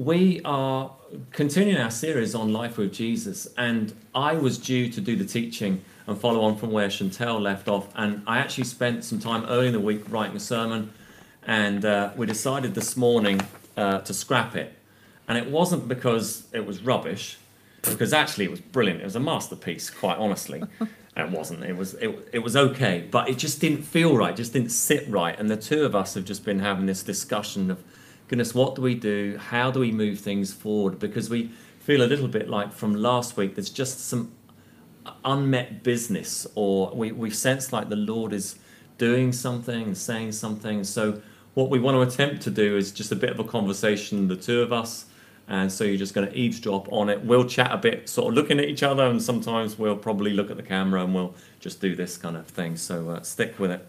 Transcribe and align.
we 0.00 0.40
are 0.46 0.90
continuing 1.30 1.78
our 1.78 1.90
series 1.90 2.34
on 2.34 2.54
life 2.54 2.78
with 2.78 2.90
Jesus, 2.90 3.46
and 3.58 3.92
I 4.14 4.32
was 4.32 4.56
due 4.56 4.88
to 4.88 4.98
do 4.98 5.14
the 5.14 5.26
teaching 5.26 5.84
and 6.06 6.18
follow 6.18 6.40
on 6.40 6.56
from 6.56 6.72
where 6.72 6.88
Chantel 6.88 7.38
left 7.38 7.68
off, 7.68 7.86
and 7.94 8.22
I 8.26 8.38
actually 8.38 8.64
spent 8.64 9.04
some 9.04 9.18
time 9.18 9.44
early 9.44 9.66
in 9.66 9.74
the 9.74 9.80
week 9.80 10.10
writing 10.10 10.34
a 10.34 10.40
sermon, 10.40 10.90
and 11.46 11.84
uh, 11.84 12.12
we 12.16 12.24
decided 12.24 12.74
this 12.74 12.96
morning 12.96 13.42
uh, 13.76 13.98
to 13.98 14.14
scrap 14.14 14.56
it, 14.56 14.72
and 15.28 15.36
it 15.36 15.50
wasn't 15.50 15.86
because 15.86 16.46
it 16.54 16.64
was 16.64 16.80
rubbish, 16.80 17.36
because 17.82 18.14
actually 18.14 18.46
it 18.46 18.50
was 18.50 18.60
brilliant. 18.60 19.02
It 19.02 19.04
was 19.04 19.16
a 19.16 19.20
masterpiece, 19.20 19.90
quite 19.90 20.16
honestly. 20.16 20.62
it 21.16 21.28
wasn't. 21.28 21.62
It 21.62 21.76
was 21.76 21.92
it, 21.94 22.30
it 22.32 22.38
was 22.38 22.56
okay, 22.56 23.06
but 23.10 23.28
it 23.28 23.36
just 23.36 23.60
didn't 23.60 23.82
feel 23.82 24.16
right. 24.16 24.34
Just 24.34 24.54
didn't 24.54 24.72
sit 24.72 25.06
right. 25.10 25.38
And 25.38 25.50
the 25.50 25.58
two 25.58 25.84
of 25.84 25.94
us 25.94 26.14
have 26.14 26.24
just 26.24 26.42
been 26.42 26.60
having 26.60 26.86
this 26.86 27.02
discussion 27.02 27.70
of, 27.70 27.84
goodness, 28.30 28.54
what 28.54 28.76
do 28.76 28.82
we 28.82 28.94
do? 28.94 29.36
How 29.38 29.72
do 29.72 29.80
we 29.80 29.90
move 29.90 30.20
things 30.20 30.52
forward? 30.52 31.00
Because 31.00 31.28
we 31.28 31.50
feel 31.80 32.02
a 32.02 32.06
little 32.06 32.28
bit 32.28 32.48
like 32.48 32.72
from 32.72 32.94
last 32.94 33.36
week. 33.36 33.56
There's 33.56 33.70
just 33.70 34.06
some 34.06 34.32
unmet 35.24 35.82
business, 35.82 36.46
or 36.54 36.92
we 36.94 37.10
we 37.10 37.30
sense 37.30 37.72
like 37.72 37.88
the 37.88 37.96
Lord 37.96 38.32
is 38.32 38.56
doing 38.98 39.32
something 39.32 39.94
saying 39.94 40.30
something. 40.32 40.84
So 40.84 41.20
what 41.54 41.70
we 41.70 41.80
want 41.80 41.96
to 41.96 42.02
attempt 42.02 42.42
to 42.44 42.50
do 42.50 42.76
is 42.76 42.92
just 42.92 43.10
a 43.10 43.16
bit 43.16 43.30
of 43.30 43.40
a 43.40 43.44
conversation, 43.44 44.28
the 44.28 44.36
two 44.36 44.62
of 44.62 44.72
us 44.72 45.06
and 45.50 45.70
so 45.70 45.82
you're 45.82 45.96
just 45.96 46.14
going 46.14 46.28
to 46.28 46.38
eavesdrop 46.38 46.90
on 46.92 47.08
it. 47.08 47.24
We'll 47.24 47.44
chat 47.44 47.72
a 47.72 47.76
bit, 47.76 48.08
sort 48.08 48.28
of 48.28 48.34
looking 48.34 48.60
at 48.60 48.66
each 48.66 48.84
other, 48.84 49.04
and 49.04 49.20
sometimes 49.20 49.76
we'll 49.76 49.96
probably 49.96 50.32
look 50.32 50.48
at 50.48 50.56
the 50.56 50.62
camera 50.62 51.02
and 51.02 51.12
we'll 51.12 51.34
just 51.58 51.80
do 51.80 51.96
this 51.96 52.16
kind 52.16 52.36
of 52.36 52.46
thing. 52.46 52.76
So 52.76 53.10
uh, 53.10 53.22
stick 53.22 53.58
with 53.58 53.72
it. 53.72 53.84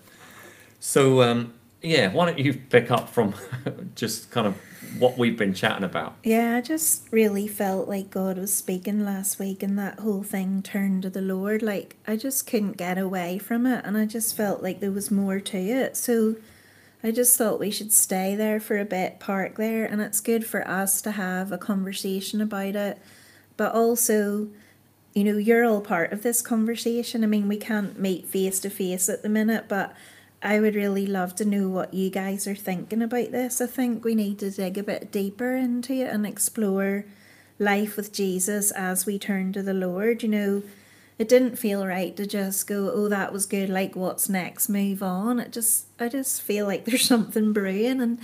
So 0.79 1.21
um, 1.21 1.53
yeah, 1.81 2.11
why 2.11 2.25
don't 2.25 2.39
you 2.39 2.53
pick 2.53 2.91
up 2.91 3.09
from 3.09 3.33
just 3.95 4.31
kind 4.31 4.47
of 4.47 4.57
what 4.99 5.17
we've 5.17 5.37
been 5.37 5.53
chatting 5.53 5.83
about? 5.83 6.15
Yeah, 6.23 6.57
I 6.57 6.61
just 6.61 7.07
really 7.11 7.47
felt 7.47 7.87
like 7.87 8.11
God 8.11 8.37
was 8.37 8.53
speaking 8.53 9.03
last 9.03 9.39
week, 9.39 9.63
and 9.63 9.77
that 9.79 9.99
whole 9.99 10.23
thing 10.23 10.61
turned 10.61 11.03
to 11.03 11.09
the 11.09 11.21
Lord. 11.21 11.61
Like 11.61 11.95
I 12.07 12.15
just 12.15 12.45
couldn't 12.47 12.77
get 12.77 12.97
away 12.97 13.37
from 13.37 13.65
it, 13.65 13.83
and 13.85 13.97
I 13.97 14.05
just 14.05 14.35
felt 14.35 14.61
like 14.61 14.79
there 14.79 14.91
was 14.91 15.11
more 15.11 15.39
to 15.39 15.57
it. 15.57 15.97
So 15.97 16.35
I 17.03 17.11
just 17.11 17.37
thought 17.37 17.59
we 17.59 17.71
should 17.71 17.91
stay 17.91 18.35
there 18.35 18.59
for 18.59 18.77
a 18.77 18.85
bit, 18.85 19.19
park 19.19 19.55
there, 19.55 19.85
and 19.85 20.01
it's 20.01 20.19
good 20.19 20.45
for 20.45 20.67
us 20.67 21.01
to 21.01 21.11
have 21.11 21.51
a 21.51 21.57
conversation 21.57 22.41
about 22.41 22.75
it. 22.75 22.99
But 23.57 23.73
also, 23.73 24.49
you 25.13 25.23
know, 25.23 25.37
you're 25.37 25.65
all 25.65 25.81
part 25.81 26.13
of 26.13 26.21
this 26.21 26.41
conversation. 26.41 27.23
I 27.23 27.27
mean, 27.27 27.47
we 27.47 27.57
can't 27.57 27.99
meet 27.99 28.27
face 28.27 28.59
to 28.59 28.69
face 28.69 29.09
at 29.09 29.23
the 29.23 29.29
minute, 29.29 29.65
but 29.67 29.95
I 30.43 30.59
would 30.59 30.75
really 30.75 31.05
love 31.05 31.35
to 31.35 31.45
know 31.45 31.69
what 31.69 31.93
you 31.93 32.09
guys 32.09 32.47
are 32.47 32.55
thinking 32.55 33.01
about 33.01 33.31
this. 33.31 33.61
I 33.61 33.67
think 33.67 34.03
we 34.03 34.15
need 34.15 34.39
to 34.39 34.49
dig 34.49 34.77
a 34.77 34.83
bit 34.83 35.11
deeper 35.11 35.55
into 35.55 35.93
it 35.93 36.09
and 36.11 36.25
explore 36.25 37.05
life 37.59 37.95
with 37.95 38.11
Jesus 38.11 38.71
as 38.71 39.05
we 39.05 39.19
turn 39.19 39.53
to 39.53 39.61
the 39.61 39.73
Lord. 39.73 40.23
You 40.23 40.29
know, 40.29 40.63
it 41.19 41.29
didn't 41.29 41.59
feel 41.59 41.85
right 41.85 42.15
to 42.15 42.25
just 42.25 42.65
go, 42.65 42.89
oh, 42.91 43.07
that 43.07 43.31
was 43.31 43.45
good. 43.45 43.69
Like, 43.69 43.95
what's 43.95 44.29
next? 44.29 44.67
Move 44.67 45.03
on. 45.03 45.39
It 45.39 45.51
just, 45.51 45.85
I 45.99 46.07
just 46.09 46.41
feel 46.41 46.65
like 46.65 46.85
there's 46.85 47.05
something 47.05 47.53
brewing, 47.53 48.01
and 48.01 48.17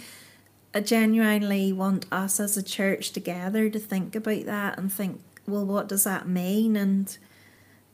I 0.73 0.82
genuinely 0.82 1.72
want 1.72 2.08
us 2.12 2.40
as 2.40 2.58
a 2.58 2.64
church 2.64 3.12
together 3.12 3.70
to 3.70 3.80
think 3.80 4.16
about 4.16 4.45
that 4.45 4.80
and 4.80 4.92
think, 4.92 5.22
well, 5.48 5.66
what 5.66 5.88
does 5.88 6.04
that 6.06 6.28
mean? 6.28 6.76
And 6.76 7.16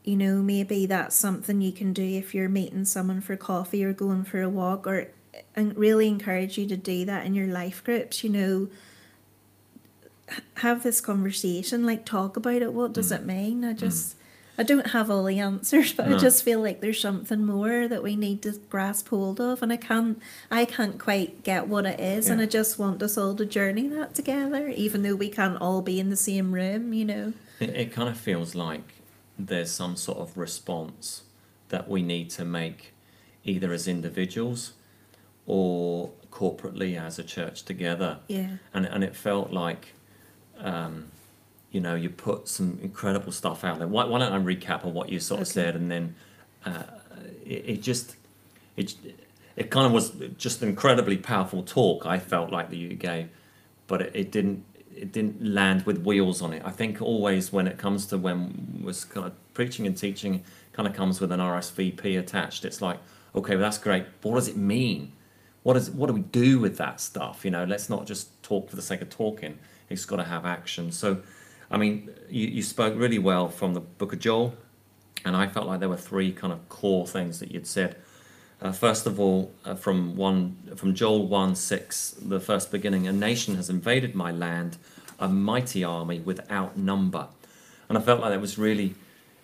you 0.04 0.16
know, 0.16 0.36
maybe 0.36 0.86
that's 0.86 1.16
something 1.16 1.60
you 1.60 1.72
can 1.72 1.92
do 1.92 2.04
if 2.04 2.34
you're 2.34 2.48
meeting 2.48 2.84
someone 2.84 3.20
for 3.20 3.36
coffee 3.36 3.84
or 3.84 3.92
going 3.92 4.24
for 4.24 4.40
a 4.40 4.48
walk, 4.48 4.86
or 4.86 5.08
and 5.56 5.76
really 5.76 6.08
encourage 6.08 6.56
you 6.58 6.66
to 6.66 6.76
do 6.76 7.04
that 7.06 7.26
in 7.26 7.34
your 7.34 7.48
life 7.48 7.82
groups. 7.82 8.22
You 8.22 8.30
know, 8.30 8.68
have 10.56 10.82
this 10.82 11.00
conversation, 11.00 11.84
like 11.84 12.04
talk 12.04 12.36
about 12.36 12.62
it. 12.62 12.72
What 12.72 12.92
does 12.92 13.10
mm. 13.10 13.16
it 13.16 13.26
mean? 13.26 13.64
I 13.64 13.72
just. 13.72 14.16
Mm 14.16 14.20
I 14.56 14.62
don't 14.62 14.88
have 14.88 15.10
all 15.10 15.24
the 15.24 15.40
answers, 15.40 15.92
but 15.92 16.08
no. 16.08 16.16
I 16.16 16.18
just 16.18 16.44
feel 16.44 16.60
like 16.60 16.80
there's 16.80 17.00
something 17.00 17.44
more 17.44 17.88
that 17.88 18.02
we 18.02 18.14
need 18.14 18.42
to 18.42 18.52
grasp 18.70 19.08
hold 19.08 19.40
of, 19.40 19.62
and 19.62 19.72
I 19.72 19.76
can't, 19.76 20.20
I 20.50 20.64
can't 20.64 20.98
quite 20.98 21.42
get 21.42 21.66
what 21.66 21.86
it 21.86 21.98
is, 21.98 22.26
yeah. 22.26 22.34
and 22.34 22.42
I 22.42 22.46
just 22.46 22.78
want 22.78 23.02
us 23.02 23.18
all 23.18 23.34
to 23.34 23.44
journey 23.44 23.88
that 23.88 24.14
together, 24.14 24.68
even 24.68 25.02
though 25.02 25.16
we 25.16 25.28
can't 25.28 25.60
all 25.60 25.82
be 25.82 25.98
in 25.98 26.10
the 26.10 26.16
same 26.16 26.52
room, 26.52 26.92
you 26.92 27.04
know. 27.04 27.32
It, 27.58 27.70
it 27.70 27.92
kind 27.92 28.08
of 28.08 28.16
feels 28.16 28.54
like 28.54 28.94
there's 29.38 29.70
some 29.70 29.96
sort 29.96 30.18
of 30.18 30.36
response 30.36 31.22
that 31.68 31.88
we 31.88 32.02
need 32.02 32.30
to 32.30 32.44
make, 32.44 32.94
either 33.44 33.72
as 33.72 33.88
individuals 33.88 34.74
or 35.46 36.12
corporately 36.30 37.00
as 37.00 37.18
a 37.18 37.24
church 37.24 37.64
together. 37.64 38.18
Yeah. 38.28 38.56
And 38.72 38.86
and 38.86 39.04
it 39.04 39.16
felt 39.16 39.52
like. 39.52 39.94
Um, 40.58 41.06
you 41.74 41.80
know, 41.80 41.96
you 41.96 42.08
put 42.08 42.46
some 42.46 42.78
incredible 42.80 43.32
stuff 43.32 43.64
out 43.64 43.80
there. 43.80 43.88
Why, 43.88 44.04
why 44.04 44.20
don't 44.20 44.32
I 44.32 44.38
recap 44.38 44.84
on 44.84 44.94
what 44.94 45.08
you 45.08 45.18
sort 45.18 45.40
of 45.40 45.48
okay. 45.48 45.54
said, 45.54 45.74
and 45.74 45.90
then 45.90 46.14
uh, 46.64 46.84
it, 47.44 47.64
it, 47.66 47.82
just 47.82 48.14
it 48.76 48.94
it 49.56 49.70
kind 49.72 49.84
of 49.84 49.90
was 49.90 50.12
just 50.38 50.62
an 50.62 50.68
incredibly 50.68 51.16
powerful 51.16 51.64
talk. 51.64 52.06
I 52.06 52.20
felt 52.20 52.52
like 52.52 52.70
that 52.70 52.76
you 52.76 52.94
gave, 52.94 53.28
but 53.88 54.02
it, 54.02 54.12
it 54.14 54.30
didn't 54.30 54.64
it 54.96 55.12
didn't 55.12 55.44
land 55.44 55.84
with 55.86 55.98
wheels 56.04 56.42
on 56.42 56.52
it. 56.52 56.62
I 56.64 56.70
think 56.70 57.00
always 57.00 57.52
when 57.52 57.66
it 57.66 57.78
comes 57.78 58.06
to 58.06 58.18
when 58.18 58.80
was 58.82 59.04
kind 59.04 59.26
of 59.26 59.32
preaching 59.54 59.86
and 59.86 59.96
teaching, 59.96 60.44
kind 60.72 60.88
of 60.88 60.94
comes 60.94 61.20
with 61.20 61.32
an 61.32 61.40
RSVP 61.40 62.18
attached. 62.18 62.64
It's 62.64 62.80
like, 62.80 62.98
okay, 63.34 63.56
well 63.56 63.64
that's 63.64 63.78
great. 63.78 64.06
But 64.20 64.30
what 64.30 64.36
does 64.36 64.48
it 64.48 64.56
mean? 64.56 65.12
What 65.62 65.76
is 65.76 65.90
what 65.90 66.08
do 66.08 66.12
we 66.12 66.20
do 66.20 66.58
with 66.58 66.76
that 66.78 67.00
stuff? 67.00 67.44
You 67.44 67.50
know, 67.50 67.64
let's 67.64 67.88
not 67.88 68.06
just 68.06 68.42
talk 68.42 68.70
for 68.70 68.76
the 68.76 68.82
sake 68.82 69.00
of 69.00 69.10
talking. 69.10 69.58
It's 69.88 70.04
got 70.04 70.16
to 70.16 70.24
have 70.24 70.44
action. 70.44 70.92
So 70.92 71.22
I 71.70 71.76
mean, 71.76 72.10
you, 72.28 72.46
you 72.46 72.62
spoke 72.62 72.94
really 72.96 73.18
well 73.18 73.48
from 73.48 73.74
the 73.74 73.80
book 73.80 74.12
of 74.12 74.18
Joel, 74.18 74.54
and 75.24 75.34
I 75.36 75.46
felt 75.46 75.66
like 75.66 75.80
there 75.80 75.88
were 75.88 75.96
three 75.96 76.32
kind 76.32 76.52
of 76.52 76.68
core 76.68 77.06
things 77.06 77.40
that 77.40 77.50
you'd 77.50 77.66
said. 77.66 77.96
Uh, 78.64 78.72
first 78.72 79.06
of 79.06 79.20
all, 79.20 79.52
uh, 79.66 79.74
from 79.74 80.16
one 80.16 80.56
from 80.74 80.94
Joel 80.94 81.28
one 81.28 81.54
six, 81.54 82.12
the 82.12 82.40
first 82.40 82.72
beginning, 82.72 83.06
a 83.06 83.12
nation 83.12 83.56
has 83.56 83.68
invaded 83.68 84.14
my 84.14 84.32
land, 84.32 84.78
a 85.20 85.28
mighty 85.28 85.84
army 85.84 86.20
without 86.20 86.78
number, 86.78 87.28
and 87.90 87.98
I 87.98 88.00
felt 88.00 88.20
like 88.20 88.30
that 88.30 88.40
was 88.40 88.56
really 88.56 88.94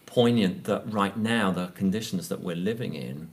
poignant. 0.06 0.64
That 0.64 0.90
right 0.90 1.14
now, 1.18 1.52
the 1.52 1.66
conditions 1.66 2.30
that 2.30 2.40
we're 2.40 2.56
living 2.56 2.94
in, 2.94 3.30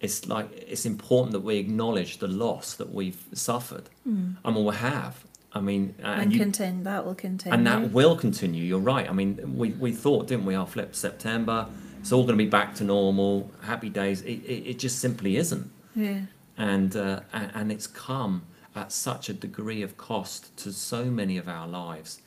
it's 0.00 0.28
like 0.28 0.48
it's 0.52 0.86
important 0.86 1.32
that 1.32 1.40
we 1.40 1.56
acknowledge 1.56 2.18
the 2.18 2.28
loss 2.28 2.74
that 2.74 2.94
we've 2.94 3.24
suffered, 3.32 3.90
mm. 4.06 4.36
and 4.44 4.64
we 4.64 4.74
have, 4.76 5.24
I 5.52 5.60
mean, 5.60 5.96
and, 6.04 6.22
and 6.22 6.32
you, 6.32 6.38
continue. 6.38 6.84
That 6.84 7.04
will 7.04 7.16
continue. 7.16 7.52
And 7.52 7.66
that 7.66 7.90
will 7.90 8.16
continue. 8.16 8.62
You're 8.62 8.78
right. 8.78 9.10
I 9.10 9.12
mean, 9.12 9.56
we, 9.56 9.70
we 9.70 9.90
thought, 9.90 10.28
didn't 10.28 10.46
we? 10.46 10.54
Our 10.54 10.68
flip 10.68 10.94
September. 10.94 11.66
It's 12.06 12.12
all 12.12 12.22
going 12.22 12.38
to 12.38 12.44
be 12.44 12.48
back 12.48 12.76
to 12.76 12.84
normal. 12.84 13.50
Happy 13.62 13.88
days. 13.88 14.22
It, 14.22 14.38
it, 14.44 14.70
it 14.70 14.78
just 14.78 15.00
simply 15.00 15.36
isn't. 15.38 15.68
Yeah. 15.96 16.20
And, 16.56 16.94
uh, 16.94 17.22
and 17.32 17.50
and 17.52 17.72
it's 17.72 17.88
come 17.88 18.42
at 18.76 18.92
such 18.92 19.28
a 19.28 19.32
degree 19.32 19.82
of 19.82 19.96
cost 19.96 20.56
to 20.58 20.72
so 20.72 21.06
many 21.06 21.36
of 21.36 21.48
our 21.48 21.66
lives, 21.66 22.20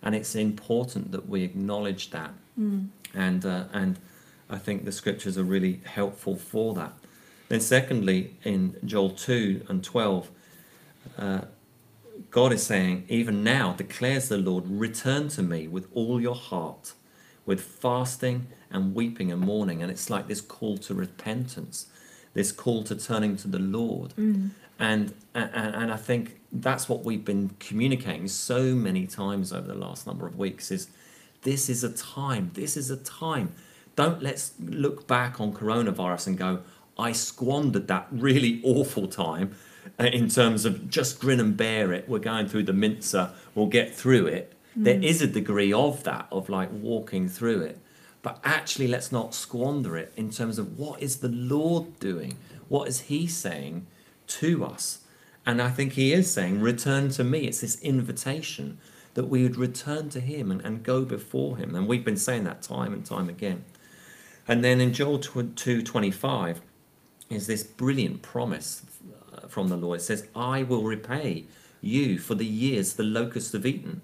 and 0.00 0.14
it's 0.14 0.34
important 0.34 1.12
that 1.12 1.28
we 1.28 1.42
acknowledge 1.42 2.08
that. 2.12 2.32
Mm. 2.58 2.88
And 3.12 3.44
uh, 3.44 3.64
and 3.74 3.98
I 4.48 4.56
think 4.56 4.86
the 4.86 4.92
scriptures 4.92 5.36
are 5.36 5.44
really 5.44 5.82
helpful 5.84 6.36
for 6.36 6.72
that. 6.72 6.94
Then, 7.50 7.60
secondly, 7.60 8.36
in 8.42 8.76
Joel 8.86 9.10
two 9.10 9.66
and 9.68 9.84
twelve. 9.84 10.30
Uh, 11.18 11.42
God 12.30 12.54
is 12.54 12.62
saying, 12.62 13.04
even 13.10 13.44
now, 13.44 13.74
declares 13.74 14.30
the 14.30 14.38
Lord, 14.38 14.64
return 14.66 15.28
to 15.28 15.42
me 15.42 15.68
with 15.68 15.88
all 15.92 16.22
your 16.22 16.34
heart, 16.34 16.94
with 17.46 17.60
fasting 17.60 18.48
and 18.70 18.94
weeping 18.94 19.32
and 19.32 19.40
mourning. 19.40 19.82
And 19.82 19.90
it's 19.90 20.10
like 20.10 20.28
this 20.28 20.40
call 20.40 20.76
to 20.78 20.94
repentance, 20.94 21.86
this 22.34 22.52
call 22.52 22.82
to 22.84 22.96
turning 22.96 23.36
to 23.38 23.48
the 23.48 23.58
Lord. 23.58 24.12
Mm. 24.18 24.50
And, 24.78 25.14
and, 25.34 25.74
and 25.74 25.92
I 25.92 25.96
think 25.96 26.40
that's 26.52 26.88
what 26.88 27.04
we've 27.04 27.24
been 27.24 27.50
communicating 27.58 28.28
so 28.28 28.74
many 28.74 29.06
times 29.06 29.52
over 29.52 29.66
the 29.66 29.74
last 29.74 30.06
number 30.06 30.26
of 30.26 30.36
weeks 30.36 30.70
is 30.70 30.88
this 31.42 31.68
is 31.68 31.84
a 31.84 31.92
time, 31.92 32.50
this 32.54 32.76
is 32.76 32.90
a 32.90 32.96
time. 32.96 33.52
Don't 33.94 34.22
let's 34.22 34.52
look 34.60 35.06
back 35.06 35.40
on 35.40 35.52
coronavirus 35.52 36.26
and 36.26 36.38
go, 36.38 36.62
I 36.98 37.12
squandered 37.12 37.88
that 37.88 38.08
really 38.10 38.60
awful 38.64 39.06
time 39.06 39.54
uh, 39.98 40.04
in 40.04 40.28
terms 40.28 40.64
of 40.64 40.90
just 40.90 41.20
grin 41.20 41.40
and 41.40 41.56
bear 41.56 41.92
it. 41.92 42.08
We're 42.08 42.18
going 42.18 42.48
through 42.48 42.64
the 42.64 42.72
mincer, 42.72 43.30
we'll 43.54 43.66
get 43.66 43.94
through 43.94 44.26
it. 44.26 44.55
Mm. 44.78 44.84
There 44.84 45.02
is 45.02 45.22
a 45.22 45.26
degree 45.26 45.72
of 45.72 46.04
that, 46.04 46.26
of 46.30 46.48
like 46.48 46.70
walking 46.72 47.28
through 47.28 47.62
it. 47.62 47.78
But 48.22 48.40
actually, 48.44 48.88
let's 48.88 49.12
not 49.12 49.34
squander 49.34 49.96
it 49.96 50.12
in 50.16 50.30
terms 50.30 50.58
of 50.58 50.78
what 50.78 51.00
is 51.00 51.18
the 51.18 51.28
Lord 51.28 52.00
doing? 52.00 52.36
What 52.68 52.88
is 52.88 53.02
He 53.02 53.26
saying 53.26 53.86
to 54.28 54.64
us? 54.64 55.00
And 55.44 55.62
I 55.62 55.70
think 55.70 55.92
He 55.92 56.12
is 56.12 56.30
saying, 56.30 56.60
Return 56.60 57.10
to 57.10 57.24
me. 57.24 57.46
It's 57.46 57.60
this 57.60 57.80
invitation 57.82 58.78
that 59.14 59.26
we 59.26 59.42
would 59.42 59.56
return 59.56 60.08
to 60.10 60.20
Him 60.20 60.50
and, 60.50 60.60
and 60.62 60.82
go 60.82 61.04
before 61.04 61.56
Him. 61.56 61.74
And 61.74 61.86
we've 61.86 62.04
been 62.04 62.16
saying 62.16 62.44
that 62.44 62.62
time 62.62 62.92
and 62.92 63.06
time 63.06 63.28
again. 63.28 63.64
And 64.48 64.64
then 64.64 64.80
in 64.80 64.92
Joel 64.92 65.18
2 65.18 65.82
25 65.82 66.60
is 67.30 67.46
this 67.46 67.62
brilliant 67.62 68.22
promise 68.22 68.82
from 69.48 69.68
the 69.68 69.76
Lord. 69.76 70.00
It 70.00 70.02
says, 70.02 70.28
I 70.34 70.62
will 70.62 70.82
repay 70.82 71.44
you 71.80 72.18
for 72.18 72.34
the 72.34 72.46
years 72.46 72.94
the 72.94 73.02
locusts 73.02 73.52
have 73.52 73.66
eaten, 73.66 74.02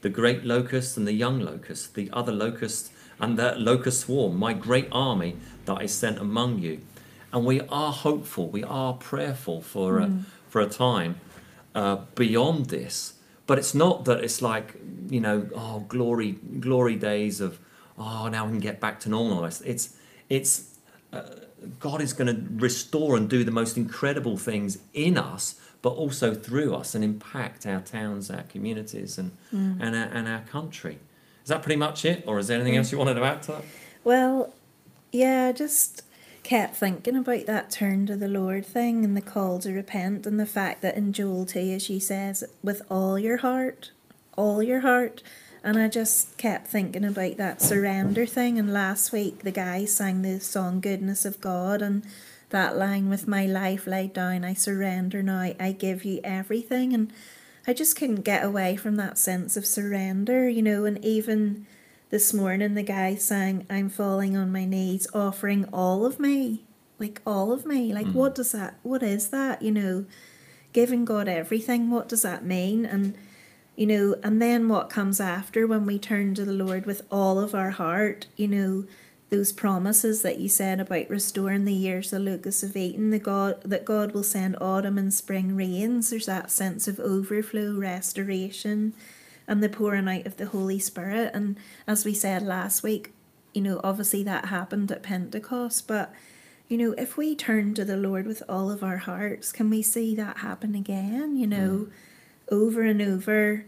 the 0.00 0.08
great 0.08 0.44
locust 0.44 0.96
and 0.96 1.06
the 1.06 1.12
young 1.12 1.40
locust, 1.40 1.94
the 1.94 2.10
other 2.12 2.32
locust 2.32 2.92
and 3.18 3.38
the 3.38 3.54
locust 3.56 4.00
swarm, 4.00 4.38
my 4.38 4.52
great 4.52 4.88
army 4.90 5.36
that 5.66 5.76
I 5.78 5.86
sent 5.86 6.18
among 6.18 6.60
you. 6.60 6.80
And 7.32 7.44
we 7.44 7.60
are 7.60 7.92
hopeful, 7.92 8.48
we 8.48 8.64
are 8.64 8.94
prayerful 8.94 9.60
for, 9.60 9.98
a, 9.98 10.10
for 10.48 10.60
a 10.60 10.66
time 10.66 11.20
uh, 11.74 11.96
beyond 12.14 12.66
this. 12.66 13.14
But 13.46 13.58
it's 13.58 13.74
not 13.74 14.04
that 14.04 14.22
it's 14.22 14.40
like, 14.40 14.76
you 15.08 15.20
know, 15.20 15.48
oh, 15.54 15.80
glory, 15.80 16.32
glory 16.60 16.96
days 16.96 17.40
of, 17.40 17.58
oh, 17.98 18.28
now 18.28 18.46
we 18.46 18.52
can 18.52 18.60
get 18.60 18.80
back 18.80 19.00
to 19.00 19.08
normal. 19.08 19.44
It's, 19.44 19.60
it's, 19.62 19.96
it's 20.28 20.78
uh, 21.12 21.22
God 21.78 22.00
is 22.00 22.12
going 22.12 22.34
to 22.34 22.42
restore 22.62 23.16
and 23.16 23.28
do 23.28 23.44
the 23.44 23.50
most 23.50 23.76
incredible 23.76 24.36
things 24.36 24.78
in 24.94 25.18
us, 25.18 25.60
but 25.82 25.90
also 25.90 26.34
through 26.34 26.74
us 26.74 26.94
and 26.94 27.02
impact 27.02 27.66
our 27.66 27.80
towns, 27.80 28.30
our 28.30 28.42
communities, 28.42 29.18
and, 29.18 29.32
mm. 29.52 29.78
and, 29.80 29.96
our, 29.96 30.06
and 30.06 30.28
our 30.28 30.40
country. 30.40 30.98
Is 31.42 31.48
that 31.48 31.62
pretty 31.62 31.76
much 31.78 32.04
it? 32.04 32.24
Or 32.26 32.38
is 32.38 32.48
there 32.48 32.56
anything 32.56 32.74
mm. 32.74 32.78
else 32.78 32.92
you 32.92 32.98
wanted 32.98 33.14
to 33.14 33.24
add 33.24 33.42
to 33.44 33.52
that? 33.52 33.64
Well, 34.04 34.52
yeah, 35.12 35.52
just 35.52 36.02
kept 36.42 36.76
thinking 36.76 37.16
about 37.16 37.46
that 37.46 37.70
turn 37.70 38.06
to 38.06 38.16
the 38.16 38.28
Lord 38.28 38.64
thing 38.64 39.04
and 39.04 39.16
the 39.16 39.20
call 39.20 39.58
to 39.60 39.72
repent 39.72 40.26
and 40.26 40.38
the 40.38 40.46
fact 40.46 40.82
that 40.82 40.96
in 40.96 41.12
Joel 41.12 41.46
2, 41.46 41.58
as 41.58 41.82
she 41.82 41.98
says, 41.98 42.44
with 42.62 42.82
all 42.90 43.18
your 43.18 43.38
heart, 43.38 43.90
all 44.36 44.62
your 44.62 44.80
heart. 44.80 45.22
And 45.62 45.78
I 45.78 45.88
just 45.88 46.38
kept 46.38 46.68
thinking 46.68 47.04
about 47.04 47.36
that 47.36 47.60
surrender 47.60 48.24
thing. 48.24 48.58
And 48.58 48.72
last 48.72 49.12
week, 49.12 49.42
the 49.42 49.50
guy 49.50 49.84
sang 49.84 50.22
the 50.22 50.40
song 50.40 50.80
Goodness 50.80 51.24
of 51.24 51.40
God 51.40 51.82
and 51.82 52.02
that 52.50 52.76
line 52.76 53.08
with 53.08 53.26
my 53.26 53.46
life 53.46 53.86
laid 53.86 54.12
down, 54.12 54.44
I 54.44 54.54
surrender 54.54 55.22
now, 55.22 55.52
I 55.58 55.72
give 55.76 56.04
you 56.04 56.20
everything. 56.22 56.92
And 56.92 57.12
I 57.66 57.72
just 57.72 57.96
couldn't 57.96 58.22
get 58.22 58.44
away 58.44 58.76
from 58.76 58.96
that 58.96 59.18
sense 59.18 59.56
of 59.56 59.66
surrender, 59.66 60.48
you 60.48 60.62
know, 60.62 60.84
and 60.84 61.02
even 61.04 61.66
this 62.10 62.34
morning 62.34 62.74
the 62.74 62.82
guy 62.82 63.14
sang, 63.14 63.66
I'm 63.70 63.88
falling 63.88 64.36
on 64.36 64.52
my 64.52 64.64
knees, 64.64 65.06
offering 65.14 65.64
all 65.72 66.04
of 66.04 66.20
me. 66.20 66.64
Like 66.98 67.22
all 67.24 67.52
of 67.52 67.64
me. 67.64 67.92
Like 67.94 68.06
mm-hmm. 68.06 68.18
what 68.18 68.34
does 68.34 68.52
that 68.52 68.74
what 68.82 69.02
is 69.02 69.28
that? 69.28 69.62
You 69.62 69.72
know, 69.72 70.04
giving 70.72 71.04
God 71.04 71.28
everything, 71.28 71.90
what 71.90 72.08
does 72.08 72.22
that 72.22 72.44
mean? 72.44 72.84
And 72.84 73.16
you 73.76 73.86
know, 73.86 74.16
and 74.22 74.42
then 74.42 74.68
what 74.68 74.90
comes 74.90 75.20
after 75.20 75.66
when 75.66 75.86
we 75.86 75.98
turn 75.98 76.34
to 76.34 76.44
the 76.44 76.52
Lord 76.52 76.84
with 76.84 77.02
all 77.10 77.38
of 77.38 77.54
our 77.54 77.70
heart, 77.70 78.26
you 78.36 78.46
know, 78.46 78.84
those 79.30 79.52
promises 79.52 80.22
that 80.22 80.38
you 80.38 80.48
said 80.48 80.80
about 80.80 81.08
restoring 81.08 81.64
the 81.64 81.72
years 81.72 82.10
the 82.10 82.18
locusts 82.18 82.64
of 82.64 82.76
eaten, 82.76 83.10
the 83.10 83.18
God 83.18 83.60
that 83.62 83.84
God 83.84 84.12
will 84.12 84.24
send 84.24 84.56
autumn 84.60 84.98
and 84.98 85.14
spring 85.14 85.56
rains. 85.56 86.10
There's 86.10 86.26
that 86.26 86.50
sense 86.50 86.88
of 86.88 86.98
overflow, 86.98 87.74
restoration, 87.74 88.92
and 89.46 89.62
the 89.62 89.68
pouring 89.68 90.08
out 90.08 90.26
of 90.26 90.36
the 90.36 90.46
Holy 90.46 90.80
Spirit. 90.80 91.30
And 91.32 91.56
as 91.86 92.04
we 92.04 92.12
said 92.12 92.42
last 92.42 92.82
week, 92.82 93.12
you 93.54 93.62
know, 93.62 93.80
obviously 93.84 94.24
that 94.24 94.46
happened 94.46 94.90
at 94.90 95.02
Pentecost, 95.02 95.86
but 95.86 96.12
you 96.68 96.76
know, 96.76 96.92
if 96.92 97.16
we 97.16 97.34
turn 97.34 97.74
to 97.74 97.84
the 97.84 97.96
Lord 97.96 98.26
with 98.26 98.42
all 98.48 98.70
of 98.70 98.84
our 98.84 98.98
hearts, 98.98 99.50
can 99.50 99.70
we 99.70 99.82
see 99.82 100.14
that 100.14 100.38
happen 100.38 100.74
again? 100.74 101.36
You 101.36 101.46
know, 101.46 101.68
hmm. 101.68 102.54
over 102.54 102.82
and 102.82 103.00
over 103.00 103.64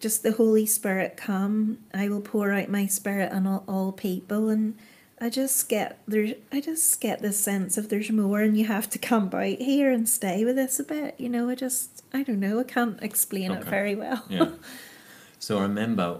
just 0.00 0.22
the 0.22 0.32
Holy 0.32 0.66
Spirit 0.66 1.16
come. 1.16 1.78
I 1.94 2.08
will 2.08 2.20
pour 2.20 2.52
out 2.52 2.68
my 2.68 2.86
spirit 2.86 3.32
on 3.32 3.46
all, 3.46 3.64
all 3.66 3.92
people, 3.92 4.48
and 4.48 4.76
I 5.20 5.30
just 5.30 5.68
get 5.68 6.00
there. 6.08 6.34
I 6.50 6.60
just 6.60 7.00
get 7.00 7.22
this 7.22 7.38
sense 7.38 7.78
of 7.78 7.88
there's 7.88 8.10
more, 8.10 8.40
and 8.40 8.58
you 8.58 8.66
have 8.66 8.90
to 8.90 8.98
come 8.98 9.30
out 9.32 9.44
here 9.44 9.92
and 9.92 10.08
stay 10.08 10.44
with 10.44 10.58
us 10.58 10.80
a 10.80 10.84
bit. 10.84 11.14
You 11.18 11.28
know, 11.28 11.48
I 11.48 11.54
just 11.54 12.02
I 12.12 12.24
don't 12.24 12.40
know. 12.40 12.58
I 12.58 12.64
can't 12.64 13.00
explain 13.02 13.52
it 13.52 13.64
very 13.64 13.94
well. 13.94 14.24
Yeah. 14.28 14.50
so 15.38 15.58
I 15.58 15.62
remember 15.62 16.18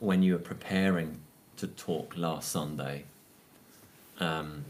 when 0.00 0.22
you 0.22 0.34
were 0.34 0.38
preparing 0.38 1.20
to 1.56 1.66
talk 1.66 2.14
last 2.16 2.50
Sunday, 2.50 3.04
um, 4.20 4.64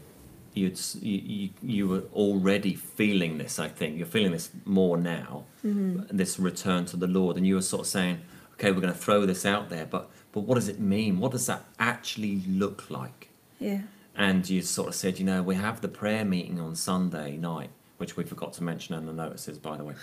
you'd 0.53 0.79
you, 1.01 1.17
you 1.17 1.49
you 1.61 1.87
were 1.87 2.03
already 2.13 2.75
feeling 2.75 3.37
this. 3.37 3.59
I 3.59 3.67
think 3.67 3.97
you're 3.97 4.05
feeling 4.05 4.31
this 4.31 4.49
more 4.63 4.95
now. 4.95 5.43
This 5.63 6.39
return 6.39 6.85
to 6.85 6.97
the 6.97 7.07
Lord, 7.07 7.35
and 7.35 7.45
you 7.45 7.55
were 7.55 7.61
sort 7.61 7.81
of 7.81 7.87
saying, 7.87 8.21
"Okay, 8.53 8.71
we're 8.71 8.81
going 8.81 8.93
to 8.93 8.99
throw 8.99 9.25
this 9.25 9.45
out 9.45 9.69
there, 9.69 9.85
but 9.85 10.09
but 10.31 10.41
what 10.41 10.55
does 10.55 10.67
it 10.67 10.79
mean? 10.79 11.19
What 11.19 11.31
does 11.31 11.45
that 11.47 11.65
actually 11.79 12.41
look 12.47 12.89
like?" 12.89 13.29
yeah. 13.59 13.81
And 14.15 14.47
you 14.47 14.61
sort 14.61 14.89
of 14.89 14.95
said, 14.95 15.17
"You 15.17 15.25
know, 15.25 15.41
we 15.41 15.55
have 15.55 15.81
the 15.81 15.87
prayer 15.87 16.25
meeting 16.25 16.59
on 16.59 16.75
Sunday 16.75 17.37
night." 17.37 17.69
Which 17.97 18.17
we 18.17 18.23
forgot 18.23 18.51
to 18.53 18.63
mention 18.63 18.95
in 18.95 19.05
the 19.05 19.13
notices, 19.13 19.59
by 19.59 19.77
the 19.77 19.83
way. 19.85 19.93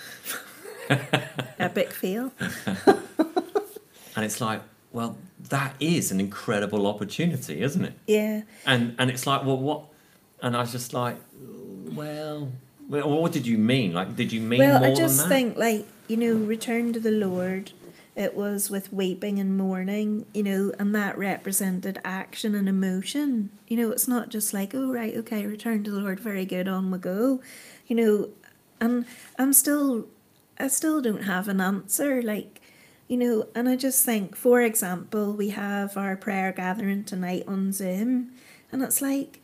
Epic 1.58 1.92
feel. 1.92 2.32
And 4.16 4.24
it's 4.24 4.40
like, 4.40 4.62
well, 4.92 5.16
that 5.48 5.74
is 5.80 6.10
an 6.10 6.20
incredible 6.20 6.86
opportunity, 6.86 7.62
isn't 7.62 7.84
it? 7.84 7.94
Yeah. 8.06 8.42
And 8.66 8.94
and 8.98 9.10
it's 9.10 9.26
like, 9.26 9.44
well, 9.44 9.56
what? 9.56 9.84
And 10.42 10.56
I 10.56 10.60
was 10.60 10.72
just 10.72 10.92
like, 10.92 11.16
well, 11.92 12.50
well 12.88 13.08
what 13.08 13.32
did 13.32 13.46
you 13.46 13.58
mean? 13.58 13.92
Like, 13.92 14.16
did 14.16 14.32
you 14.32 14.40
mean 14.40 14.60
well, 14.60 14.80
more 14.80 14.88
I 14.88 14.94
just 14.94 15.28
think 15.28 15.56
like 15.56 15.86
you 16.08 16.16
know, 16.16 16.34
return 16.34 16.92
to 16.92 17.00
the 17.00 17.12
Lord. 17.12 17.70
It 18.16 18.34
was 18.34 18.68
with 18.68 18.92
weeping 18.92 19.38
and 19.38 19.56
mourning, 19.56 20.26
you 20.34 20.42
know, 20.42 20.72
and 20.78 20.94
that 20.94 21.16
represented 21.16 22.00
action 22.04 22.54
and 22.54 22.68
emotion. 22.68 23.50
You 23.68 23.76
know, 23.76 23.90
it's 23.92 24.08
not 24.08 24.28
just 24.28 24.52
like, 24.52 24.74
oh 24.74 24.90
right, 24.90 25.16
okay, 25.16 25.46
return 25.46 25.84
to 25.84 25.90
the 25.90 26.00
Lord, 26.00 26.20
very 26.20 26.44
good, 26.44 26.68
on 26.68 26.90
we 26.90 26.98
go. 26.98 27.40
You 27.86 27.96
know, 27.96 28.28
and 28.80 29.06
I'm 29.38 29.52
still, 29.52 30.06
I 30.58 30.68
still 30.68 31.00
don't 31.00 31.24
have 31.24 31.48
an 31.48 31.60
answer. 31.60 32.20
Like, 32.20 32.60
you 33.08 33.16
know, 33.16 33.46
and 33.54 33.68
I 33.68 33.76
just 33.76 34.04
think, 34.04 34.36
for 34.36 34.60
example, 34.60 35.32
we 35.32 35.50
have 35.50 35.96
our 35.96 36.16
prayer 36.16 36.52
gathering 36.52 37.04
tonight 37.04 37.44
on 37.46 37.72
Zoom, 37.72 38.32
and 38.70 38.82
it's 38.82 39.00
like, 39.02 39.39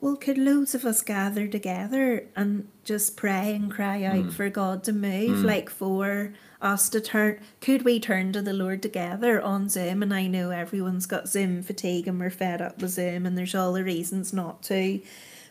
well, 0.00 0.16
could 0.16 0.38
loads 0.38 0.74
of 0.74 0.86
us 0.86 1.02
gather 1.02 1.46
together 1.46 2.26
and 2.34 2.68
just 2.84 3.16
pray 3.16 3.54
and 3.54 3.70
cry 3.70 4.02
out 4.02 4.16
hmm. 4.16 4.30
for 4.30 4.48
God 4.48 4.82
to 4.84 4.92
move, 4.92 5.40
hmm. 5.40 5.46
like 5.46 5.68
for 5.68 6.32
us 6.62 6.88
to 6.88 7.00
turn? 7.00 7.38
Could 7.60 7.82
we 7.82 8.00
turn 8.00 8.32
to 8.32 8.40
the 8.40 8.54
Lord 8.54 8.82
together 8.82 9.42
on 9.42 9.68
Zoom? 9.68 10.02
And 10.02 10.14
I 10.14 10.26
know 10.26 10.50
everyone's 10.50 11.04
got 11.04 11.28
Zoom 11.28 11.62
fatigue 11.62 12.08
and 12.08 12.18
we're 12.18 12.30
fed 12.30 12.62
up 12.62 12.80
with 12.80 12.92
Zoom, 12.92 13.26
and 13.26 13.36
there's 13.36 13.54
all 13.54 13.74
the 13.74 13.84
reasons 13.84 14.32
not 14.32 14.62
to. 14.64 15.00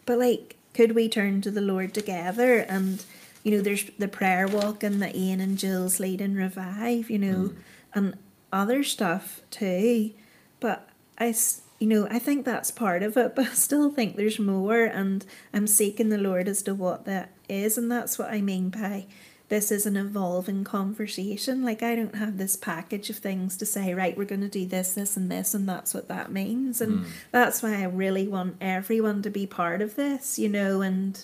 But 0.07 0.17
like, 0.17 0.55
could 0.73 0.93
we 0.93 1.07
turn 1.07 1.41
to 1.41 1.51
the 1.51 1.61
Lord 1.61 1.93
together? 1.93 2.59
And 2.59 3.03
you 3.43 3.51
know, 3.51 3.61
there's 3.61 3.85
the 3.99 4.07
prayer 4.07 4.47
walk 4.47 4.83
and 4.83 4.99
the 4.99 5.15
Ian 5.15 5.39
and 5.39 5.57
Jill's 5.59 5.99
lead 5.99 6.21
and 6.21 6.35
revive, 6.35 7.11
you 7.11 7.19
know, 7.19 7.47
hmm. 7.49 7.59
and 7.93 8.17
other 8.51 8.83
stuff 8.83 9.41
too. 9.51 10.11
But 10.59 10.89
I, 11.19 11.35
you 11.79 11.87
know, 11.87 12.07
I 12.11 12.19
think 12.19 12.45
that's 12.45 12.71
part 12.71 13.03
of 13.03 13.17
it, 13.17 13.35
but 13.35 13.47
I 13.47 13.53
still 13.53 13.89
think 13.89 14.15
there's 14.15 14.39
more, 14.39 14.83
and 14.83 15.25
I'm 15.53 15.67
seeking 15.67 16.09
the 16.09 16.17
Lord 16.17 16.47
as 16.47 16.61
to 16.63 16.75
what 16.75 17.05
that 17.05 17.31
is, 17.47 17.77
and 17.77 17.91
that's 17.91 18.19
what 18.19 18.29
I 18.29 18.41
mean 18.41 18.69
by 18.69 19.05
this 19.49 19.71
is 19.71 19.87
an 19.87 19.97
evolving 19.97 20.63
conversation. 20.63 21.63
Like 21.63 21.81
I 21.81 21.95
don't 21.95 22.15
have 22.15 22.37
this 22.37 22.55
package 22.55 23.09
of 23.09 23.17
things 23.17 23.57
to 23.57 23.65
say, 23.65 23.93
right, 23.95 24.15
we're 24.15 24.25
going 24.25 24.41
to 24.41 24.47
do 24.47 24.65
this, 24.65 24.93
this, 24.93 25.17
and 25.17 25.31
this, 25.31 25.55
and 25.55 25.67
that's 25.67 25.93
what 25.93 26.07
that 26.07 26.31
means, 26.31 26.81
and 26.81 26.99
hmm. 26.99 27.11
that's 27.31 27.61
why 27.63 27.81
I 27.81 27.85
really 27.85 28.27
want 28.27 28.57
everyone 28.61 29.21
to 29.23 29.29
be 29.29 29.47
part 29.47 29.81
of 29.81 29.95
this, 29.95 30.37
you 30.39 30.49
know, 30.49 30.81
and 30.81 31.23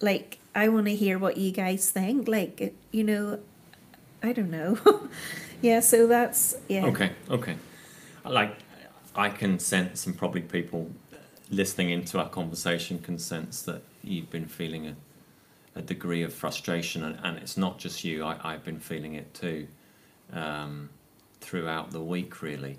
like 0.00 0.38
I 0.54 0.68
want 0.68 0.86
to 0.86 0.96
hear 0.96 1.18
what 1.18 1.36
you 1.36 1.52
guys 1.52 1.90
think, 1.90 2.26
like 2.26 2.74
you 2.90 3.04
know, 3.04 3.38
I 4.22 4.32
don't 4.32 4.50
know, 4.50 4.78
yeah. 5.62 5.80
So 5.80 6.06
that's 6.06 6.56
yeah. 6.68 6.86
Okay, 6.86 7.12
okay. 7.30 7.56
I 8.24 8.28
Like, 8.28 8.56
I 9.20 9.28
can 9.28 9.58
sense, 9.58 10.06
and 10.06 10.16
probably 10.16 10.40
people 10.40 10.90
listening 11.50 11.90
into 11.90 12.18
our 12.18 12.28
conversation 12.28 12.98
can 13.00 13.18
sense 13.18 13.60
that 13.62 13.82
you've 14.02 14.30
been 14.30 14.46
feeling 14.46 14.86
a, 14.86 14.94
a 15.76 15.82
degree 15.82 16.22
of 16.22 16.32
frustration, 16.32 17.04
and, 17.04 17.18
and 17.22 17.36
it's 17.36 17.58
not 17.58 17.78
just 17.78 18.02
you. 18.02 18.24
I, 18.24 18.38
I've 18.42 18.64
been 18.64 18.80
feeling 18.80 19.14
it 19.14 19.34
too, 19.34 19.66
um, 20.32 20.88
throughout 21.42 21.90
the 21.90 22.00
week, 22.00 22.40
really. 22.40 22.78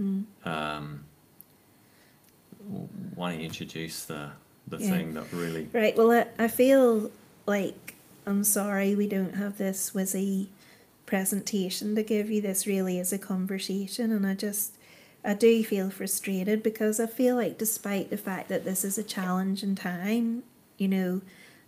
Mm. 0.00 0.24
Um, 0.44 1.04
why 3.14 3.32
don't 3.32 3.40
you 3.40 3.46
introduce 3.46 4.04
the 4.04 4.30
the 4.68 4.78
Yeah. 4.78 4.90
thing 4.90 5.14
that 5.14 5.26
really? 5.32 5.68
Right. 5.74 5.94
Well, 5.96 6.10
I, 6.12 6.44
I 6.44 6.48
feel 6.48 7.10
like 7.44 7.96
I'm 8.24 8.44
sorry 8.44 8.94
we 8.94 9.08
don't 9.08 9.34
have 9.34 9.58
this 9.58 9.90
whizzy 9.90 10.46
presentation 11.04 11.94
to 11.96 12.02
give 12.02 12.30
you. 12.30 12.40
This 12.40 12.66
really 12.66 12.98
is 12.98 13.12
a 13.12 13.18
conversation, 13.18 14.10
and 14.10 14.26
I 14.26 14.34
just 14.34 14.72
I 15.24 15.34
do 15.34 15.62
feel 15.62 15.90
frustrated 15.90 16.62
because 16.62 16.98
I 16.98 17.06
feel 17.06 17.36
like 17.36 17.58
despite 17.58 18.10
the 18.10 18.16
fact 18.16 18.48
that 18.48 18.64
this 18.64 18.84
is 18.84 18.98
a 18.98 19.04
challenging 19.04 19.74
time, 19.74 20.42
you 20.78 20.88
know, 20.88 21.20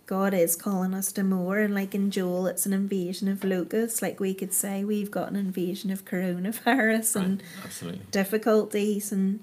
God 0.05 0.33
is 0.33 0.55
calling 0.55 0.93
us 0.93 1.11
to 1.13 1.23
more. 1.23 1.59
And 1.59 1.73
like 1.73 1.95
in 1.95 2.11
Joel, 2.11 2.47
it's 2.47 2.65
an 2.65 2.73
invasion 2.73 3.27
of 3.27 3.43
locusts. 3.43 4.01
Like 4.01 4.19
we 4.19 4.33
could 4.33 4.53
say 4.53 4.83
we've 4.83 5.09
got 5.09 5.29
an 5.29 5.35
invasion 5.35 5.89
of 5.89 6.05
coronavirus 6.05 7.15
and 7.15 7.43
absolutely. 7.63 8.01
difficulties 8.11 9.11
and 9.11 9.39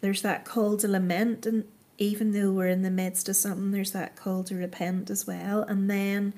there's 0.00 0.22
that 0.22 0.44
call 0.44 0.76
to 0.78 0.88
lament 0.88 1.44
and 1.46 1.64
even 1.98 2.30
though 2.30 2.52
we're 2.52 2.68
in 2.68 2.82
the 2.82 2.90
midst 2.90 3.28
of 3.28 3.34
something 3.36 3.72
there's 3.72 3.90
that 3.90 4.14
call 4.14 4.44
to 4.44 4.54
repent 4.54 5.10
as 5.10 5.26
well 5.26 5.62
and 5.62 5.90
then 5.90 6.32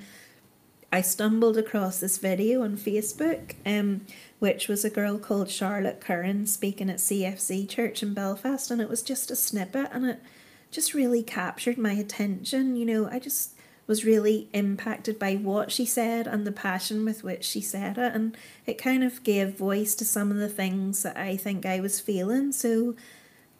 I 0.93 1.01
stumbled 1.01 1.57
across 1.57 1.99
this 1.99 2.17
video 2.17 2.63
on 2.63 2.75
Facebook, 2.75 3.55
um, 3.65 4.01
which 4.39 4.67
was 4.67 4.83
a 4.83 4.89
girl 4.89 5.17
called 5.17 5.49
Charlotte 5.49 6.01
Curran 6.01 6.47
speaking 6.47 6.89
at 6.89 6.97
CFC 6.97 7.67
Church 7.69 8.03
in 8.03 8.13
Belfast, 8.13 8.69
and 8.69 8.81
it 8.81 8.89
was 8.89 9.01
just 9.01 9.31
a 9.31 9.35
snippet, 9.37 9.87
and 9.93 10.05
it 10.05 10.21
just 10.69 10.93
really 10.93 11.23
captured 11.23 11.77
my 11.77 11.93
attention. 11.93 12.75
You 12.75 12.85
know, 12.85 13.09
I 13.09 13.19
just 13.19 13.53
was 13.87 14.03
really 14.03 14.49
impacted 14.51 15.17
by 15.17 15.35
what 15.35 15.71
she 15.71 15.85
said 15.85 16.27
and 16.27 16.45
the 16.45 16.51
passion 16.51 17.05
with 17.05 17.23
which 17.23 17.45
she 17.45 17.61
said 17.61 17.97
it, 17.97 18.13
and 18.13 18.35
it 18.65 18.77
kind 18.77 19.01
of 19.01 19.23
gave 19.23 19.57
voice 19.57 19.95
to 19.95 20.03
some 20.03 20.29
of 20.29 20.37
the 20.37 20.49
things 20.49 21.03
that 21.03 21.15
I 21.15 21.37
think 21.37 21.65
I 21.65 21.79
was 21.79 22.01
feeling. 22.01 22.51
So, 22.51 22.95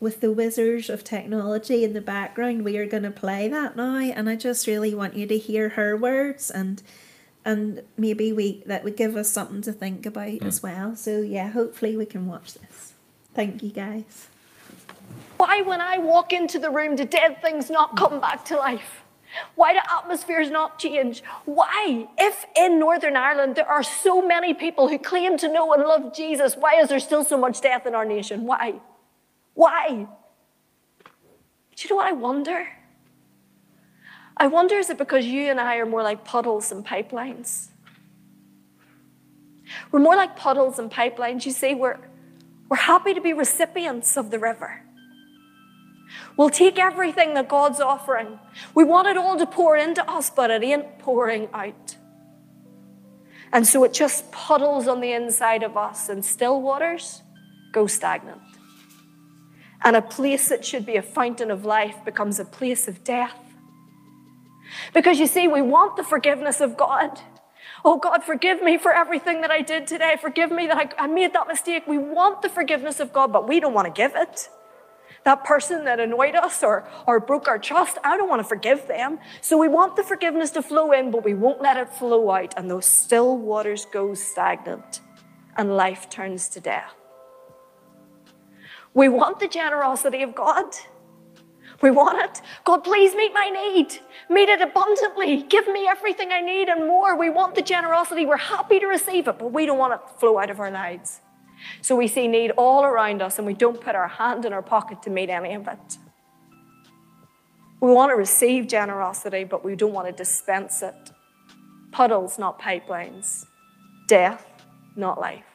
with 0.01 0.19
the 0.19 0.31
wizards 0.33 0.89
of 0.89 1.05
technology 1.05 1.85
in 1.85 1.93
the 1.93 2.01
background, 2.01 2.65
we 2.65 2.75
are 2.77 2.87
going 2.87 3.03
to 3.03 3.11
play 3.11 3.47
that 3.47 3.77
now, 3.77 3.95
and 3.95 4.27
I 4.27 4.35
just 4.35 4.67
really 4.67 4.93
want 4.93 5.15
you 5.15 5.27
to 5.27 5.37
hear 5.37 5.69
her 5.69 5.95
words 5.95 6.51
and 6.51 6.83
and 7.43 7.81
maybe 7.97 8.31
we 8.31 8.63
that 8.65 8.83
would 8.83 8.95
give 8.95 9.15
us 9.15 9.29
something 9.29 9.61
to 9.63 9.73
think 9.73 10.05
about 10.05 10.27
mm. 10.27 10.45
as 10.45 10.61
well. 10.61 10.95
So 10.95 11.21
yeah, 11.21 11.49
hopefully 11.49 11.97
we 11.97 12.05
can 12.05 12.27
watch 12.27 12.53
this. 12.53 12.93
Thank 13.33 13.63
you 13.63 13.71
guys. 13.71 14.27
Why 15.37 15.61
when 15.61 15.81
I 15.81 15.97
walk 15.97 16.33
into 16.33 16.59
the 16.59 16.69
room 16.69 16.95
do 16.95 17.05
dead 17.05 17.41
things 17.41 17.69
not 17.69 17.97
come 17.97 18.19
back 18.19 18.45
to 18.45 18.57
life? 18.57 19.01
Why 19.55 19.73
do 19.73 19.79
atmospheres 19.89 20.49
not 20.49 20.77
change? 20.77 21.23
Why, 21.45 22.07
if 22.17 22.45
in 22.55 22.79
Northern 22.79 23.15
Ireland 23.15 23.55
there 23.55 23.67
are 23.67 23.81
so 23.81 24.21
many 24.21 24.53
people 24.53 24.89
who 24.89 24.99
claim 24.99 25.37
to 25.37 25.47
know 25.47 25.71
and 25.73 25.83
love 25.83 26.13
Jesus, 26.13 26.55
why 26.55 26.75
is 26.81 26.89
there 26.89 26.99
still 26.99 27.23
so 27.23 27.37
much 27.37 27.61
death 27.61 27.85
in 27.85 27.95
our 27.95 28.05
nation? 28.05 28.45
Why? 28.45 28.75
Why? 29.53 30.07
Do 31.75 31.83
you 31.83 31.89
know 31.89 31.95
what 31.95 32.07
I 32.07 32.11
wonder? 32.11 32.67
I 34.37 34.47
wonder 34.47 34.75
is 34.75 34.89
it 34.89 34.97
because 34.97 35.25
you 35.25 35.49
and 35.49 35.59
I 35.59 35.77
are 35.77 35.85
more 35.85 36.03
like 36.03 36.23
puddles 36.23 36.71
and 36.71 36.85
pipelines? 36.85 37.67
We're 39.91 39.99
more 39.99 40.15
like 40.15 40.35
puddles 40.35 40.79
and 40.79 40.91
pipelines. 40.91 41.45
You 41.45 41.51
see, 41.51 41.73
we're, 41.75 41.97
we're 42.69 42.77
happy 42.77 43.13
to 43.13 43.21
be 43.21 43.33
recipients 43.33 44.17
of 44.17 44.31
the 44.31 44.39
river. 44.39 44.83
We'll 46.37 46.49
take 46.49 46.79
everything 46.79 47.33
that 47.35 47.47
God's 47.47 47.79
offering. 47.79 48.39
We 48.73 48.83
want 48.83 49.07
it 49.07 49.17
all 49.17 49.37
to 49.37 49.45
pour 49.45 49.77
into 49.77 50.07
us, 50.09 50.29
but 50.29 50.49
it 50.49 50.63
ain't 50.63 50.99
pouring 50.99 51.49
out. 51.53 51.95
And 53.53 53.67
so 53.67 53.83
it 53.83 53.93
just 53.93 54.31
puddles 54.31 54.87
on 54.87 55.01
the 55.01 55.11
inside 55.11 55.63
of 55.63 55.75
us, 55.75 56.09
and 56.09 56.23
still 56.23 56.61
waters 56.61 57.21
go 57.71 57.87
stagnant. 57.87 58.41
And 59.83 59.95
a 59.95 60.01
place 60.01 60.49
that 60.49 60.63
should 60.63 60.85
be 60.85 60.95
a 60.95 61.01
fountain 61.01 61.51
of 61.51 61.65
life 61.65 62.03
becomes 62.05 62.39
a 62.39 62.45
place 62.45 62.87
of 62.87 63.03
death. 63.03 63.35
Because 64.93 65.19
you 65.19 65.27
see, 65.27 65.47
we 65.47 65.61
want 65.61 65.97
the 65.97 66.03
forgiveness 66.03 66.61
of 66.61 66.77
God. 66.77 67.19
Oh 67.83 67.97
God, 67.97 68.23
forgive 68.23 68.61
me 68.61 68.77
for 68.77 68.93
everything 68.93 69.41
that 69.41 69.51
I 69.51 69.61
did 69.61 69.87
today. 69.87 70.15
Forgive 70.19 70.51
me 70.51 70.67
that 70.67 70.77
I, 70.77 71.03
I 71.03 71.07
made 71.07 71.33
that 71.33 71.47
mistake. 71.47 71.87
We 71.87 71.97
want 71.97 72.41
the 72.41 72.49
forgiveness 72.49 72.99
of 72.99 73.11
God, 73.11 73.33
but 73.33 73.47
we 73.47 73.59
don't 73.59 73.73
want 73.73 73.87
to 73.87 73.93
give 73.93 74.15
it. 74.15 74.49
That 75.23 75.43
person 75.43 75.85
that 75.85 75.99
annoyed 75.99 76.35
us 76.35 76.63
or, 76.63 76.87
or 77.05 77.19
broke 77.19 77.47
our 77.47 77.59
trust, 77.59 77.97
I 78.03 78.17
don't 78.17 78.29
want 78.29 78.39
to 78.39 78.47
forgive 78.47 78.87
them. 78.87 79.19
So 79.39 79.57
we 79.57 79.67
want 79.67 79.95
the 79.95 80.03
forgiveness 80.03 80.49
to 80.51 80.63
flow 80.63 80.91
in, 80.91 81.11
but 81.11 81.23
we 81.23 81.33
won't 81.33 81.61
let 81.61 81.77
it 81.77 81.89
flow 81.89 82.31
out. 82.31 82.55
And 82.57 82.69
those 82.69 82.85
still 82.85 83.37
waters 83.37 83.85
go 83.85 84.13
stagnant 84.13 85.01
and 85.57 85.75
life 85.75 86.09
turns 86.09 86.49
to 86.49 86.59
death. 86.59 86.93
We 88.93 89.09
want 89.09 89.39
the 89.39 89.47
generosity 89.47 90.23
of 90.23 90.35
God. 90.35 90.65
We 91.81 91.91
want 91.91 92.19
it. 92.23 92.41
God, 92.63 92.83
please 92.83 93.15
meet 93.15 93.33
my 93.33 93.49
need. 93.49 93.99
Meet 94.29 94.49
it 94.49 94.61
abundantly. 94.61 95.43
Give 95.43 95.67
me 95.67 95.87
everything 95.87 96.31
I 96.31 96.41
need 96.41 96.69
and 96.69 96.87
more. 96.87 97.17
We 97.17 97.29
want 97.29 97.55
the 97.55 97.61
generosity. 97.61 98.25
We're 98.25 98.37
happy 98.37 98.79
to 98.79 98.85
receive 98.85 99.27
it, 99.27 99.39
but 99.39 99.51
we 99.51 99.65
don't 99.65 99.79
want 99.79 99.93
it 99.93 100.07
to 100.07 100.13
flow 100.19 100.37
out 100.37 100.49
of 100.49 100.59
our 100.59 100.71
lives. 100.71 101.21
So 101.81 101.95
we 101.95 102.07
see 102.07 102.27
need 102.27 102.51
all 102.51 102.83
around 102.83 103.21
us 103.21 103.37
and 103.37 103.47
we 103.47 103.53
don't 103.53 103.81
put 103.81 103.95
our 103.95 104.07
hand 104.07 104.45
in 104.45 104.53
our 104.53 104.61
pocket 104.61 105.01
to 105.03 105.09
meet 105.09 105.29
any 105.29 105.53
of 105.53 105.67
it. 105.67 105.97
We 107.81 107.91
want 107.91 108.11
to 108.11 108.15
receive 108.15 108.67
generosity, 108.67 109.43
but 109.43 109.65
we 109.65 109.75
don't 109.75 109.93
want 109.93 110.07
to 110.07 110.13
dispense 110.13 110.83
it. 110.83 111.11
Puddles, 111.91 112.37
not 112.37 112.61
pipelines. 112.61 113.45
Death, 114.07 114.45
not 114.95 115.19
life. 115.19 115.45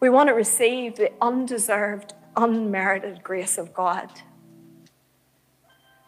We 0.00 0.08
want 0.08 0.28
to 0.28 0.32
receive 0.32 0.96
the 0.96 1.12
undeserved, 1.20 2.14
unmerited 2.34 3.22
grace 3.22 3.58
of 3.58 3.74
God. 3.74 4.10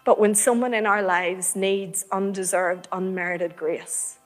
But 0.04 0.20
when 0.20 0.34
someone 0.34 0.74
in 0.74 0.86
our 0.86 1.02
lives 1.02 1.56
needs 1.56 2.04
undeserved, 2.12 2.88
unmerited 2.92 3.56
grace, 3.56 4.18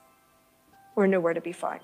we're 0.95 1.07
nowhere 1.07 1.33
to 1.33 1.41
be 1.41 1.53
found. 1.53 1.79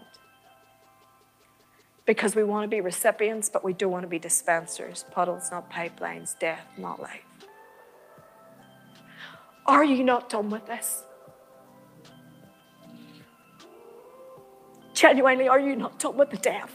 Because 2.06 2.36
we 2.36 2.44
want 2.44 2.66
to 2.66 2.68
be 2.68 2.82
recipients, 2.82 3.50
but 3.50 3.64
we 3.64 3.74
don't 3.74 3.92
want 3.92 4.04
to 4.04 4.10
be 4.10 4.20
dispensers. 4.20 5.06
Puddles, 5.12 5.50
not 5.50 5.72
pipelines, 5.72 6.38
death, 6.38 6.68
not 6.78 7.02
life. 7.02 7.24
Are 9.66 9.84
you 9.84 10.04
not 10.04 10.30
done 10.30 10.50
with 10.50 10.68
this? 10.68 11.04
Genuinely, 14.94 15.48
are 15.48 15.60
you 15.60 15.76
not 15.76 16.00
done 16.00 16.18
with 16.18 16.30
the 16.30 16.38
death? 16.38 16.72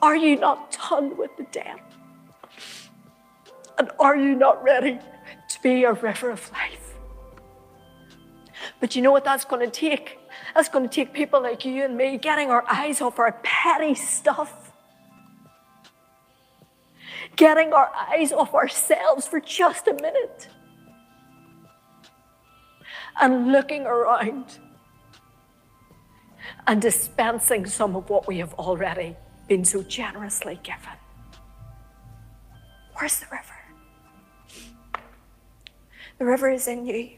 Are 0.00 0.16
you 0.16 0.38
not 0.38 0.76
done 0.88 1.16
with 1.16 1.30
the 1.36 1.46
death? 1.52 1.91
And 3.82 3.90
are 3.98 4.14
you 4.14 4.36
not 4.36 4.62
ready 4.62 5.00
to 5.48 5.60
be 5.60 5.82
a 5.82 5.92
river 5.92 6.30
of 6.30 6.52
life? 6.52 6.94
But 8.78 8.94
you 8.94 9.02
know 9.02 9.10
what 9.10 9.24
that's 9.24 9.44
going 9.44 9.68
to 9.68 9.72
take? 9.72 10.20
That's 10.54 10.68
going 10.68 10.88
to 10.88 10.94
take 10.94 11.12
people 11.12 11.42
like 11.42 11.64
you 11.64 11.82
and 11.82 11.96
me 11.96 12.16
getting 12.16 12.48
our 12.48 12.62
eyes 12.70 13.00
off 13.00 13.18
our 13.18 13.32
petty 13.42 13.96
stuff. 13.96 14.70
Getting 17.34 17.72
our 17.72 17.90
eyes 17.92 18.30
off 18.30 18.54
ourselves 18.54 19.26
for 19.26 19.40
just 19.40 19.88
a 19.88 19.94
minute. 19.94 20.46
And 23.20 23.50
looking 23.50 23.84
around 23.84 24.60
and 26.68 26.80
dispensing 26.80 27.66
some 27.66 27.96
of 27.96 28.08
what 28.08 28.28
we 28.28 28.38
have 28.38 28.54
already 28.54 29.16
been 29.48 29.64
so 29.64 29.82
generously 29.82 30.60
given. 30.62 30.98
Where's 32.94 33.18
the 33.18 33.26
river? 33.32 33.61
The 36.22 36.28
river 36.28 36.50
is 36.50 36.68
in 36.68 36.86
you. 36.86 37.10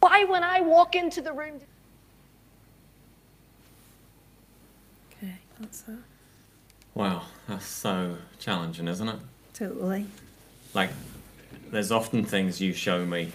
Why, 0.00 0.24
when 0.24 0.42
I 0.42 0.62
walk 0.62 0.96
into 0.96 1.20
the 1.20 1.34
room? 1.34 1.60
Okay, 5.12 5.34
that's 5.60 5.82
that. 5.82 5.98
Wow, 6.94 7.24
that's 7.46 7.66
so 7.66 8.16
challenging, 8.38 8.88
isn't 8.88 9.06
it? 9.06 9.18
Totally. 9.52 10.06
Like, 10.72 10.88
there's 11.70 11.92
often 11.92 12.24
things 12.24 12.62
you 12.62 12.72
show 12.72 13.04
me. 13.04 13.30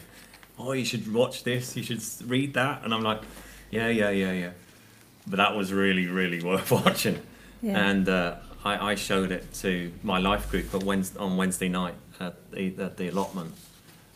Oh, 0.57 0.71
you 0.71 0.85
should 0.85 1.13
watch 1.13 1.43
this. 1.43 1.77
You 1.77 1.83
should 1.83 2.01
read 2.27 2.55
that, 2.55 2.83
and 2.83 2.91
I'm 2.91 3.03
like, 3.03 3.21
yeah, 3.69 3.89
yeah, 3.89 4.09
yeah, 4.09 4.31
yeah. 4.31 4.51
But 5.27 5.37
that 5.37 5.55
was 5.55 5.71
really, 5.71 6.07
really 6.07 6.41
worth 6.43 6.71
watching. 6.71 7.21
Yeah. 7.61 7.89
And 7.89 8.09
uh, 8.09 8.37
I, 8.65 8.93
I, 8.93 8.95
showed 8.95 9.31
it 9.31 9.53
to 9.61 9.91
my 10.01 10.17
life 10.17 10.49
group 10.49 10.73
on 10.73 10.83
Wednesday, 10.83 11.19
on 11.19 11.37
Wednesday 11.37 11.69
night 11.69 11.93
at 12.19 12.49
the, 12.49 12.75
at 12.79 12.97
the 12.97 13.09
allotment, 13.09 13.53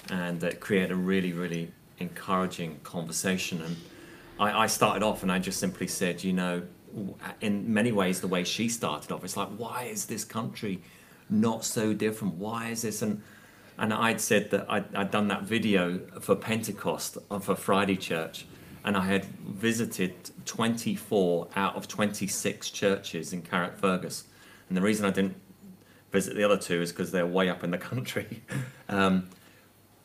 and 0.09 0.43
it 0.43 0.59
created 0.59 0.91
a 0.91 0.95
really, 0.95 1.33
really 1.33 1.71
encouraging 1.99 2.79
conversation. 2.83 3.61
And 3.61 3.77
I, 4.39 4.63
I 4.63 4.67
started 4.67 5.03
off 5.03 5.23
and 5.23 5.31
I 5.31 5.39
just 5.39 5.59
simply 5.59 5.87
said, 5.87 6.23
you 6.23 6.33
know, 6.33 6.63
in 7.41 7.73
many 7.73 7.91
ways, 7.91 8.21
the 8.21 8.27
way 8.27 8.43
she 8.43 8.69
started 8.69 9.11
off, 9.11 9.23
it's 9.23 9.37
like, 9.37 9.49
why 9.57 9.83
is 9.83 10.05
this 10.05 10.23
country 10.23 10.81
not 11.29 11.65
so 11.65 11.93
different? 11.93 12.35
Why 12.35 12.69
is 12.69 12.83
this? 12.83 13.01
And 13.01 13.21
and 13.77 13.91
I'd 13.93 14.21
said 14.21 14.51
that 14.51 14.67
I'd, 14.69 14.93
I'd 14.93 15.11
done 15.11 15.27
that 15.29 15.43
video 15.43 15.99
for 16.19 16.35
Pentecost 16.35 17.17
for 17.41 17.55
Friday 17.55 17.97
Church, 17.97 18.45
and 18.85 18.95
I 18.95 19.05
had 19.05 19.25
visited 19.25 20.13
24 20.45 21.47
out 21.55 21.75
of 21.75 21.87
26 21.87 22.69
churches 22.69 23.33
in 23.33 23.41
Carrickfergus. 23.41 24.23
And 24.67 24.77
the 24.77 24.81
reason 24.81 25.05
I 25.05 25.09
didn't 25.09 25.35
visit 26.11 26.35
the 26.35 26.43
other 26.43 26.57
two 26.57 26.81
is 26.81 26.91
because 26.91 27.11
they're 27.11 27.25
way 27.25 27.49
up 27.49 27.63
in 27.63 27.71
the 27.71 27.77
country. 27.77 28.43
Um, 28.89 29.29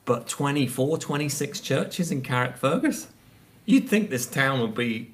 but 0.08 0.26
24, 0.26 0.96
26 0.96 1.60
churches 1.60 2.10
in 2.10 2.22
Carrickfergus? 2.22 3.08
You'd 3.66 3.90
think 3.90 4.08
this 4.08 4.24
town 4.24 4.60
would 4.60 4.74
be 4.74 5.10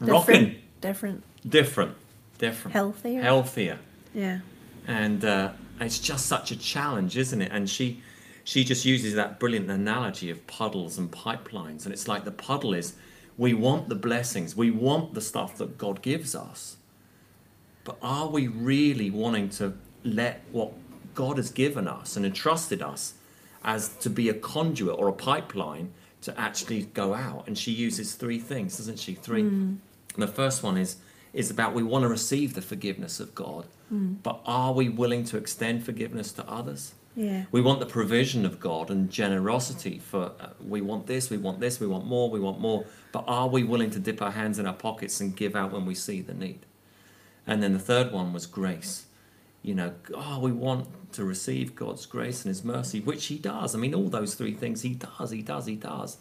rocking. 0.00 0.54
Different. 0.80 1.24
Different. 1.48 1.96
Different. 2.38 2.72
Healthier. 2.72 3.20
Healthier. 3.20 3.78
Yeah. 4.14 4.38
And 4.86 5.24
uh, 5.24 5.50
it's 5.80 5.98
just 5.98 6.26
such 6.26 6.52
a 6.52 6.56
challenge, 6.56 7.16
isn't 7.16 7.42
it? 7.42 7.50
And 7.50 7.68
she 7.68 8.00
she 8.44 8.62
just 8.62 8.84
uses 8.84 9.14
that 9.14 9.40
brilliant 9.40 9.68
analogy 9.68 10.30
of 10.30 10.46
puddles 10.46 10.96
and 10.96 11.10
pipelines. 11.10 11.86
And 11.86 11.92
it's 11.92 12.06
like 12.06 12.24
the 12.24 12.30
puddle 12.30 12.72
is 12.72 12.94
we 13.36 13.52
want 13.52 13.88
the 13.88 13.96
blessings, 13.96 14.54
we 14.54 14.70
want 14.70 15.14
the 15.14 15.20
stuff 15.20 15.56
that 15.56 15.76
God 15.76 16.02
gives 16.02 16.36
us. 16.36 16.76
But 17.82 17.96
are 18.00 18.28
we 18.28 18.46
really 18.46 19.10
wanting 19.10 19.48
to 19.58 19.74
let 20.04 20.44
what 20.52 20.72
God 21.16 21.36
has 21.38 21.50
given 21.50 21.88
us 21.88 22.16
and 22.16 22.24
entrusted 22.24 22.80
us 22.80 23.14
as 23.64 23.88
to 23.96 24.08
be 24.08 24.28
a 24.28 24.34
conduit 24.34 24.96
or 24.96 25.08
a 25.08 25.12
pipeline 25.12 25.92
to 26.22 26.38
actually 26.40 26.82
go 26.94 27.14
out. 27.14 27.48
And 27.48 27.58
she 27.58 27.72
uses 27.72 28.14
three 28.14 28.38
things, 28.38 28.76
doesn't 28.76 29.00
she? 29.00 29.14
Three. 29.14 29.42
The 30.16 30.28
first 30.28 30.62
one 30.62 30.76
is 30.78 30.96
is 31.32 31.50
about 31.50 31.74
we 31.74 31.82
want 31.82 32.02
to 32.02 32.08
receive 32.08 32.54
the 32.54 32.62
forgiveness 32.62 33.20
of 33.20 33.34
God, 33.34 33.66
but 34.22 34.40
are 34.46 34.72
we 34.72 34.88
willing 34.88 35.24
to 35.24 35.36
extend 35.36 35.84
forgiveness 35.84 36.32
to 36.32 36.48
others? 36.48 36.94
Yeah. 37.14 37.44
We 37.50 37.60
want 37.62 37.80
the 37.80 37.86
provision 37.86 38.44
of 38.44 38.60
God 38.60 38.90
and 38.90 39.10
generosity 39.10 39.98
for 39.98 40.32
uh, 40.38 40.48
we 40.66 40.80
want 40.82 41.06
this, 41.06 41.30
we 41.30 41.38
want 41.38 41.60
this, 41.60 41.80
we 41.80 41.86
want 41.86 42.04
more, 42.06 42.30
we 42.30 42.40
want 42.40 42.60
more. 42.60 42.84
But 43.12 43.24
are 43.26 43.48
we 43.48 43.64
willing 43.64 43.90
to 43.90 43.98
dip 43.98 44.20
our 44.20 44.32
hands 44.32 44.58
in 44.58 44.66
our 44.66 44.74
pockets 44.74 45.20
and 45.20 45.34
give 45.34 45.56
out 45.56 45.72
when 45.72 45.86
we 45.86 45.94
see 45.94 46.20
the 46.20 46.34
need? 46.34 46.60
And 47.46 47.62
then 47.62 47.72
the 47.72 47.78
third 47.78 48.12
one 48.12 48.32
was 48.34 48.44
grace. 48.46 49.06
You 49.66 49.74
know, 49.74 49.94
oh, 50.14 50.38
we 50.38 50.52
want 50.52 50.86
to 51.14 51.24
receive 51.24 51.74
God's 51.74 52.06
grace 52.06 52.44
and 52.44 52.48
His 52.50 52.62
mercy, 52.64 53.00
which 53.00 53.26
He 53.26 53.36
does. 53.36 53.74
I 53.74 53.78
mean, 53.78 53.94
all 53.94 54.08
those 54.08 54.34
three 54.34 54.54
things 54.54 54.82
He 54.82 54.94
does, 54.94 55.30
He 55.32 55.42
does, 55.42 55.66
He 55.66 55.74
does. 55.74 56.18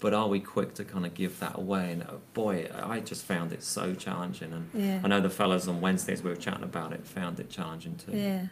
But 0.00 0.14
are 0.14 0.28
we 0.28 0.40
quick 0.40 0.74
to 0.74 0.84
kind 0.84 1.04
of 1.04 1.12
give 1.12 1.38
that 1.40 1.58
away? 1.58 1.92
And 1.92 2.02
uh, 2.04 2.14
boy, 2.32 2.70
I 2.74 3.00
just 3.00 3.24
found 3.24 3.52
it 3.52 3.62
so 3.62 3.94
challenging. 3.94 4.52
And 4.52 4.70
Yeah. 4.72 5.00
I 5.04 5.08
know 5.08 5.20
the 5.20 5.28
fellows 5.28 5.68
on 5.68 5.82
Wednesdays 5.82 6.22
we 6.22 6.30
were 6.30 6.36
chatting 6.36 6.64
about 6.64 6.92
it 6.92 7.06
found 7.06 7.38
it 7.40 7.50
challenging 7.50 7.96
too. 7.96 8.16
Yeah. 8.16 8.46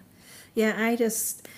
Yeah, 0.55 0.75
I 0.77 0.97
just 0.97 1.49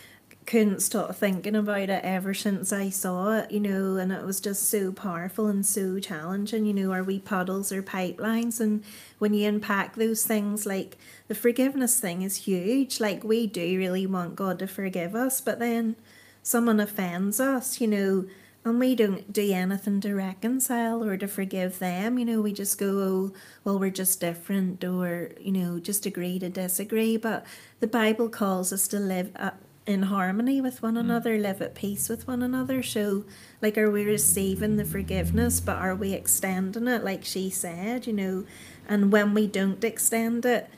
couldn't 0.48 0.80
stop 0.80 1.14
thinking 1.14 1.54
about 1.54 1.90
it 1.90 2.02
ever 2.02 2.32
since 2.32 2.72
I 2.72 2.88
saw 2.88 3.36
it, 3.40 3.50
you 3.50 3.60
know, 3.60 3.96
and 3.96 4.10
it 4.10 4.24
was 4.24 4.40
just 4.40 4.70
so 4.70 4.90
powerful 4.90 5.46
and 5.46 5.64
so 5.64 6.00
challenging, 6.00 6.64
you 6.64 6.72
know, 6.72 6.90
are 6.90 7.04
we 7.04 7.18
puddles 7.18 7.70
or 7.70 7.82
pipelines? 7.82 8.58
And 8.58 8.82
when 9.18 9.34
you 9.34 9.46
unpack 9.46 9.96
those 9.96 10.24
things, 10.24 10.64
like 10.64 10.96
the 11.26 11.34
forgiveness 11.34 12.00
thing 12.00 12.22
is 12.22 12.46
huge. 12.46 12.98
Like 12.98 13.22
we 13.22 13.46
do 13.46 13.76
really 13.76 14.06
want 14.06 14.36
God 14.36 14.58
to 14.60 14.66
forgive 14.66 15.14
us, 15.14 15.42
but 15.42 15.58
then 15.58 15.96
someone 16.42 16.80
offends 16.80 17.40
us, 17.40 17.78
you 17.78 17.86
know, 17.86 18.24
and 18.64 18.80
we 18.80 18.94
don't 18.94 19.30
do 19.30 19.52
anything 19.52 20.00
to 20.00 20.14
reconcile 20.14 21.04
or 21.04 21.18
to 21.18 21.28
forgive 21.28 21.78
them. 21.78 22.18
You 22.18 22.24
know, 22.24 22.40
we 22.40 22.54
just 22.54 22.78
go, 22.78 22.98
oh, 22.98 23.32
well, 23.64 23.78
we're 23.78 23.90
just 23.90 24.18
different, 24.20 24.82
or, 24.82 25.32
you 25.38 25.52
know, 25.52 25.78
just 25.78 26.06
agree 26.06 26.38
to 26.38 26.48
disagree. 26.48 27.18
But 27.18 27.44
the 27.80 27.86
Bible 27.86 28.30
calls 28.30 28.72
us 28.72 28.88
to 28.88 28.98
live 28.98 29.30
uh, 29.36 29.50
in 29.88 30.02
harmony 30.04 30.60
with 30.60 30.82
one 30.82 30.94
mm. 30.94 31.00
another, 31.00 31.38
live 31.38 31.62
at 31.62 31.74
peace 31.74 32.10
with 32.10 32.28
one 32.28 32.42
another. 32.42 32.82
So, 32.82 33.24
like, 33.62 33.78
are 33.78 33.90
we 33.90 34.04
receiving 34.04 34.76
the 34.76 34.84
forgiveness, 34.84 35.60
but 35.60 35.78
are 35.78 35.94
we 35.94 36.12
extending 36.12 36.86
it, 36.86 37.02
like 37.02 37.24
she 37.24 37.48
said, 37.48 38.06
you 38.06 38.12
know? 38.12 38.44
And 38.86 39.10
when 39.10 39.32
we 39.32 39.46
don't 39.46 39.82
extend 39.82 40.44
it, 40.44 40.68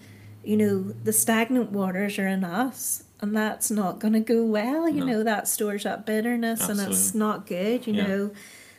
you 0.45 0.57
know, 0.57 0.95
the 1.03 1.13
stagnant 1.13 1.73
waters 1.73 2.19
are 2.21 2.29
in 2.29 2.45
us. 2.45 3.03
And 3.21 3.37
that's 3.37 3.71
not 3.71 3.99
going 3.99 4.15
to 4.15 4.21
go 4.21 4.45
well, 4.45 4.89
you 4.89 5.05
No. 5.05 5.07
know, 5.07 5.23
that 5.25 5.47
stores 5.47 5.85
up 5.85 6.07
bitterness 6.07 6.69
and 6.71 6.81
it's 6.81 7.15
not 7.15 7.47
good, 7.47 7.87
you 7.87 7.93
Yeah. 7.93 8.07
know. 8.07 8.31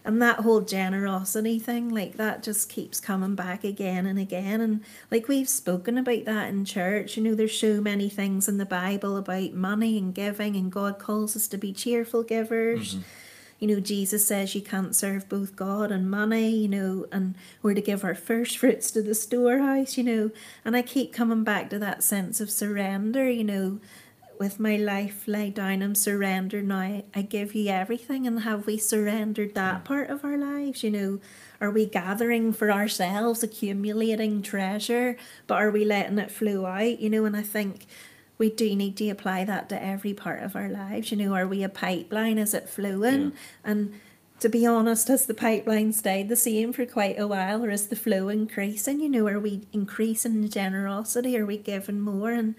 And 0.03 0.19
that 0.21 0.39
whole 0.39 0.61
generosity 0.61 1.59
thing, 1.59 1.89
like 1.89 2.17
that 2.17 2.41
just 2.41 2.69
keeps 2.69 2.99
coming 2.99 3.35
back 3.35 3.63
again 3.63 4.07
and 4.07 4.17
again. 4.17 4.59
And 4.59 4.81
like 5.11 5.27
we've 5.27 5.47
spoken 5.47 5.97
about 5.97 6.25
that 6.25 6.49
in 6.49 6.65
church, 6.65 7.17
you 7.17 7.23
know, 7.23 7.35
there's 7.35 7.57
so 7.57 7.79
many 7.81 8.09
things 8.09 8.47
in 8.47 8.57
the 8.57 8.65
Bible 8.65 9.15
about 9.15 9.53
money 9.53 9.99
and 9.99 10.13
giving, 10.13 10.55
and 10.55 10.71
God 10.71 10.97
calls 10.97 11.35
us 11.35 11.47
to 11.49 11.57
be 11.57 11.71
cheerful 11.71 12.23
givers. 12.23 12.95
Mm-hmm. 12.95 13.03
You 13.59 13.67
know, 13.67 13.79
Jesus 13.79 14.25
says 14.25 14.55
you 14.55 14.61
can't 14.63 14.95
serve 14.95 15.29
both 15.29 15.55
God 15.55 15.91
and 15.91 16.09
money, 16.09 16.49
you 16.49 16.67
know, 16.67 17.05
and 17.11 17.35
we're 17.61 17.75
to 17.75 17.81
give 17.81 18.03
our 18.03 18.15
first 18.15 18.57
fruits 18.57 18.89
to 18.89 19.03
the 19.03 19.13
storehouse, 19.13 19.99
you 19.99 20.03
know. 20.03 20.31
And 20.65 20.75
I 20.75 20.81
keep 20.81 21.13
coming 21.13 21.43
back 21.43 21.69
to 21.69 21.77
that 21.77 22.01
sense 22.01 22.41
of 22.41 22.49
surrender, 22.49 23.29
you 23.29 23.43
know, 23.43 23.79
with 24.41 24.59
my 24.59 24.75
life 24.75 25.27
lay 25.27 25.51
down 25.51 25.83
and 25.83 25.95
surrender 25.95 26.63
now. 26.63 27.03
I 27.13 27.21
give 27.21 27.53
you 27.53 27.69
everything. 27.69 28.25
And 28.25 28.39
have 28.39 28.65
we 28.65 28.75
surrendered 28.79 29.53
that 29.53 29.83
mm. 29.83 29.85
part 29.85 30.09
of 30.09 30.25
our 30.25 30.35
lives? 30.35 30.81
You 30.83 30.89
know, 30.89 31.19
are 31.61 31.69
we 31.69 31.85
gathering 31.85 32.51
for 32.51 32.71
ourselves, 32.71 33.43
accumulating 33.43 34.41
treasure, 34.41 35.15
but 35.45 35.59
are 35.59 35.69
we 35.69 35.85
letting 35.85 36.17
it 36.17 36.31
flow 36.31 36.65
out? 36.65 36.99
You 36.99 37.11
know, 37.11 37.25
and 37.25 37.37
I 37.37 37.43
think 37.43 37.85
we 38.39 38.49
do 38.49 38.75
need 38.75 38.97
to 38.97 39.09
apply 39.09 39.45
that 39.45 39.69
to 39.69 39.79
every 39.79 40.15
part 40.15 40.41
of 40.41 40.55
our 40.55 40.69
lives. 40.69 41.11
You 41.11 41.17
know, 41.17 41.35
are 41.35 41.47
we 41.47 41.61
a 41.61 41.69
pipeline? 41.69 42.39
Is 42.39 42.55
it 42.55 42.67
flowing? 42.67 43.25
Yeah. 43.25 43.37
And 43.63 43.93
to 44.39 44.49
be 44.49 44.65
honest, 44.65 45.07
has 45.09 45.27
the 45.27 45.35
pipeline 45.35 45.93
stayed 45.93 46.29
the 46.29 46.35
same 46.35 46.73
for 46.73 46.87
quite 46.87 47.19
a 47.19 47.27
while, 47.27 47.63
or 47.63 47.69
is 47.69 47.89
the 47.89 47.95
flow 47.95 48.27
increasing? 48.27 49.01
You 49.01 49.09
know, 49.09 49.27
are 49.27 49.39
we 49.39 49.67
increasing 49.71 50.41
the 50.41 50.49
generosity? 50.49 51.37
Are 51.37 51.45
we 51.45 51.59
giving 51.59 51.99
more? 51.99 52.31
And 52.31 52.55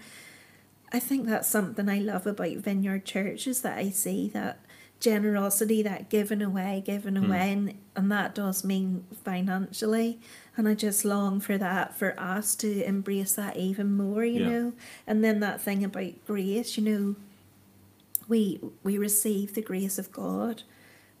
I 0.93 0.99
think 0.99 1.25
that's 1.25 1.49
something 1.49 1.89
I 1.89 1.97
love 1.99 2.27
about 2.27 2.55
Vineyard 2.57 3.03
Church 3.03 3.47
is 3.47 3.61
that 3.61 3.77
I 3.79 3.89
see 3.89 4.29
that 4.29 4.59
generosity, 4.99 5.81
that 5.81 6.09
giving 6.09 6.41
away, 6.41 6.83
giving 6.85 7.15
hmm. 7.15 7.25
away, 7.25 7.51
and, 7.51 7.77
and 7.95 8.11
that 8.11 8.35
does 8.35 8.63
mean 8.63 9.03
financially. 9.25 10.19
And 10.55 10.67
I 10.67 10.75
just 10.75 11.03
long 11.03 11.39
for 11.39 11.57
that, 11.57 11.97
for 11.97 12.17
us 12.19 12.55
to 12.57 12.83
embrace 12.85 13.33
that 13.33 13.57
even 13.57 13.97
more, 13.97 14.23
you 14.23 14.41
Yeah. 14.41 14.49
know. 14.49 14.73
And 15.07 15.23
then 15.23 15.39
that 15.39 15.59
thing 15.59 15.83
about 15.83 16.13
grace, 16.27 16.77
you 16.77 16.83
know, 16.83 17.15
we 18.27 18.61
we 18.83 18.97
receive 18.97 19.53
the 19.55 19.61
grace 19.61 19.97
of 19.97 20.11
God, 20.11 20.63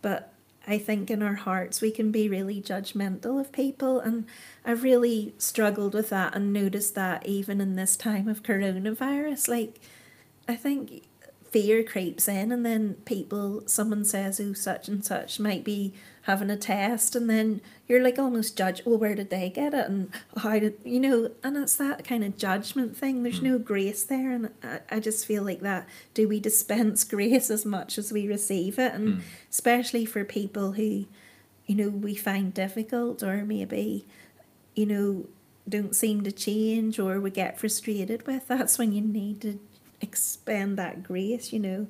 but 0.01 0.32
I 0.65 0.77
think 0.77 1.11
in 1.11 1.21
our 1.21 1.35
hearts 1.35 1.81
we 1.81 1.91
can 1.91 2.11
be 2.11 2.29
really 2.29 2.61
judgmental 2.61 3.39
of 3.39 3.51
people, 3.51 3.99
and 3.99 4.25
I've 4.65 4.83
really 4.83 5.33
struggled 5.37 5.93
with 5.93 6.09
that 6.09 6.35
and 6.35 6.53
noticed 6.53 6.95
that 6.95 7.25
even 7.25 7.59
in 7.61 7.75
this 7.75 7.95
time 7.97 8.27
of 8.29 8.43
coronavirus. 8.43 9.49
Like, 9.49 9.79
I 10.47 10.55
think 10.55 11.03
fear 11.51 11.83
creeps 11.83 12.27
in, 12.27 12.51
and 12.51 12.65
then 12.65 12.95
people, 13.05 13.63
someone 13.67 14.05
says, 14.05 14.39
"Oh, 14.39 14.53
such 14.53 14.87
and 14.87 15.03
such 15.05 15.39
might 15.39 15.63
be 15.63 15.93
having 16.23 16.49
a 16.49 16.57
test," 16.57 17.15
and 17.15 17.29
then 17.29 17.61
you're 17.87 18.03
like 18.03 18.19
almost 18.19 18.57
judge. 18.57 18.81
Well, 18.85 18.97
where 18.97 19.15
did 19.15 19.29
they 19.29 19.49
get 19.49 19.73
it, 19.73 19.87
and 19.87 20.11
how 20.37 20.59
did 20.59 20.77
you 20.83 20.99
know? 20.99 21.31
And 21.43 21.57
it's 21.57 21.75
that 21.77 22.03
kind 22.03 22.23
of 22.23 22.37
judgment 22.37 22.97
thing. 22.97 23.23
There's 23.23 23.39
hmm. 23.39 23.45
no 23.45 23.59
grace 23.59 24.03
there, 24.03 24.31
and 24.31 24.49
I, 24.63 24.79
I 24.89 24.99
just 24.99 25.25
feel 25.25 25.43
like 25.43 25.61
that. 25.61 25.87
Do 26.13 26.27
we 26.27 26.39
dispense 26.39 27.03
grace 27.15 27.49
as 27.49 27.65
much 27.65 27.97
as 27.97 28.11
we 28.11 28.27
receive 28.27 28.79
it, 28.79 28.93
and 28.93 29.15
hmm. 29.15 29.19
especially 29.49 30.05
for 30.05 30.23
people 30.23 30.73
who, 30.73 31.05
you 31.65 31.75
know, 31.75 31.89
we 31.89 32.15
find 32.15 32.53
difficult 32.53 33.23
or 33.23 33.45
maybe, 33.45 34.05
you 34.75 34.85
know, 34.85 35.27
don't 35.67 35.95
seem 35.95 36.23
to 36.23 36.31
change 36.31 36.99
or 36.99 37.19
we 37.19 37.31
get 37.31 37.59
frustrated 37.59 38.27
with? 38.27 38.47
That's 38.47 38.77
when 38.77 38.91
you 38.91 39.01
need 39.01 39.41
to 39.41 39.59
expend 40.01 40.77
that 40.77 41.03
grace, 41.03 41.53
you 41.53 41.59
know. 41.59 41.87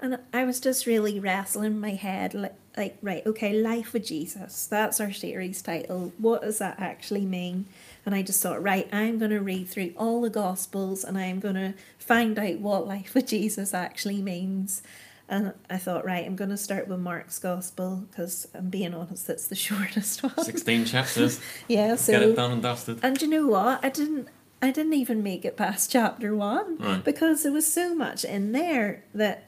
And 0.00 0.18
I 0.32 0.44
was 0.44 0.60
just 0.60 0.84
really 0.86 1.18
wrestling 1.18 1.80
my 1.80 1.92
head, 1.92 2.34
like, 2.34 2.54
like, 2.76 2.98
right, 3.00 3.24
okay, 3.26 3.54
life 3.54 3.94
with 3.94 4.04
Jesus. 4.06 4.66
That's 4.66 5.00
our 5.00 5.10
series 5.12 5.62
title. 5.62 6.12
What 6.18 6.42
does 6.42 6.58
that 6.58 6.78
actually 6.78 7.24
mean? 7.24 7.64
And 8.04 8.14
I 8.14 8.20
just 8.22 8.42
thought, 8.42 8.62
right, 8.62 8.86
I'm 8.92 9.18
going 9.18 9.30
to 9.30 9.40
read 9.40 9.68
through 9.68 9.94
all 9.96 10.20
the 10.20 10.28
Gospels 10.28 11.02
and 11.02 11.16
I'm 11.16 11.40
going 11.40 11.54
to 11.54 11.72
find 11.98 12.38
out 12.38 12.58
what 12.58 12.86
life 12.86 13.14
with 13.14 13.26
Jesus 13.26 13.72
actually 13.72 14.20
means. 14.20 14.82
And 15.28 15.54
I 15.70 15.78
thought, 15.78 16.04
right, 16.04 16.26
I'm 16.26 16.36
going 16.36 16.50
to 16.50 16.56
start 16.58 16.86
with 16.86 17.00
Mark's 17.00 17.38
Gospel 17.38 18.04
because 18.10 18.46
I'm 18.54 18.68
being 18.68 18.92
honest, 18.92 19.26
that's 19.26 19.46
the 19.48 19.54
shortest 19.68 20.22
one. 20.22 20.44
16 20.44 20.84
chapters. 20.84 21.40
Yeah, 21.68 21.96
so 21.96 22.12
Get 22.12 22.22
it 22.22 22.36
done 22.36 22.52
and 22.52 22.62
dusted. 22.62 23.00
and 23.02 23.20
you 23.22 23.28
know 23.28 23.46
what? 23.46 23.82
I 23.82 23.88
didn't 23.88 24.28
I 24.62 24.70
didn't 24.70 24.94
even 24.94 25.22
make 25.22 25.44
it 25.44 25.56
past 25.56 25.90
chapter 25.92 26.34
one 26.36 26.76
Right. 26.78 27.02
because 27.04 27.42
there 27.42 27.52
was 27.52 27.66
so 27.70 27.94
much 27.94 28.24
in 28.24 28.52
there 28.52 29.02
that 29.14 29.45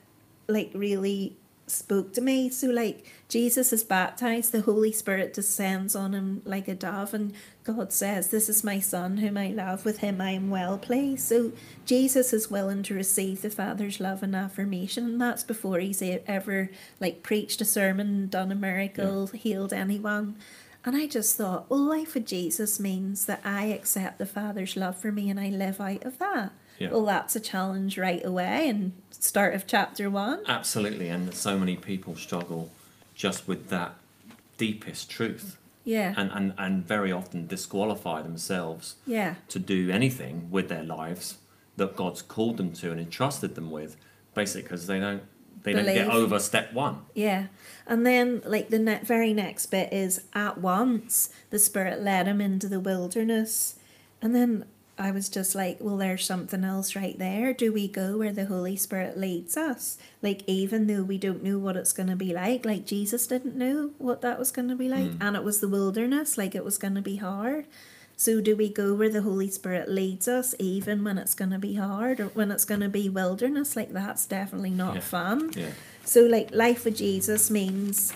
like 0.49 0.71
really 0.75 1.37
spoke 1.71 2.13
to 2.15 2.21
me. 2.21 2.49
So 2.49 2.69
like 2.69 3.07
Jesus 3.29 3.73
is 3.73 3.85
baptized, 3.85 4.53
the 4.53 4.63
Holy 4.63 4.93
Spirit 4.93 5.35
descends 5.35 5.95
on 5.95 6.15
him 6.15 6.43
like 6.45 6.69
a 6.69 6.75
dove, 6.75 7.15
and 7.15 7.33
God 7.65 7.93
says, 7.93 8.29
This 8.29 8.49
is 8.49 8.65
my 8.65 8.81
son 8.81 9.19
whom 9.19 9.37
I 9.37 9.49
love, 9.49 9.85
with 9.85 9.99
him 9.99 10.21
I 10.21 10.33
am 10.33 10.51
well 10.51 10.79
pleased. 10.79 11.29
So 11.29 11.53
Jesus 11.85 12.33
is 12.33 12.51
willing 12.51 12.83
to 12.85 12.95
receive 12.95 13.43
the 13.43 13.51
Father's 13.51 14.01
love 14.01 14.23
and 14.23 14.35
affirmation, 14.35 15.05
and 15.05 15.21
that's 15.21 15.45
before 15.45 15.79
he's 15.79 16.03
ever 16.03 16.71
like 17.01 17.23
preached 17.23 17.61
a 17.61 17.65
sermon, 17.65 18.29
done 18.29 18.51
a 18.51 18.57
miracle, 18.57 19.29
healed 19.29 19.73
anyone. 19.73 20.37
And 20.85 20.97
I 20.97 21.07
just 21.07 21.37
thought, 21.37 21.69
well, 21.69 21.81
life 21.81 22.15
with 22.15 22.25
Jesus 22.25 22.81
means 22.81 23.27
that 23.27 23.43
I 23.45 23.67
accept 23.67 24.19
the 24.19 24.27
Father's 24.27 24.77
love 24.77 24.97
for 24.97 25.13
me 25.13 25.29
and 25.29 25.39
I 25.39 25.49
live 25.49 25.81
out 25.81 26.05
of 26.05 26.19
that. 26.19 26.53
Yeah. 26.79 26.91
Well, 26.91 27.05
that's 27.05 27.35
a 27.35 27.41
challenge 27.41 27.99
right 27.99 28.25
away 28.25 28.69
and 28.69 28.93
start 29.11 29.55
of 29.55 29.67
chapter 29.67 30.09
one. 30.09 30.43
Absolutely, 30.47 31.09
and 31.09 31.35
so 31.35 31.59
many 31.59 31.77
people 31.77 32.14
struggle 32.14 32.71
just 33.14 33.49
with 33.49 33.69
that 33.69 33.95
deepest 34.59 35.11
truth, 35.11 35.57
Yeah. 35.85 36.14
and, 36.17 36.31
and, 36.33 36.55
and 36.57 36.87
very 36.87 37.11
often 37.11 37.47
disqualify 37.47 38.23
themselves 38.23 38.97
yeah. 39.07 39.37
to 39.49 39.59
do 39.59 39.91
anything 39.91 40.49
with 40.51 40.69
their 40.69 40.85
lives 40.85 41.38
that 41.77 41.97
God's 41.97 42.23
called 42.23 42.57
them 42.59 42.73
to 42.75 42.91
and 42.93 43.01
entrusted 43.01 43.55
them 43.55 43.71
with, 43.71 43.97
basically 44.35 44.62
because 44.62 44.87
they 44.87 45.01
don't 45.01 45.23
they 45.64 45.73
don't 45.73 45.85
get 45.87 46.09
over 46.09 46.38
step 46.38 46.73
one. 46.73 47.03
Yeah. 47.14 47.47
And 47.87 48.07
then, 48.07 48.43
like, 48.45 48.69
the 48.69 48.79
ne- 48.79 49.01
very 49.03 49.35
next 49.35 49.67
bit 49.67 49.93
is 49.93 50.23
at 50.33 50.59
once 50.59 51.31
the 51.51 51.59
Spirit 51.59 52.01
led 52.01 52.27
him 52.27 52.41
into 52.41 52.69
the 52.69 52.79
wilderness. 52.79 53.75
And 54.23 54.35
then 54.35 54.67
I 54.99 55.13
was 55.13 55.29
just 55.29 55.55
like, 55.55 55.79
well, 55.81 55.97
there's 55.97 56.25
something 56.25 56.65
else 56.65 56.97
right 56.97 57.17
there. 57.19 57.53
Do 57.53 57.73
we 57.73 57.87
go 57.87 58.19
where 58.19 58.33
the 58.33 58.47
Holy 58.47 58.77
Spirit 58.77 59.17
leads 59.17 59.57
us? 59.57 59.97
Like, 60.23 60.43
even 60.49 60.89
though 60.89 61.05
we 61.05 61.19
don't 61.19 61.45
know 61.45 61.59
what 61.59 61.77
it's 61.77 61.93
going 61.93 62.09
to 62.09 62.17
be 62.17 62.33
like, 62.35 62.65
like 62.65 62.85
Jesus 62.85 63.27
didn't 63.29 63.55
know 63.57 63.93
what 63.99 64.23
that 64.23 64.39
was 64.39 64.51
going 64.51 64.69
to 64.69 64.75
be 64.77 64.89
like, 64.89 65.13
hmm. 65.13 65.23
and 65.23 65.37
it 65.37 65.45
was 65.45 65.61
the 65.61 65.69
wilderness, 65.69 66.37
like 66.37 66.55
it 66.55 66.65
was 66.65 66.79
going 66.79 66.97
to 66.97 67.03
be 67.03 67.17
hard. 67.17 67.67
So, 68.17 68.41
do 68.41 68.57
we 68.57 68.69
go 68.69 68.95
where 68.97 69.09
the 69.09 69.23
Holy 69.23 69.49
Spirit 69.49 69.89
leads 69.89 70.27
us, 70.27 70.53
even 70.59 71.05
when 71.05 71.19
it's 71.19 71.37
going 71.37 71.53
to 71.53 71.59
be 71.61 71.75
hard 71.77 72.19
or 72.19 72.27
when 72.27 72.51
it's 72.51 72.65
going 72.65 72.81
to 72.81 72.89
be 72.89 73.09
wilderness? 73.09 73.77
Like, 73.77 73.93
that's 73.93 74.27
definitely 74.27 74.71
not 74.71 74.97
Yeah. 74.97 75.01
fun. 75.03 75.53
Yeah. 75.55 75.71
So, 76.05 76.23
like, 76.23 76.53
life 76.53 76.85
with 76.85 76.97
Jesus 76.97 77.49
means 77.49 78.13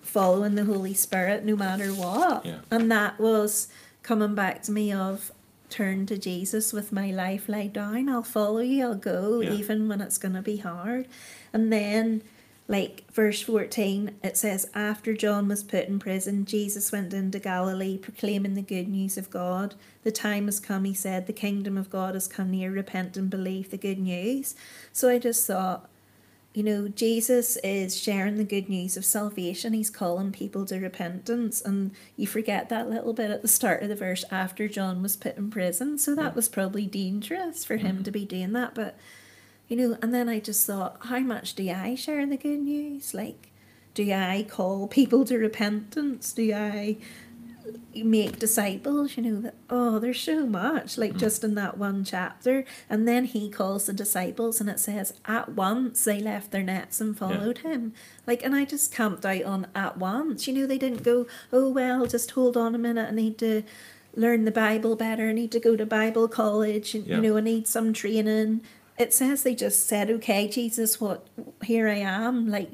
following 0.00 0.54
the 0.54 0.64
Holy 0.64 0.94
Spirit 0.94 1.44
no 1.44 1.54
matter 1.56 1.88
what. 1.88 2.46
Yeah. 2.46 2.60
And 2.70 2.90
that 2.90 3.20
was 3.20 3.68
coming 4.02 4.34
back 4.34 4.62
to 4.62 4.72
me 4.72 4.90
of 4.90 5.30
turn 5.72 6.06
to 6.06 6.18
Jesus 6.18 6.72
with 6.72 6.92
my 6.92 7.10
life 7.10 7.48
laid 7.48 7.72
down. 7.72 8.08
I'll 8.08 8.22
follow 8.22 8.60
you, 8.60 8.84
I'll 8.84 8.94
go, 8.94 9.40
Yeah. 9.40 9.52
even 9.54 9.88
when 9.88 10.00
it's 10.00 10.18
going 10.18 10.34
to 10.34 10.42
be 10.42 10.58
hard. 10.58 11.08
And 11.52 11.72
then, 11.72 12.22
like, 12.68 13.04
verse 13.10 13.42
14, 13.42 14.12
it 14.22 14.36
says, 14.36 14.68
After 14.74 15.14
John 15.14 15.48
was 15.48 15.64
put 15.64 15.88
in 15.88 15.98
prison, 15.98 16.44
Jesus 16.44 16.92
went 16.92 17.12
into 17.12 17.38
Galilee 17.38 17.98
proclaiming 17.98 18.54
the 18.54 18.62
good 18.62 18.88
news 18.88 19.16
of 19.18 19.30
God. 19.30 19.74
The 20.04 20.12
time 20.12 20.44
has 20.46 20.60
come, 20.60 20.84
he 20.84 20.94
said, 20.94 21.26
the 21.26 21.32
kingdom 21.32 21.76
of 21.76 21.90
God 21.90 22.14
has 22.14 22.28
come 22.28 22.50
near. 22.50 22.70
Repent 22.70 23.16
and 23.16 23.28
believe 23.30 23.70
the 23.70 23.76
good 23.78 23.98
news. 23.98 24.54
So 24.92 25.08
I 25.08 25.18
just 25.18 25.46
thought, 25.46 25.88
you 26.54 26.62
know, 26.62 26.88
Jesus 26.88 27.56
is 27.64 27.96
sharing 27.96 28.36
the 28.36 28.44
good 28.44 28.68
news 28.68 28.98
of 28.98 29.06
salvation. 29.06 29.72
He's 29.72 29.88
calling 29.88 30.32
people 30.32 30.66
to 30.66 30.78
repentance. 30.78 31.62
And 31.62 31.92
you 32.16 32.26
forget 32.26 32.68
that 32.68 32.90
little 32.90 33.14
bit 33.14 33.30
at 33.30 33.40
the 33.40 33.48
start 33.48 33.82
of 33.82 33.88
the 33.88 33.96
verse 33.96 34.24
after 34.30 34.68
John 34.68 35.02
was 35.02 35.16
put 35.16 35.38
in 35.38 35.50
prison. 35.50 35.96
So 35.96 36.14
that 36.14 36.36
was 36.36 36.50
probably 36.50 36.86
dangerous 36.86 37.64
for 37.64 37.76
him 37.76 37.96
mm-hmm. 37.96 38.04
to 38.04 38.10
be 38.10 38.26
doing 38.26 38.52
that. 38.52 38.74
But, 38.74 38.98
you 39.68 39.76
know, 39.76 39.96
and 40.02 40.12
then 40.12 40.28
I 40.28 40.40
just 40.40 40.66
thought, 40.66 40.98
how 41.00 41.20
much 41.20 41.54
do 41.54 41.68
I 41.70 41.94
share 41.94 42.20
in 42.20 42.28
the 42.28 42.36
good 42.36 42.60
news? 42.60 43.14
Like, 43.14 43.48
do 43.94 44.10
I 44.12 44.46
call 44.48 44.88
people 44.88 45.24
to 45.24 45.38
repentance? 45.38 46.34
Do 46.34 46.52
I 46.52 46.98
make 47.94 48.38
disciples 48.38 49.16
you 49.16 49.22
know 49.22 49.40
that 49.40 49.54
oh 49.70 49.98
there's 49.98 50.20
so 50.20 50.46
much 50.46 50.96
like 50.98 51.12
mm. 51.14 51.18
just 51.18 51.44
in 51.44 51.54
that 51.54 51.78
one 51.78 52.04
chapter. 52.04 52.64
And 52.88 53.06
then 53.06 53.24
he 53.26 53.50
calls 53.50 53.86
the 53.86 53.92
disciples 53.92 54.60
and 54.60 54.68
it 54.70 54.80
says 54.80 55.14
at 55.24 55.50
once 55.50 56.04
they 56.04 56.20
left 56.20 56.50
their 56.50 56.62
nets 56.62 57.00
and 57.00 57.16
followed 57.16 57.58
him. 57.58 57.92
Like 58.26 58.42
and 58.42 58.54
i 58.54 58.64
just 58.64 58.94
camped 58.94 59.24
out 59.26 59.42
on 59.44 59.66
at 59.74 59.98
once. 59.98 60.46
You 60.46 60.54
know 60.54 60.66
they 60.66 60.78
didn't 60.78 61.02
go 61.02 61.26
oh 61.52 61.68
well 61.68 62.06
just 62.06 62.30
hold 62.32 62.56
on 62.56 62.74
a 62.74 62.78
minute 62.78 63.08
i 63.10 63.14
need 63.14 63.38
to 63.38 63.62
learn 64.14 64.44
the 64.44 64.50
bible 64.50 64.94
better 64.94 65.28
i 65.30 65.32
need 65.32 65.50
to 65.52 65.58
go 65.60 65.74
to 65.74 65.86
bible 65.86 66.28
college 66.28 66.94
and 66.94 67.06
Yeah. 67.06 67.16
you 67.16 67.22
know 67.22 67.36
i 67.36 67.40
need 67.40 67.66
some 67.66 67.92
training. 67.92 68.62
It 68.98 69.14
says 69.14 69.42
they 69.42 69.54
just 69.54 69.86
said 69.86 70.10
okay 70.10 70.48
jesus 70.48 71.00
what 71.00 71.26
here 71.64 71.88
i 71.88 71.96
am 71.96 72.48
like 72.48 72.70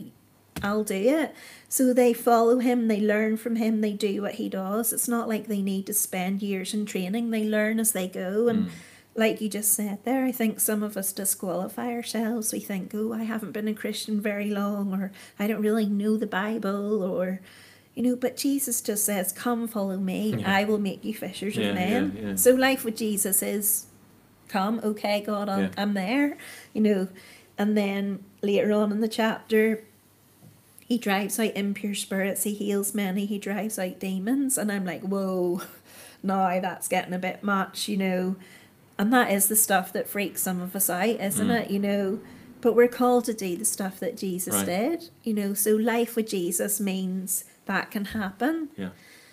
I'll 0.63 0.85
do 0.85 0.95
it. 0.95 1.35
So 1.69 1.93
they 1.93 2.13
follow 2.13 2.59
him, 2.59 2.89
they 2.89 3.01
learn 3.01 3.37
from 3.37 3.57
him, 3.57 3.81
they 3.81 3.93
do 3.93 4.23
what 4.23 4.37
he 4.37 4.49
does. 4.49 4.93
It's 4.93 5.09
not 5.09 5.29
like 5.29 5.47
they 5.47 5.63
need 5.63 5.87
to 5.87 5.95
spend 5.95 6.43
years 6.43 6.75
in 6.75 6.87
training, 6.87 7.31
they 7.31 7.45
learn 7.45 7.79
as 7.79 7.93
they 7.93 8.09
go. 8.09 8.49
And 8.49 8.65
hmm. 8.65 8.71
like 9.15 9.41
you 9.41 9.49
just 9.49 9.73
said 9.73 10.05
there, 10.05 10.25
I 10.25 10.33
think 10.33 10.61
some 10.61 10.83
of 10.83 10.97
us 10.97 11.13
disqualify 11.13 11.93
ourselves. 11.93 12.53
We 12.53 12.61
think, 12.61 12.93
oh, 12.95 13.13
I 13.13 13.25
haven't 13.25 13.53
been 13.53 13.69
a 13.69 13.75
Christian 13.75 14.21
very 14.21 14.51
long, 14.51 14.95
or 14.95 15.13
I 15.39 15.47
don't 15.47 15.63
really 15.63 15.87
know 15.87 16.17
the 16.17 16.27
Bible, 16.27 17.03
or. 17.03 17.41
You 17.95 18.05
know, 18.05 18.15
but 18.15 18.37
Jesus 18.37 18.81
just 18.81 19.05
says, 19.05 19.33
Come 19.33 19.67
follow 19.67 19.97
me, 19.97 20.37
Yeah. 20.39 20.59
I 20.59 20.63
will 20.63 20.79
make 20.79 21.05
you 21.05 21.13
fishers 21.13 21.57
Yeah, 21.57 21.71
of 21.71 21.75
men. 21.75 22.19
yeah. 22.23 22.35
So 22.37 22.53
life 22.53 22.85
with 22.85 22.97
Jesus 22.97 23.43
is 23.43 23.87
come, 24.47 24.81
okay, 24.85 25.21
God, 25.21 25.49
I'm. 25.49 25.71
I'm 25.77 25.95
there, 25.95 26.37
you 26.73 26.81
know. 26.81 27.09
And 27.59 27.77
then 27.77 28.25
later 28.41 28.73
on 28.73 28.93
in 28.93 29.01
the 29.01 29.09
chapter, 29.09 29.83
he 30.89 30.97
drives 30.99 31.39
out 31.39 31.55
impure 31.55 31.95
spirits, 31.95 32.45
he 32.45 32.55
heals 32.55 32.95
many, 32.95 33.27
he 33.27 33.39
drives 33.39 33.79
out 33.79 34.01
demons. 34.01 34.57
And 34.57 34.73
I'm 34.73 34.85
like, 34.87 35.03
whoa, 35.03 35.61
now 36.23 36.59
that's 36.61 36.89
getting 36.89 37.13
a 37.13 37.19
bit 37.19 37.43
much, 37.43 37.89
you 37.89 37.97
know. 37.99 38.37
And 38.99 39.13
that 39.13 39.31
is 39.31 39.47
the 39.49 39.55
stuff 39.57 39.93
that 39.93 40.09
freaks 40.09 40.41
some 40.43 40.61
of 40.63 40.75
us 40.75 40.89
out, 40.91 41.21
isn't 41.21 41.47
Mm. 41.47 41.61
it? 41.61 41.71
You 41.71 41.79
know, 41.79 42.21
but 42.63 42.75
we're 42.75 42.89
called 42.89 43.27
to 43.27 43.35
do 43.35 43.57
the 43.57 43.65
stuff 43.67 44.01
that 44.01 44.17
Jesus 44.17 44.55
Right. 44.55 44.67
did, 44.67 45.11
you 45.23 45.35
know. 45.35 45.53
So 45.55 45.77
life 45.77 46.17
with 46.17 46.29
Jesus 46.29 46.81
means 46.81 47.45
that 47.67 47.91
can 47.91 48.07
happen. 48.07 48.71
Yeah. 48.77 48.89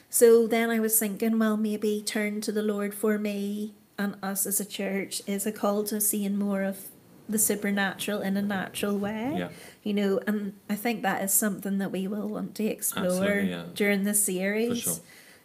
So 0.10 0.46
then 0.48 0.70
I 0.70 0.80
was 0.80 1.00
thinking, 1.00 1.40
well, 1.40 1.58
maybe 1.58 2.04
turn 2.06 2.42
to 2.42 2.52
the 2.52 2.62
Lord 2.62 2.94
for 2.94 3.18
me 3.18 3.74
and 3.98 4.16
us 4.22 4.46
as 4.46 4.60
a 4.60 4.66
church 4.66 5.22
is 5.26 5.46
a 5.48 5.52
call 5.54 5.84
to 5.86 6.00
seeing 6.02 6.38
more 6.38 6.64
of 6.64 6.88
the 7.28 7.40
supernatural 7.40 8.22
in 8.22 8.38
a 8.38 8.42
natural 8.42 8.98
way. 8.98 9.34
Yeah. 9.38 9.50
You 9.84 9.94
know, 9.94 10.20
and 10.28 10.54
I 10.70 10.76
think 10.76 11.02
that 11.02 11.24
is 11.24 11.34
something 11.34 11.78
that 11.80 11.92
we 11.92 12.08
will 12.08 12.28
want 12.28 12.56
to 12.56 12.66
explore 12.66 13.40
yeah. 13.40 13.64
during 13.74 14.04
this 14.04 14.24
series. 14.24 14.82
sure. 14.82 14.94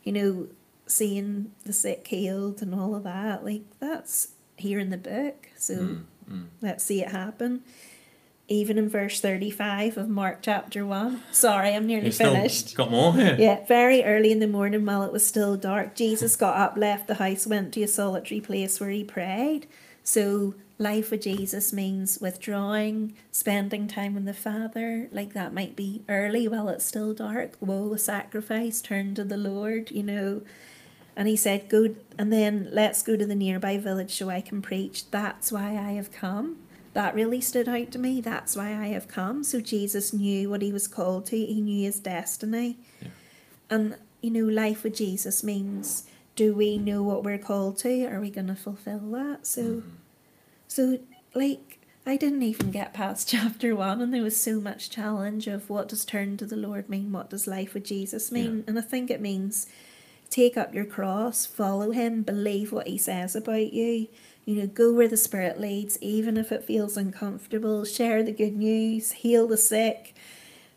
You 0.05 0.13
know, 0.13 0.49
seeing 0.87 1.53
the 1.65 1.73
sick 1.73 2.07
healed 2.07 2.63
and 2.63 2.75
all 2.75 2.95
of 2.95 3.05
that, 3.05 3.45
like 3.45 3.63
that's 3.79 4.29
here 4.57 4.79
in 4.79 4.91
the 4.91 4.99
book. 4.99 5.49
So 5.57 5.75
Mm, 5.75 6.03
mm. 6.31 6.47
let's 6.61 6.85
see 6.85 7.03
it 7.03 7.09
happen. 7.11 7.63
Even 8.49 8.79
in 8.79 8.89
verse 8.89 9.21
35 9.21 9.97
of 9.97 10.09
Mark 10.09 10.39
chapter 10.43 10.85
1. 10.85 11.23
Sorry, 11.31 11.73
I'm 11.73 11.87
nearly 11.87 12.11
finished. 12.11 12.75
got 12.75 12.91
more 12.91 13.15
here? 13.15 13.37
Yeah, 13.39 13.65
very 13.67 14.03
early 14.03 14.33
in 14.33 14.41
the 14.41 14.49
morning 14.49 14.85
while 14.85 15.05
it 15.05 15.13
was 15.13 15.25
still 15.25 15.57
dark, 15.57 15.95
Jesus 15.95 16.35
got 16.35 16.57
up, 16.57 16.77
left 16.77 17.07
the 17.07 17.15
house, 17.15 17.47
went 17.47 17.73
to 17.75 17.83
a 17.85 17.89
solitary 17.89 18.41
place 18.41 18.81
where 18.81 18.91
he 18.91 19.05
prayed. 19.05 19.69
So, 20.03 20.55
life 20.81 21.11
with 21.11 21.23
Jesus 21.23 21.73
means 21.73 22.19
withdrawing, 22.21 23.15
spending 23.31 23.87
time 23.87 24.15
with 24.15 24.25
the 24.25 24.35
Father. 24.35 25.09
Like 25.13 25.35
that 25.35 25.53
might 25.53 25.77
be 25.77 26.03
early 26.09 26.49
while 26.49 26.69
it's 26.71 26.87
still 26.87 27.13
dark. 27.13 27.57
A 27.63 27.99
sacrifice, 27.99 28.81
turn 28.81 29.15
to 29.15 29.23
the 29.23 29.37
Lord, 29.37 29.91
you 29.91 30.03
know. 30.03 30.41
And 31.15 31.29
he 31.29 31.37
said, 31.37 31.69
Go 31.69 31.95
and 32.19 32.33
then 32.33 32.71
let's 32.73 33.03
go 33.03 33.17
to 33.17 33.27
the 33.27 33.35
nearby 33.35 33.77
village 33.77 34.17
so 34.17 34.31
I 34.31 34.41
can 34.41 34.63
preach. 34.63 35.11
That's 35.11 35.53
why 35.53 35.77
I 35.77 35.93
have 35.93 36.11
come. 36.11 36.57
That 36.95 37.15
really 37.15 37.43
stood 37.43 37.69
out 37.69 37.93
to 37.93 37.99
me. 37.99 38.21
That's 38.23 38.57
why 38.57 38.75
I 38.75 38.89
have 38.89 39.07
come. 39.07 39.45
So 39.45 39.61
Jesus 39.61 40.13
knew 40.15 40.49
what 40.49 40.63
he 40.63 40.73
was 40.73 40.89
called 40.89 41.27
to, 41.27 41.37
he 41.37 41.61
knew 41.61 41.85
his 41.85 42.01
destiny. 42.01 42.79
Yeah. 43.01 43.09
And, 43.69 43.97
you 44.23 44.31
know, 44.31 44.53
life 44.53 44.83
with 44.83 44.97
Jesus 44.97 45.45
means 45.45 46.07
do 46.37 46.55
we 46.55 46.79
know 46.79 47.03
what 47.03 47.23
we're 47.23 47.39
called 47.39 47.77
to? 47.79 48.07
Are 48.07 48.19
we 48.19 48.31
going 48.31 48.47
to 48.47 48.55
fulfill 48.55 49.11
that? 49.11 49.47
So, 49.47 49.63
Mm-hmm. 49.63 49.89
So 50.71 51.01
like, 51.35 51.81
I 52.07 52.17
didn't 52.17 52.43
even 52.43 52.71
get 52.71 52.95
past 52.95 53.29
chapter 53.31 53.75
one, 53.75 54.01
and 54.01 54.15
there 54.15 54.23
was 54.23 54.41
so 54.41 54.61
much 54.61 54.89
challenge 54.89 55.49
of 55.49 55.69
what 55.69 55.89
does 55.89 56.05
turn 56.05 56.37
to 56.39 56.47
the 56.47 56.57
Lord 56.57 56.89
mean? 56.89 57.11
What 57.13 57.31
does 57.31 57.47
life 57.47 57.75
with 57.75 57.85
Jesus 57.85 58.31
mean? 58.31 58.59
Yeah. 58.59 58.65
And 58.69 58.79
I 58.79 58.83
think 58.83 59.11
it 59.11 59.21
means 59.21 59.67
take 60.31 60.57
up 60.57 60.73
your 60.73 60.85
cross, 60.85 61.45
follow 61.45 61.91
Him, 61.91 62.23
believe 62.23 62.71
what 62.73 62.87
He 62.87 62.99
says 62.99 63.35
about 63.35 63.73
you. 63.73 64.07
You 64.45 64.57
know, 64.57 64.67
go 64.67 64.93
where 64.93 65.09
the 65.09 65.17
Spirit 65.17 65.61
leads, 65.61 66.01
even 66.01 66.37
if 66.37 66.53
it 66.53 66.65
feels 66.65 66.97
uncomfortable. 66.97 67.85
Share 67.85 68.23
the 68.23 68.33
good 68.33 68.57
news, 68.57 69.13
heal 69.13 69.47
the 69.49 69.57
sick, 69.57 70.15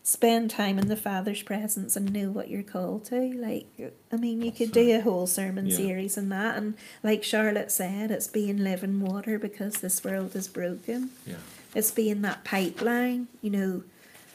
spend 0.06 0.50
time 0.50 0.78
in 0.78 0.90
the 0.90 0.98
Father's 0.98 1.42
presence, 1.42 1.96
and 1.96 2.12
know 2.12 2.30
what 2.30 2.50
you're 2.50 2.62
called 2.62 3.06
to. 3.06 3.20
Like, 3.34 3.68
I 4.12 4.18
mean, 4.18 4.42
you 4.42 4.52
could 4.52 4.74
do 4.74 4.98
a 4.98 5.00
whole 5.00 5.28
sermon 5.28 5.68
Yeah. 5.68 5.78
series 5.78 6.18
on 6.18 6.28
that. 6.30 6.58
And 6.58 6.74
like 7.02 7.24
Charlotte 7.24 7.72
said, 7.72 8.12
it's 8.12 8.28
being 8.28 8.58
living 8.58 9.00
water 9.00 9.40
because 9.40 9.76
this 9.76 10.04
world 10.04 10.36
is 10.36 10.50
broken. 10.50 11.12
Yeah. 11.26 11.36
It's 11.74 11.90
being 11.92 12.22
that 12.22 12.44
pipeline, 12.44 13.28
you 13.42 13.50
know. 13.50 13.84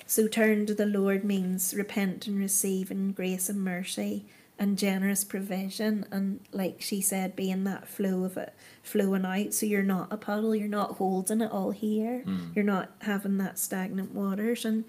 So 0.07 0.27
turn 0.27 0.65
to 0.67 0.75
the 0.75 0.87
Lord 0.87 1.23
means 1.23 1.75
repent 1.75 2.27
and 2.27 2.39
receive 2.39 2.91
in 2.91 3.13
grace 3.13 3.51
and 3.51 3.63
mercy 3.63 4.25
and 4.59 4.79
generous 4.79 5.23
provision 5.23 6.05
and 6.11 6.41
like 6.51 6.77
she 6.81 7.01
said, 7.03 7.37
being 7.37 7.63
that 7.65 7.87
flow 7.87 8.25
of 8.25 8.39
it 8.39 8.55
flowing 8.83 9.27
out. 9.27 9.53
So 9.53 9.67
you're 9.67 9.83
not 9.83 10.11
a 10.11 10.17
puddle, 10.17 10.55
you're 10.57 10.67
not 10.67 10.93
holding 10.97 11.43
it 11.43 11.53
all 11.53 11.73
here. 11.73 12.25
Mm. 12.27 12.57
You're 12.57 12.65
not 12.65 12.91
having 13.03 13.37
that 13.37 13.59
stagnant 13.59 14.15
waters 14.15 14.65
and 14.65 14.85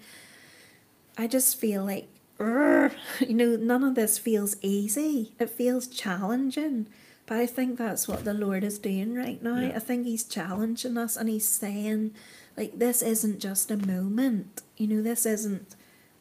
I 1.20 1.26
just 1.26 1.60
feel 1.60 1.84
like 1.84 2.08
you 2.40 3.34
know, 3.34 3.56
none 3.56 3.84
of 3.84 3.94
this 3.94 4.16
feels 4.16 4.56
easy. 4.62 5.34
It 5.38 5.50
feels 5.50 5.86
challenging. 5.86 6.86
But 7.26 7.36
I 7.36 7.44
think 7.44 7.76
that's 7.76 8.08
what 8.08 8.24
the 8.24 8.32
Lord 8.32 8.64
is 8.64 8.78
doing 8.78 9.14
right 9.14 9.42
now. 9.42 9.60
Yeah. 9.60 9.76
I 9.76 9.78
think 9.80 10.06
He's 10.06 10.24
challenging 10.24 10.96
us 10.96 11.18
and 11.18 11.28
He's 11.28 11.46
saying, 11.46 12.12
like, 12.56 12.78
this 12.78 13.02
isn't 13.02 13.40
just 13.40 13.70
a 13.70 13.76
moment. 13.76 14.62
You 14.78 14.86
know, 14.86 15.02
this 15.02 15.26
isn't, 15.26 15.76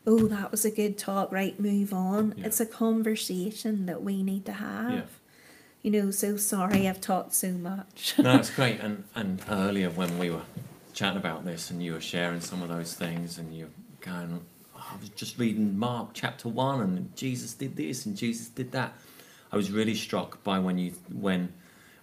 oh, 0.05 0.27
that 0.27 0.51
was 0.51 0.65
a 0.65 0.71
good 0.71 0.97
talk, 0.97 1.31
right, 1.31 1.57
move 1.57 1.93
on. 1.93 2.33
Yeah. 2.35 2.47
It's 2.47 2.59
a 2.59 2.65
conversation 2.65 3.85
that 3.85 4.03
we 4.03 4.21
need 4.21 4.45
to 4.47 4.53
have. 4.53 4.91
Yeah. 4.91 5.01
You 5.83 5.91
know, 5.91 6.11
so 6.11 6.35
sorry 6.35 6.89
I've 6.89 6.99
talked 6.99 7.33
so 7.33 7.51
much. 7.51 8.15
no, 8.19 8.35
it's 8.35 8.49
great. 8.53 8.81
And 8.81 9.05
and 9.15 9.41
earlier 9.49 9.89
when 9.89 10.19
we 10.19 10.29
were 10.29 10.41
chatting 10.93 11.17
about 11.17 11.45
this, 11.45 11.71
and 11.71 11.81
you 11.81 11.93
were 11.93 12.01
sharing 12.01 12.41
some 12.41 12.61
of 12.61 12.67
those 12.67 12.93
things, 12.93 13.37
and 13.37 13.55
you're 13.55 13.69
going, 14.01 14.41
I 14.91 14.95
was 14.99 15.09
just 15.09 15.37
reading 15.37 15.77
Mark 15.77 16.09
chapter 16.13 16.49
one, 16.49 16.81
and 16.81 17.15
Jesus 17.15 17.53
did 17.53 17.75
this, 17.75 18.05
and 18.05 18.15
Jesus 18.17 18.47
did 18.47 18.71
that. 18.71 18.93
I 19.51 19.55
was 19.55 19.71
really 19.71 19.95
struck 19.95 20.43
by 20.43 20.59
when 20.59 20.77
you 20.77 20.93
when 21.11 21.53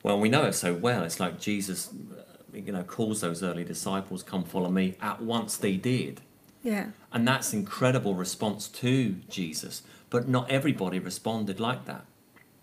Well, 0.02 0.20
we 0.20 0.28
know 0.28 0.44
it 0.44 0.52
so 0.54 0.72
well. 0.72 1.02
It's 1.02 1.18
like 1.18 1.40
Jesus, 1.40 1.88
uh, 1.88 2.22
you 2.54 2.70
know, 2.72 2.84
calls 2.84 3.22
those 3.22 3.42
early 3.42 3.64
disciples, 3.64 4.22
"Come 4.22 4.44
follow 4.44 4.70
me." 4.70 4.94
At 5.00 5.20
once 5.20 5.56
they 5.56 5.76
did, 5.76 6.20
Yeah. 6.62 6.90
and 7.12 7.26
that's 7.26 7.52
incredible 7.52 8.14
response 8.14 8.68
to 8.68 9.16
Jesus. 9.28 9.82
But 10.10 10.28
not 10.28 10.48
everybody 10.48 11.00
responded 11.00 11.58
like 11.58 11.86
that, 11.86 12.04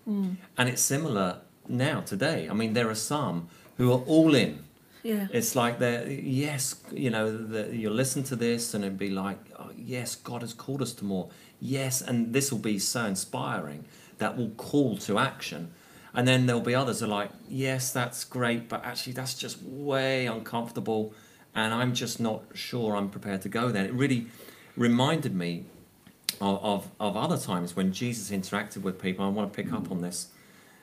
and 0.05 0.37
it's 0.69 0.81
similar 0.81 1.39
now 1.67 1.99
today. 2.01 2.47
I 2.49 2.53
mean, 2.53 2.73
there 2.73 2.89
are 2.89 2.95
some 2.95 3.47
who 3.77 3.91
are 3.91 3.99
all 4.05 4.33
in. 4.35 4.63
Yeah. 5.03 5.27
It's 5.31 5.55
like 5.55 5.79
they're 5.79 6.09
yes, 6.09 6.75
you 6.91 7.09
know, 7.09 7.35
the, 7.35 7.75
you'll 7.75 7.93
listen 7.93 8.23
to 8.23 8.35
this 8.35 8.73
and 8.73 8.83
it'd 8.83 8.97
be 8.97 9.09
like, 9.09 9.37
oh, 9.59 9.69
yes, 9.77 10.15
God 10.15 10.41
has 10.41 10.53
called 10.53 10.81
us 10.81 10.93
to 10.93 11.05
more. 11.05 11.29
Yes, 11.59 12.01
and 12.01 12.33
this 12.33 12.51
will 12.51 12.59
be 12.59 12.79
so 12.79 13.05
inspiring 13.05 13.85
that 14.17 14.37
will 14.37 14.51
call 14.51 14.97
to 14.99 15.19
action. 15.19 15.71
And 16.13 16.27
then 16.27 16.45
there'll 16.45 16.61
be 16.61 16.75
others 16.75 17.01
are 17.01 17.07
like, 17.07 17.31
yes, 17.49 17.91
that's 17.91 18.23
great, 18.23 18.69
but 18.69 18.85
actually 18.85 19.13
that's 19.13 19.33
just 19.33 19.61
way 19.61 20.27
uncomfortable, 20.27 21.13
and 21.55 21.73
I'm 21.73 21.93
just 21.93 22.19
not 22.19 22.43
sure 22.53 22.95
I'm 22.95 23.09
prepared 23.09 23.41
to 23.43 23.49
go 23.49 23.69
there. 23.69 23.85
It 23.85 23.93
really 23.93 24.27
reminded 24.77 25.35
me 25.35 25.65
of, 26.39 26.63
of, 26.63 26.91
of 26.99 27.17
other 27.17 27.37
times 27.37 27.75
when 27.75 27.91
Jesus 27.91 28.29
interacted 28.29 28.83
with 28.83 29.01
people. 29.01 29.25
I 29.25 29.29
want 29.29 29.51
to 29.51 29.63
pick 29.63 29.73
up 29.73 29.91
on 29.91 30.01
this 30.01 30.27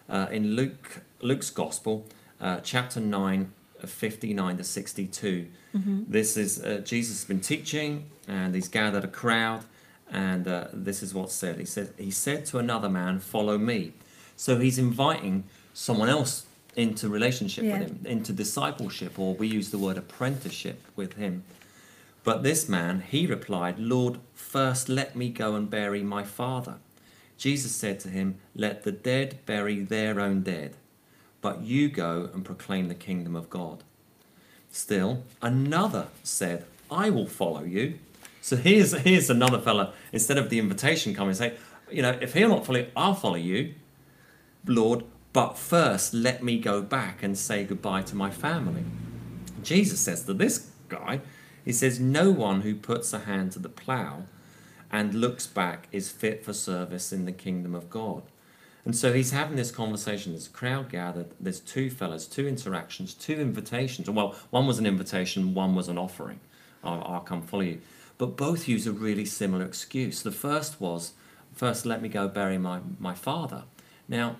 uh, 0.09 0.26
in 0.30 0.56
Luke 0.56 1.02
Luke's 1.20 1.50
Gospel, 1.50 2.06
uh, 2.40 2.61
chapter 2.61 2.98
nine, 2.98 3.52
59 3.87 4.57
to 4.59 4.64
62. 4.64 5.47
This 6.09 6.37
is 6.37 6.62
uh, 6.62 6.83
Jesus 6.85 7.21
has 7.21 7.25
been 7.25 7.40
teaching, 7.40 8.07
and 8.27 8.55
he's 8.55 8.69
gathered 8.69 9.05
a 9.05 9.09
crowd, 9.09 9.64
and 10.11 10.47
uh, 10.49 10.66
this 10.73 11.03
is 11.03 11.14
what's 11.14 11.35
said. 11.35 11.59
He 11.59 11.64
said, 11.64 11.95
"He 11.97 12.11
said 12.11 12.45
to 12.47 12.59
another 12.59 12.88
man, 12.88 13.21
Follow 13.21 13.57
me." 13.59 13.93
So 14.37 14.59
he's 14.59 14.79
inviting 14.79 15.45
someone 15.75 16.09
else 16.09 16.47
into 16.77 17.09
relationship 17.09 17.64
Yeah. 17.64 17.79
with 17.81 17.88
him, 17.88 18.07
into 18.07 18.33
discipleship, 18.33 19.19
or 19.19 19.35
we 19.35 19.47
use 19.49 19.71
the 19.71 19.79
word 19.79 19.97
apprenticeship 19.99 20.83
with 20.97 21.14
him. 21.14 21.43
But 22.25 22.43
this 22.43 22.69
man, 22.69 23.03
he 23.09 23.27
replied, 23.27 23.79
Lord, 23.79 24.19
first 24.35 24.88
let 24.88 25.14
me 25.16 25.31
go 25.31 25.55
and 25.55 25.71
bury 25.71 26.03
my 26.03 26.23
father. 26.25 26.77
Jesus 27.38 27.73
said 27.73 27.99
to 28.01 28.09
him, 28.09 28.37
Let 28.55 28.83
the 28.83 28.93
dead 28.93 29.38
bury 29.47 29.81
their 29.81 30.21
own 30.21 30.43
dead, 30.43 30.77
but 31.40 31.62
you 31.62 31.88
go 31.88 32.31
and 32.33 32.44
proclaim 32.44 32.88
the 32.88 32.94
kingdom 32.94 33.35
of 33.35 33.50
God. 33.50 33.83
Still, 34.70 35.24
another 35.42 36.09
said, 36.22 36.64
I 36.90 37.11
will 37.11 37.26
follow 37.26 37.64
you. 37.64 37.98
So 38.40 38.57
here's, 38.57 38.92
here's 38.92 39.31
another 39.31 39.59
fella, 39.59 39.92
instead 40.12 40.38
of 40.38 40.50
the 40.50 40.59
invitation 40.59 41.14
coming, 41.14 41.35
say, 41.35 41.55
You 41.90 42.03
know, 42.03 42.18
if 42.20 42.35
he'll 42.35 42.48
not 42.48 42.66
follow 42.66 42.81
you, 42.81 42.87
I'll 42.96 43.14
follow 43.14 43.37
you, 43.37 43.74
Lord, 44.66 45.05
but 45.33 45.57
first 45.57 46.14
let 46.14 46.42
me 46.42 46.59
go 46.59 46.83
back 46.83 47.22
and 47.22 47.37
say 47.37 47.64
goodbye 47.64 48.03
to 48.03 48.16
my 48.16 48.31
family. 48.31 48.85
Jesus 49.62 50.00
says 50.00 50.24
to 50.24 50.35
this 50.35 50.70
guy, 50.88 51.20
he 51.64 51.72
says, 51.72 52.00
No 52.00 52.31
one 52.31 52.62
who 52.62 52.74
puts 52.74 53.12
a 53.12 53.20
hand 53.20 53.53
to 53.53 53.59
the 53.59 53.68
plough 53.68 54.24
and 54.90 55.14
looks 55.14 55.46
back 55.46 55.87
is 55.92 56.11
fit 56.11 56.44
for 56.44 56.53
service 56.53 57.12
in 57.12 57.24
the 57.24 57.33
kingdom 57.33 57.74
of 57.74 57.90
God. 57.90 58.22
And 58.85 58.97
so 58.97 59.12
he's 59.12 59.31
having 59.31 59.57
this 59.57 59.71
conversation. 59.71 60.33
There's 60.33 60.47
a 60.47 60.51
crowd 60.51 60.88
gathered. 60.88 61.27
There's 61.38 61.61
two 61.61 61.90
fellas, 61.90 62.27
two 62.27 62.49
interactions, 62.49 63.14
two 63.14 63.35
invitations. 63.35 64.09
Well, 64.09 64.35
one 64.51 64.66
was 64.66 64.79
an 64.79 64.87
invitation, 64.87 65.55
one 65.55 65.75
was 65.75 65.88
an 65.88 65.99
offering. 65.99 66.40
I'll, 66.83 67.03
I'll 67.05 67.21
come 67.21 67.43
follow 67.43 67.62
you. 67.62 67.81
But 68.16 68.37
both 68.37 68.69
use 68.69 68.87
a 68.87 68.93
really 68.93 69.27
similar 69.27 69.64
excuse. 69.64 70.23
The 70.23 70.33
first 70.33 70.81
was, 70.81 71.12
first 71.55 71.85
let 71.85 72.01
me 72.01 72.09
go 72.09 72.29
bury 72.29 72.59
my, 72.59 72.81
my 72.99 73.14
father. 73.14 73.64
Now, 74.09 74.37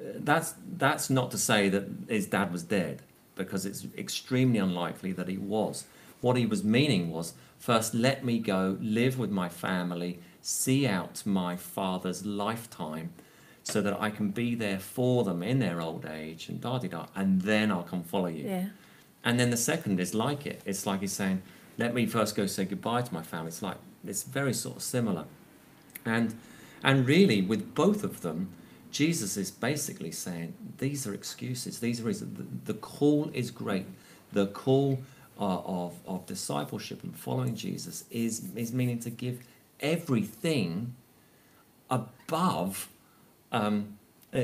that's 0.00 0.54
that's 0.76 1.10
not 1.10 1.30
to 1.30 1.38
say 1.38 1.68
that 1.68 1.88
his 2.08 2.26
dad 2.26 2.52
was 2.52 2.62
dead 2.62 3.02
because 3.34 3.66
it's 3.66 3.86
extremely 3.96 4.58
unlikely 4.58 5.12
that 5.12 5.28
he 5.28 5.36
was 5.36 5.84
what 6.20 6.36
he 6.36 6.46
was 6.46 6.64
meaning 6.64 7.10
was 7.10 7.34
first 7.58 7.94
let 7.94 8.24
me 8.24 8.38
go 8.38 8.76
live 8.80 9.18
with 9.18 9.30
my 9.30 9.48
family 9.48 10.18
see 10.40 10.86
out 10.86 11.22
my 11.26 11.56
father's 11.56 12.24
lifetime 12.24 13.12
so 13.72 13.80
that 13.82 13.94
i 14.00 14.08
can 14.10 14.28
be 14.30 14.54
there 14.54 14.78
for 14.78 15.24
them 15.24 15.42
in 15.42 15.58
their 15.58 15.78
old 15.80 16.04
age 16.06 16.48
and 16.48 16.60
da 16.60 16.78
da 16.78 16.88
da 16.88 17.06
and 17.14 17.42
then 17.42 17.70
i'll 17.72 17.82
come 17.92 18.02
follow 18.02 18.26
you 18.38 18.44
Yeah. 18.54 18.66
and 19.24 19.38
then 19.40 19.50
the 19.50 19.56
second 19.72 20.00
is 20.00 20.14
like 20.14 20.42
it. 20.52 20.58
It's 20.70 20.84
like 20.86 21.00
he's 21.00 21.12
saying, 21.22 21.42
let 21.76 21.92
me 21.98 22.06
first 22.06 22.32
go 22.36 22.46
say 22.46 22.64
goodbye 22.64 23.02
to 23.08 23.12
my 23.18 23.22
family. 23.22 23.48
It's 23.48 23.62
like, 23.62 23.76
it's 24.10 24.22
very 24.40 24.54
sort 24.64 24.76
of 24.76 24.82
similar. 24.82 25.24
And, 26.04 26.34
and 26.82 26.96
really, 27.06 27.40
with 27.42 27.62
both 27.74 28.04
of 28.04 28.14
them, 28.22 28.38
Jesus 28.90 29.36
is 29.36 29.50
basically 29.50 30.12
saying, 30.12 30.54
these 30.78 31.00
are 31.06 31.14
excuses. 31.14 31.72
These 31.80 32.00
are 32.00 32.04
reasons. 32.04 32.30
The, 32.38 32.72
the 32.72 32.78
call 32.78 33.30
is 33.34 33.50
great. 33.50 33.86
The 34.32 34.46
call 34.46 34.90
uh, 35.38 35.60
of, 35.82 35.92
of 36.06 36.24
discipleship 36.26 37.02
and 37.04 37.14
following 37.26 37.54
Jesus 37.54 38.04
is, 38.10 38.32
is 38.56 38.72
meaning 38.72 38.98
to 39.00 39.10
give 39.10 39.36
everything 39.80 40.94
above 41.90 42.88
um, 43.52 43.98
uh, 44.34 44.40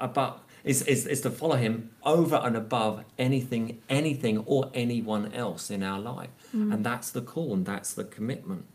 about 0.00 0.44
is, 0.64 0.82
is, 0.82 1.06
is 1.06 1.20
to 1.22 1.30
follow 1.30 1.56
him 1.56 1.90
over 2.04 2.36
and 2.36 2.56
above 2.56 3.04
anything 3.18 3.80
anything 3.88 4.38
or 4.38 4.70
anyone 4.74 5.32
else 5.32 5.70
in 5.70 5.82
our 5.82 5.98
life. 5.98 6.30
And 6.52 6.84
that's 6.84 7.10
the 7.10 7.20
call 7.20 7.54
and 7.54 7.64
that's 7.64 7.92
the 7.94 8.04
commitment. 8.04 8.66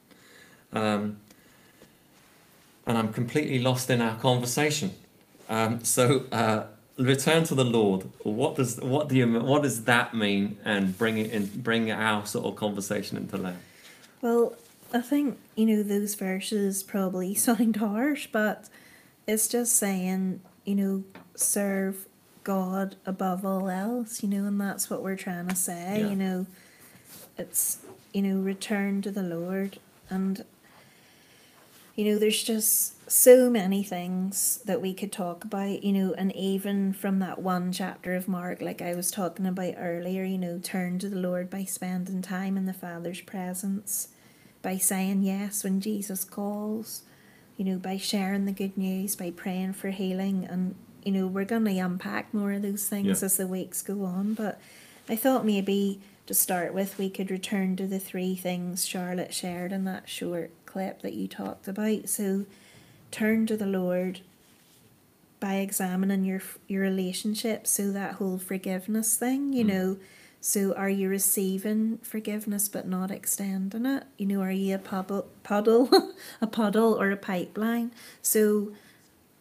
Um, 0.71 1.17
and 2.85 2.97
i'm 2.97 3.13
completely 3.13 3.59
lost 3.59 3.89
in 3.89 4.01
our 4.01 4.15
conversation. 4.17 4.91
Um, 5.49 5.83
so 5.83 6.25
uh, 6.31 6.63
return 6.97 7.43
to 7.45 7.55
the 7.55 7.65
lord. 7.65 8.09
What 8.23 8.55
does 8.55 8.79
what 8.79 9.09
do 9.09 9.15
you 9.15 9.39
what 9.39 9.63
does 9.63 9.83
that 9.85 10.13
mean? 10.13 10.57
And 10.65 10.97
bring 10.97 11.17
it 11.17 11.31
in 11.31 11.45
bring 11.45 11.91
our 11.91 12.25
sort 12.25 12.45
of 12.45 12.55
conversation 12.55 13.17
into 13.17 13.37
that 13.37 13.55
Well, 14.21 14.55
I 14.93 15.01
think, 15.01 15.39
you 15.55 15.65
know, 15.65 15.83
those 15.83 16.15
verses 16.15 16.83
probably 16.83 17.33
sound 17.47 17.77
harsh, 17.77 18.27
but 18.31 18.69
it's 19.27 19.47
just 19.47 19.75
saying, 19.75 20.41
you 20.65 20.75
know, 20.75 21.03
serve 21.35 22.07
God 22.43 22.95
above 23.05 23.45
all 23.45 23.69
else, 23.69 24.21
you 24.21 24.29
know, 24.29 24.45
and 24.45 24.59
that's 24.59 24.89
what 24.89 25.01
we're 25.01 25.15
trying 25.15 25.47
to 25.47 25.55
say, 25.55 25.99
Yeah. 25.99 26.09
you 26.09 26.15
know. 26.15 26.45
It's, 27.37 27.79
you 28.13 28.21
know, 28.21 28.37
return 28.41 29.01
to 29.03 29.11
the 29.11 29.23
Lord. 29.23 29.79
And, 30.09 30.43
you 31.95 32.05
know, 32.05 32.19
there's 32.19 32.43
just 32.43 33.09
so 33.09 33.49
many 33.49 33.83
things 33.83 34.57
that 34.65 34.81
we 34.81 34.93
could 34.93 35.11
talk 35.11 35.43
about, 35.43 35.83
you 35.83 35.93
know, 35.93 36.13
and 36.13 36.35
even 36.35 36.93
from 36.93 37.19
that 37.19 37.39
one 37.39 37.71
chapter 37.71 38.13
of 38.15 38.27
Mark, 38.27 38.61
like 38.61 38.81
I 38.81 38.93
was 38.93 39.09
talking 39.09 39.45
about 39.45 39.75
earlier, 39.77 40.23
you 40.23 40.37
know, 40.37 40.59
turn 40.61 40.99
to 40.99 41.09
the 41.09 41.15
Lord 41.19 41.49
by 41.49 41.63
spending 41.63 42.21
time 42.21 42.57
in 42.57 42.65
the 42.65 42.73
Father's 42.73 43.21
presence, 43.21 44.09
by 44.61 44.77
saying 44.77 45.23
yes 45.23 45.63
when 45.63 45.81
Jesus 45.81 46.23
calls, 46.23 47.03
you 47.57 47.65
know, 47.65 47.77
by 47.77 47.97
sharing 47.97 48.45
the 48.45 48.51
good 48.51 48.77
news, 48.77 49.15
by 49.15 49.31
praying 49.31 49.73
for 49.73 49.89
healing. 49.91 50.45
And, 50.49 50.75
you 51.03 51.11
know, 51.11 51.27
we're 51.27 51.45
going 51.45 51.65
to 51.65 51.77
unpack 51.79 52.33
more 52.33 52.51
of 52.53 52.61
those 52.61 52.87
things 52.89 53.21
Yeah. 53.21 53.25
as 53.25 53.37
the 53.37 53.47
weeks 53.47 53.81
go 53.81 54.03
on. 54.05 54.33
But 54.33 54.59
I 55.07 55.15
thought 55.15 55.45
maybe 55.45 55.99
to 56.25 56.33
start 56.33 56.73
with, 56.73 56.97
we 56.97 57.09
could 57.09 57.29
return 57.29 57.75
to 57.75 57.85
the 57.87 57.99
three 57.99 58.35
things 58.35 58.85
Charlotte 58.85 59.33
shared 59.33 59.71
in 59.71 59.83
that 59.85 60.09
short 60.09 60.51
clip 60.65 61.01
that 61.01 61.13
you 61.13 61.27
talked 61.27 61.67
about. 61.67 62.09
So, 62.09 62.45
turn 63.11 63.45
to 63.47 63.55
the 63.57 63.67
Lord 63.67 64.21
by 65.39 65.55
examining 65.55 66.23
your 66.23 66.41
your 66.67 66.81
relationship. 66.81 67.67
So 67.67 67.91
that 67.91 68.13
whole 68.15 68.37
forgiveness 68.37 69.17
thing, 69.17 69.51
you 69.53 69.63
Mm. 69.65 69.67
know. 69.67 69.97
So 70.45 70.73
are 70.73 70.89
you 70.89 71.07
receiving 71.07 71.99
forgiveness 71.99 72.67
but 72.67 72.85
not 72.85 73.11
extending 73.11 73.85
it? 73.85 74.03
You 74.17 74.25
know, 74.25 74.41
are 74.41 74.51
you 74.51 74.75
a 74.75 74.77
puddle, 74.77 75.27
puddle, 75.41 75.89
a 76.41 76.47
puddle 76.47 76.99
or 77.01 77.11
a 77.11 77.15
pipeline? 77.15 77.93
So 78.21 78.73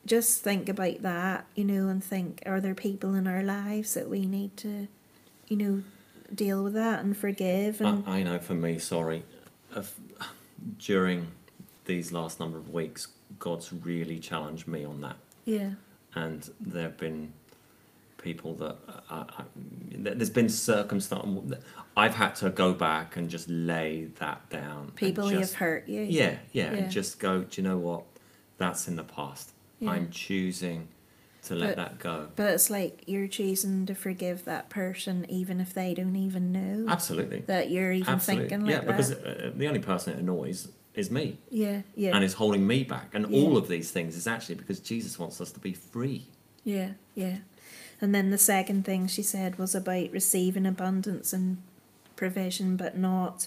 just 0.06 0.42
think 0.44 0.68
about 0.68 1.02
that, 1.02 1.46
you 1.56 1.64
know, 1.64 1.88
and 1.88 2.04
think: 2.04 2.44
Are 2.46 2.60
there 2.60 2.76
people 2.76 3.16
in 3.16 3.26
our 3.26 3.42
lives 3.42 3.94
that 3.94 4.08
we 4.08 4.26
need 4.26 4.56
to, 4.58 4.86
you 5.48 5.56
know, 5.56 5.82
deal 6.32 6.62
with 6.62 6.74
that 6.74 7.02
and 7.02 7.16
forgive? 7.16 7.80
And 7.80 8.04
I, 8.06 8.18
I 8.18 8.22
know 8.22 8.38
for 8.38 8.54
me, 8.54 8.78
sorry, 8.78 9.24
if, 9.74 9.96
during 10.78 11.32
these 11.84 12.12
last 12.12 12.38
number 12.38 12.58
of 12.58 12.72
weeks, 12.72 13.08
God's 13.40 13.72
really 13.72 14.20
challenged 14.20 14.68
me 14.68 14.84
on 14.84 15.00
that. 15.00 15.16
yeah, 15.46 15.72
And 16.14 16.48
there 16.60 16.84
have 16.84 16.98
been 16.98 17.32
people 18.22 18.54
that 18.54 18.76
uh, 18.88 18.92
uh, 19.10 19.14
uh, 19.14 19.24
I, 19.38 19.42
I, 19.42 19.44
there's 19.96 20.30
been 20.30 20.48
circumstance 20.48 21.54
I've 21.96 22.14
had 22.14 22.34
to 22.36 22.50
go 22.50 22.72
back 22.72 23.16
and 23.16 23.28
just 23.28 23.48
lay 23.48 24.08
that 24.18 24.48
down. 24.48 24.92
people 24.94 25.28
who 25.28 25.38
have 25.38 25.52
hurt 25.54 25.88
you. 25.88 26.00
Yeah, 26.02 26.36
yeah, 26.52 26.72
Yeah. 26.72 26.78
and 26.78 26.90
just 26.90 27.18
go. 27.18 27.42
Do 27.42 27.60
you 27.60 27.68
know 27.68 27.76
what? 27.78 28.04
That's 28.58 28.88
in 28.88 28.96
the 28.96 29.04
past. 29.04 29.50
Yeah. 29.80 29.90
I'm 29.90 30.10
choosing 30.10 30.88
to 31.44 31.54
let 31.56 31.76
But- 31.76 31.76
that 31.76 31.98
go. 31.98 32.28
But 32.36 32.50
it's 32.54 32.70
like 32.70 33.02
you're 33.06 33.26
choosing 33.28 33.84
to 33.86 33.94
forgive 33.94 34.44
that 34.44 34.70
person 34.70 35.26
even 35.28 35.60
if 35.60 35.74
they 35.74 35.92
don't 35.92 36.14
even 36.16 36.52
know 36.52 36.86
Absolutely, 36.88 37.40
that 37.46 37.70
you're 37.70 37.92
even 37.92 38.14
absolutely. 38.14 38.48
thinking 38.48 38.66
like 38.66 38.74
yeah, 38.76 38.86
because 38.86 39.10
that. 39.10 39.46
uh, 39.46 39.50
the 39.54 39.66
only 39.66 39.80
person 39.80 40.14
it 40.14 40.20
annoys 40.20 40.68
is 40.94 41.10
me. 41.10 41.38
Yeah, 41.50 41.82
yeah. 41.96 42.14
and 42.14 42.22
is 42.24 42.34
holding 42.34 42.64
me 42.66 42.84
back. 42.84 43.10
And 43.14 43.26
Yeah. 43.28 43.36
all 43.40 43.56
of 43.56 43.66
these 43.68 43.90
things 43.90 44.16
is 44.16 44.26
actually 44.26 44.54
because 44.56 44.78
Jesus 44.78 45.18
wants 45.18 45.40
us 45.40 45.50
to 45.52 45.58
be 45.60 45.72
free. 45.72 46.28
Yeah, 46.64 46.92
yeah. 47.14 47.38
And 48.00 48.14
then 48.14 48.30
the 48.30 48.38
second 48.38 48.84
thing 48.84 49.06
she 49.06 49.22
said 49.22 49.58
was 49.58 49.74
about 49.74 50.10
receiving 50.10 50.66
abundance 50.66 51.32
and 51.32 51.62
provision, 52.16 52.76
but 52.76 52.96
not 52.96 53.46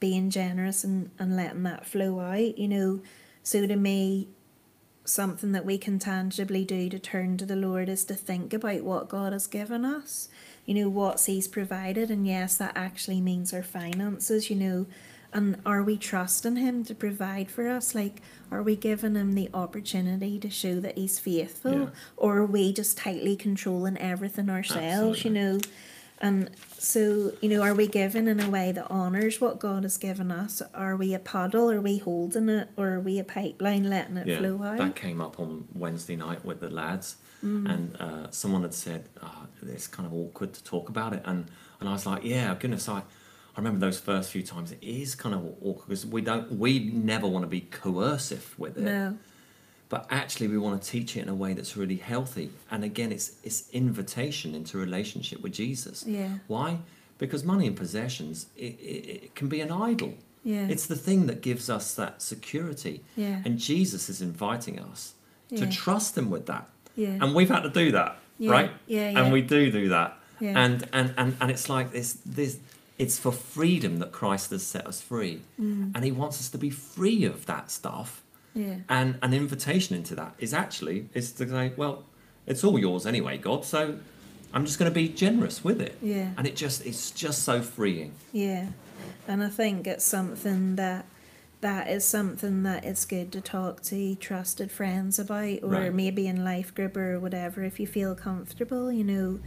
being 0.00 0.30
generous 0.30 0.84
and, 0.84 1.10
and 1.18 1.36
letting 1.36 1.62
that 1.62 1.86
flow 1.86 2.20
out, 2.20 2.58
you 2.58 2.68
know. 2.68 3.00
So 3.42 3.66
to 3.66 3.76
me, 3.76 4.28
something 5.04 5.52
that 5.52 5.66
we 5.66 5.78
can 5.78 5.98
tangibly 5.98 6.64
do 6.64 6.88
to 6.88 6.98
turn 6.98 7.36
to 7.36 7.46
the 7.46 7.56
Lord 7.56 7.88
is 7.88 8.04
to 8.06 8.14
think 8.14 8.52
about 8.52 8.82
what 8.82 9.08
God 9.08 9.32
has 9.32 9.46
given 9.46 9.84
us, 9.84 10.28
you 10.64 10.74
know, 10.74 10.88
what 10.88 11.20
He's 11.20 11.46
provided. 11.46 12.10
And 12.10 12.26
yes, 12.26 12.56
that 12.56 12.72
actually 12.74 13.20
means 13.20 13.52
our 13.52 13.62
finances, 13.62 14.50
you 14.50 14.56
know. 14.56 14.86
And 15.34 15.60
are 15.66 15.82
we 15.82 15.96
trusting 15.98 16.56
Him 16.56 16.84
to 16.84 16.94
provide 16.94 17.50
for 17.50 17.68
us? 17.68 17.94
Like, 17.94 18.22
are 18.52 18.62
we 18.62 18.76
giving 18.76 19.16
Him 19.16 19.32
the 19.32 19.50
opportunity 19.52 20.38
to 20.38 20.48
show 20.48 20.78
that 20.80 20.96
He's 20.96 21.18
faithful? 21.18 21.72
Yeah. 21.72 21.86
Or 22.16 22.38
are 22.38 22.46
we 22.46 22.72
just 22.72 22.96
tightly 22.96 23.34
controlling 23.34 23.98
everything 23.98 24.48
ourselves, 24.48 25.18
Absolutely. 25.18 25.28
you 25.28 25.34
know? 25.34 25.60
And 26.20 26.50
so, 26.78 27.32
you 27.42 27.48
know, 27.48 27.60
are 27.62 27.74
we 27.74 27.88
giving 27.88 28.28
in 28.28 28.38
a 28.40 28.48
way 28.48 28.70
that 28.70 28.88
honours 28.88 29.40
what 29.40 29.58
God 29.58 29.82
has 29.82 29.96
given 29.98 30.30
us? 30.30 30.62
Are 30.72 30.96
we 30.96 31.12
a 31.12 31.18
puddle? 31.18 31.68
Are 31.68 31.80
we 31.80 31.98
holding 31.98 32.48
it? 32.48 32.68
Or 32.76 32.90
are 32.90 33.00
we 33.00 33.18
a 33.18 33.24
pipeline 33.24 33.90
letting 33.90 34.16
it 34.16 34.28
yeah, 34.28 34.38
flow 34.38 34.62
out? 34.62 34.78
that 34.78 34.94
came 34.94 35.20
up 35.20 35.40
on 35.40 35.66
Wednesday 35.74 36.14
night 36.16 36.44
with 36.44 36.60
the 36.60 36.70
lads, 36.70 37.16
Mm. 37.44 37.70
and 37.70 37.96
uh, 38.00 38.30
someone 38.30 38.62
had 38.62 38.72
said 38.72 39.06
oh, 39.22 39.46
it's 39.66 39.86
kind 39.86 40.06
of 40.06 40.14
awkward 40.14 40.54
to 40.54 40.64
talk 40.64 40.88
about 40.88 41.12
it, 41.12 41.20
and 41.26 41.44
and 41.78 41.88
I 41.90 41.92
was 41.92 42.06
like, 42.06 42.24
yeah, 42.24 42.54
goodness, 42.54 42.88
I. 42.88 43.02
I 43.56 43.60
remember 43.60 43.78
those 43.78 44.00
first 44.00 44.30
few 44.30 44.42
times. 44.42 44.72
It 44.72 44.82
is 44.82 45.14
kind 45.14 45.34
of 45.34 45.44
awkward 45.62 45.88
because 45.88 46.06
we 46.06 46.22
don't, 46.22 46.52
we 46.58 46.78
never 46.80 47.26
want 47.28 47.44
to 47.44 47.48
be 47.48 47.60
coercive 47.60 48.54
with 48.58 48.76
it. 48.78 48.82
No. 48.82 49.16
but 49.88 50.06
actually 50.10 50.48
we 50.48 50.58
want 50.58 50.82
to 50.82 50.88
teach 50.90 51.16
it 51.16 51.20
in 51.20 51.28
a 51.28 51.34
way 51.34 51.52
that's 51.52 51.76
really 51.76 51.96
healthy 51.96 52.50
and 52.70 52.82
again 52.82 53.12
it's 53.12 53.28
it's 53.44 53.68
invitation 53.72 54.54
into 54.54 54.78
relationship 54.78 55.38
with 55.42 55.52
jesus 55.52 56.04
Yeah. 56.06 56.30
why 56.48 56.78
because 57.18 57.44
money 57.44 57.66
and 57.66 57.76
possessions 57.76 58.46
it, 58.56 58.74
it, 58.80 59.02
it 59.26 59.34
can 59.38 59.48
be 59.48 59.60
an 59.60 59.70
idol 59.70 60.14
Yeah. 60.42 60.66
it's 60.74 60.86
the 60.86 60.96
thing 60.96 61.26
that 61.26 61.42
gives 61.42 61.68
us 61.68 61.94
that 62.00 62.22
security 62.22 63.02
Yeah. 63.14 63.42
and 63.44 63.58
jesus 63.58 64.08
is 64.08 64.20
inviting 64.22 64.76
us 64.80 65.00
to 65.60 65.66
trust 65.82 66.16
him 66.18 66.28
with 66.30 66.46
that 66.46 66.66
Yeah. 66.96 67.18
and 67.20 67.34
we've 67.34 67.50
had 67.56 67.62
to 67.70 67.70
do 67.82 67.92
that 67.92 68.16
Yeah, 68.38 68.50
right 68.56 68.70
yeah, 68.86 69.10
yeah. 69.10 69.18
and 69.20 69.32
we 69.36 69.42
do 69.42 69.70
do 69.70 69.84
that 69.90 70.10
Yeah. 70.40 70.58
and, 70.64 70.76
and 70.92 71.06
and 71.20 71.36
and 71.40 71.48
it's 71.54 71.68
like 71.68 71.88
this 71.92 72.08
this 72.38 72.52
it's 72.98 73.18
for 73.18 73.32
freedom 73.32 73.98
that 73.98 74.12
christ 74.12 74.50
has 74.50 74.62
set 74.64 74.86
us 74.86 75.00
free 75.00 75.40
Mm. 75.60 75.92
and 75.94 76.04
he 76.04 76.12
wants 76.12 76.38
us 76.40 76.48
to 76.50 76.58
be 76.58 76.70
free 76.70 77.24
of 77.24 77.46
that 77.46 77.70
stuff 77.70 78.22
Yeah. 78.54 78.76
and 78.88 79.18
an 79.22 79.32
invitation 79.34 79.96
into 79.96 80.14
that 80.14 80.34
is 80.38 80.54
actually 80.54 81.08
is 81.14 81.32
to 81.32 81.48
say, 81.48 81.72
well, 81.76 82.04
it's 82.46 82.62
all 82.62 82.78
yours 82.78 83.04
anyway, 83.06 83.36
God. 83.38 83.64
So 83.64 83.96
I'm 84.52 84.64
just 84.64 84.78
going 84.78 84.90
to 84.90 84.94
be 84.94 85.08
generous 85.08 85.64
with 85.64 85.80
it. 85.80 85.96
Yeah. 86.00 86.30
And 86.36 86.46
it 86.46 86.54
just 86.54 86.86
it's 86.86 87.10
just 87.10 87.42
so 87.42 87.62
freeing. 87.62 88.12
Yeah. 88.32 88.66
And 89.26 89.42
I 89.42 89.48
think 89.48 89.86
it's 89.88 90.04
something 90.04 90.76
that 90.76 91.06
that 91.62 91.88
is 91.88 92.04
something 92.04 92.62
that 92.64 92.84
it's 92.84 93.04
good 93.06 93.32
to 93.32 93.40
talk 93.40 93.82
to 93.84 94.14
trusted 94.16 94.70
friends 94.70 95.18
about 95.18 95.60
or 95.64 95.70
Right. 95.70 95.94
maybe 95.94 96.26
in 96.28 96.44
life 96.44 96.72
group 96.74 96.96
or 96.96 97.18
whatever 97.18 97.64
if 97.64 97.80
you 97.80 97.86
feel 97.88 98.14
comfortable, 98.14 98.92
you 98.92 99.02
know. 99.04 99.40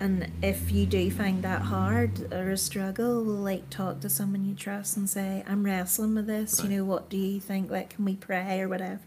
And 0.00 0.30
if 0.42 0.70
you 0.70 0.86
do 0.86 1.10
find 1.10 1.42
that 1.42 1.62
hard 1.62 2.32
or 2.32 2.50
a 2.50 2.56
struggle, 2.56 3.24
we'll 3.24 3.34
like 3.34 3.68
talk 3.68 4.00
to 4.00 4.08
someone 4.08 4.44
you 4.44 4.54
trust 4.54 4.96
and 4.96 5.10
say, 5.10 5.42
I'm 5.46 5.64
wrestling 5.64 6.14
with 6.14 6.26
this, 6.28 6.60
Right. 6.60 6.70
you 6.70 6.76
know, 6.76 6.84
what 6.84 7.08
do 7.08 7.16
you 7.16 7.40
think? 7.40 7.70
Like, 7.70 7.90
can 7.90 8.04
we 8.04 8.14
pray 8.14 8.60
or 8.60 8.68
whatever? 8.68 9.00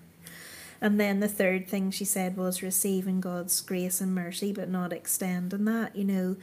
And 0.82 1.00
then 1.00 1.20
the 1.20 1.28
third 1.28 1.68
thing 1.68 1.92
she 1.92 2.06
said 2.06 2.36
was 2.36 2.62
receiving 2.64 3.22
God's 3.22 3.62
grace 3.62 4.02
and 4.02 4.14
mercy, 4.14 4.52
but 4.52 4.68
not 4.68 4.92
extending 4.92 5.66
that, 5.66 5.96
you 5.96 6.04
know. 6.04 6.36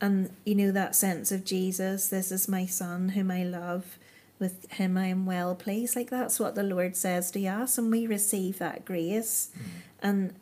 And, 0.00 0.30
you 0.44 0.54
know, 0.54 0.72
that 0.72 0.96
sense 0.96 1.30
of 1.30 1.44
Jesus, 1.44 2.08
this 2.08 2.32
is 2.32 2.48
my 2.48 2.66
son 2.66 3.10
whom 3.10 3.30
I 3.30 3.44
love, 3.44 3.98
with 4.40 4.70
him 4.72 4.96
I 4.96 5.06
am 5.06 5.24
well 5.24 5.54
pleased. 5.54 5.94
Like, 5.94 6.10
that's 6.10 6.40
what 6.40 6.54
the 6.54 6.62
Lord 6.62 6.96
says 6.96 7.30
to 7.32 7.46
us, 7.46 7.78
and 7.78 7.90
we 7.92 8.06
receive 8.06 8.58
that 8.58 8.84
grace. 8.84 9.50
Mm. 9.54 9.62
And, 10.02 10.32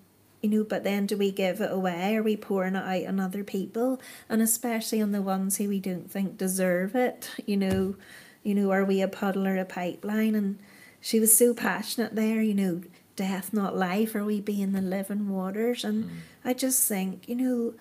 you 0.43 0.51
know, 0.51 0.65
but 0.65 0.83
then 0.83 1.07
do 1.07 1.17
we 1.17 1.31
give 1.31 1.61
it 1.61 1.71
away? 1.71 2.17
Are 2.17 2.23
we 2.23 2.37
pouring 2.37 2.75
it 2.75 2.85
out 2.85 3.09
on 3.09 3.21
other 3.21 3.45
people? 3.45 4.01
And 4.29 4.43
especially 4.43 5.01
on 5.01 5.13
the 5.13 5.23
ones 5.23 5.57
who 5.57 5.69
we 5.69 5.79
don't 5.79 6.11
think 6.11 6.37
deserve 6.37 6.97
it, 6.97 7.31
you 7.47 7.57
know, 7.57 7.95
you 8.43 8.55
know, 8.55 8.73
are 8.73 8.85
we 8.85 9.01
a 9.01 9.09
puddle 9.09 9.47
or 9.47 9.57
a 9.57 9.65
pipeline? 9.65 10.35
And 10.35 10.59
she 11.01 11.21
was 11.21 11.37
so 11.37 11.55
passionate 11.55 12.17
there, 12.17 12.43
you 12.43 12.55
know, 12.55 12.83
death, 13.15 13.53
not 13.53 13.77
life. 13.77 14.17
Are 14.17 14.25
we 14.25 14.41
being 14.41 14.73
the 14.73 14.81
living 14.81 15.29
waters? 15.29 15.85
And 15.85 16.05
mm. 16.05 16.11
I 16.45 16.55
just 16.55 16.89
think, 16.89 17.29
you 17.29 17.37
know, 17.37 17.75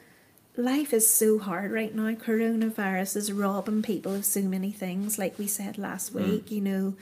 life 0.55 0.93
is 0.93 1.09
so 1.09 1.39
hard 1.39 1.71
right 1.71 1.95
now. 1.95 2.11
Coronavirus 2.11 3.15
is 3.15 3.31
robbing 3.31 3.81
people 3.81 4.13
of 4.13 4.25
so 4.25 4.41
many 4.41 4.71
things, 4.71 5.17
like 5.17 5.39
we 5.39 5.47
said 5.47 5.79
last 5.79 6.13
mm. 6.13 6.23
week, 6.23 6.51
you 6.51 6.61
know, 6.61 6.93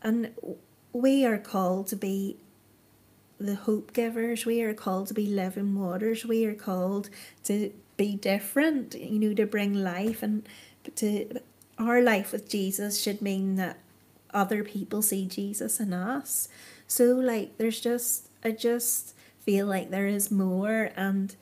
and 0.00 0.30
we 0.92 1.24
are 1.24 1.38
called 1.38 1.88
to 1.88 1.96
be 1.96 2.36
the 3.42 3.54
hope 3.54 3.92
givers. 3.92 4.46
We 4.46 4.62
are 4.62 4.74
called 4.74 5.08
to 5.08 5.14
be 5.14 5.26
living 5.26 5.74
waters. 5.74 6.24
We 6.24 6.44
are 6.46 6.54
called 6.54 7.10
to 7.44 7.72
be 7.96 8.16
different, 8.16 8.94
you 8.94 9.18
know, 9.18 9.34
to 9.34 9.46
bring 9.46 9.74
life 9.74 10.22
and 10.22 10.48
to 10.96 11.40
our 11.78 12.00
life 12.00 12.32
with 12.32 12.48
Jesus 12.48 13.00
should 13.00 13.22
mean 13.22 13.56
that 13.56 13.78
other 14.32 14.64
people 14.64 15.02
see 15.02 15.26
Jesus 15.26 15.80
in 15.80 15.92
us. 15.92 16.48
So 16.86 17.14
like 17.14 17.58
there's 17.58 17.80
just 17.80 18.28
I 18.44 18.50
just 18.50 19.14
feel 19.40 19.66
like 19.66 19.90
there 19.90 20.06
is 20.06 20.30
more 20.30 20.90
and 20.96 21.34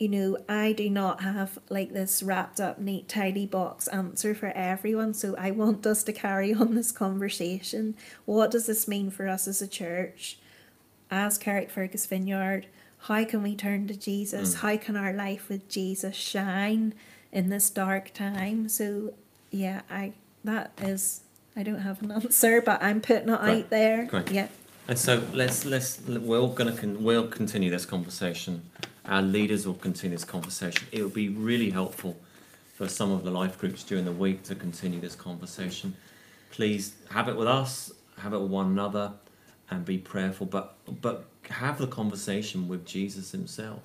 you 0.00 0.08
know, 0.08 0.38
I 0.48 0.72
do 0.72 0.88
not 0.88 1.22
have 1.22 1.58
like 1.68 1.92
this 1.92 2.22
wrapped 2.22 2.58
up, 2.58 2.78
neat, 2.78 3.06
tidy 3.06 3.44
box 3.44 3.86
answer 3.88 4.34
for 4.34 4.46
everyone. 4.46 5.12
So 5.12 5.36
I 5.36 5.50
want 5.50 5.86
us 5.86 6.02
to 6.04 6.12
carry 6.12 6.54
on 6.54 6.74
this 6.74 6.90
conversation. 6.90 7.94
What 8.24 8.50
does 8.50 8.66
this 8.66 8.88
mean 8.88 9.10
for 9.10 9.28
us 9.28 9.46
as 9.46 9.60
a 9.60 9.68
church? 9.68 10.38
As 11.10 11.38
Carrickfergus 11.38 12.06
Vineyard, 12.06 12.66
how 13.04 13.24
can 13.24 13.42
we 13.42 13.56
turn 13.56 13.88
to 13.88 13.94
Jesus? 13.96 14.54
Mm. 14.54 14.58
How 14.58 14.76
can 14.76 14.96
our 14.96 15.12
life 15.12 15.48
with 15.48 15.68
Jesus 15.68 16.14
shine 16.14 16.94
in 17.32 17.48
this 17.48 17.70
dark 17.70 18.12
time? 18.12 18.68
So 18.68 19.14
yeah, 19.50 19.82
I 19.90 20.12
that 20.44 20.72
is 20.80 21.22
I 21.56 21.62
don't 21.62 21.80
have 21.80 22.02
an 22.02 22.12
answer, 22.12 22.62
but 22.62 22.82
I'm 22.82 23.00
putting 23.00 23.28
it 23.28 23.40
Great. 23.40 23.64
out 23.64 23.70
there. 23.70 24.04
Great. 24.04 24.30
Yeah. 24.30 24.48
And 24.86 24.98
so 24.98 25.22
let's 25.32 25.64
let's 25.64 26.00
we're 26.06 26.38
all 26.38 26.48
going 26.48 26.72
to 26.74 26.80
con- 26.80 27.02
we'll 27.02 27.28
continue 27.28 27.70
this 27.70 27.86
conversation. 27.86 28.62
Our 29.06 29.22
leaders 29.22 29.66
will 29.66 29.74
continue 29.74 30.16
this 30.16 30.24
conversation. 30.24 30.86
It 30.92 31.02
will 31.02 31.10
be 31.10 31.28
really 31.28 31.70
helpful 31.70 32.16
for 32.76 32.88
some 32.88 33.10
of 33.10 33.24
the 33.24 33.30
life 33.30 33.58
groups 33.58 33.82
during 33.82 34.04
the 34.04 34.12
week 34.12 34.42
to 34.44 34.54
continue 34.54 35.00
this 35.00 35.14
conversation. 35.16 35.96
Please 36.50 36.94
have 37.10 37.28
it 37.28 37.36
with 37.36 37.48
us, 37.48 37.92
have 38.18 38.32
it 38.32 38.40
with 38.40 38.50
one 38.50 38.66
another, 38.66 39.12
and 39.70 39.84
be 39.84 39.98
prayerful. 39.98 40.46
But 40.46 40.76
but 41.00 41.24
have 41.50 41.78
the 41.78 41.86
conversation 41.86 42.68
with 42.68 42.84
Jesus 42.84 43.30
Himself. 43.32 43.80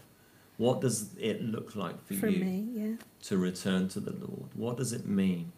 What 0.57 0.79
does 0.81 1.09
it 1.19 1.41
look 1.43 1.75
like 1.75 2.01
for, 2.05 2.13
For 2.13 2.27
you? 2.27 2.43
me, 2.45 2.65
yeah. 2.71 2.93
to 3.23 3.37
return 3.37 3.89
to 3.89 3.99
the 3.99 4.11
Lord? 4.13 4.49
What 4.53 4.77
does 4.77 4.93
it 4.93 5.05
mean? 5.05 5.51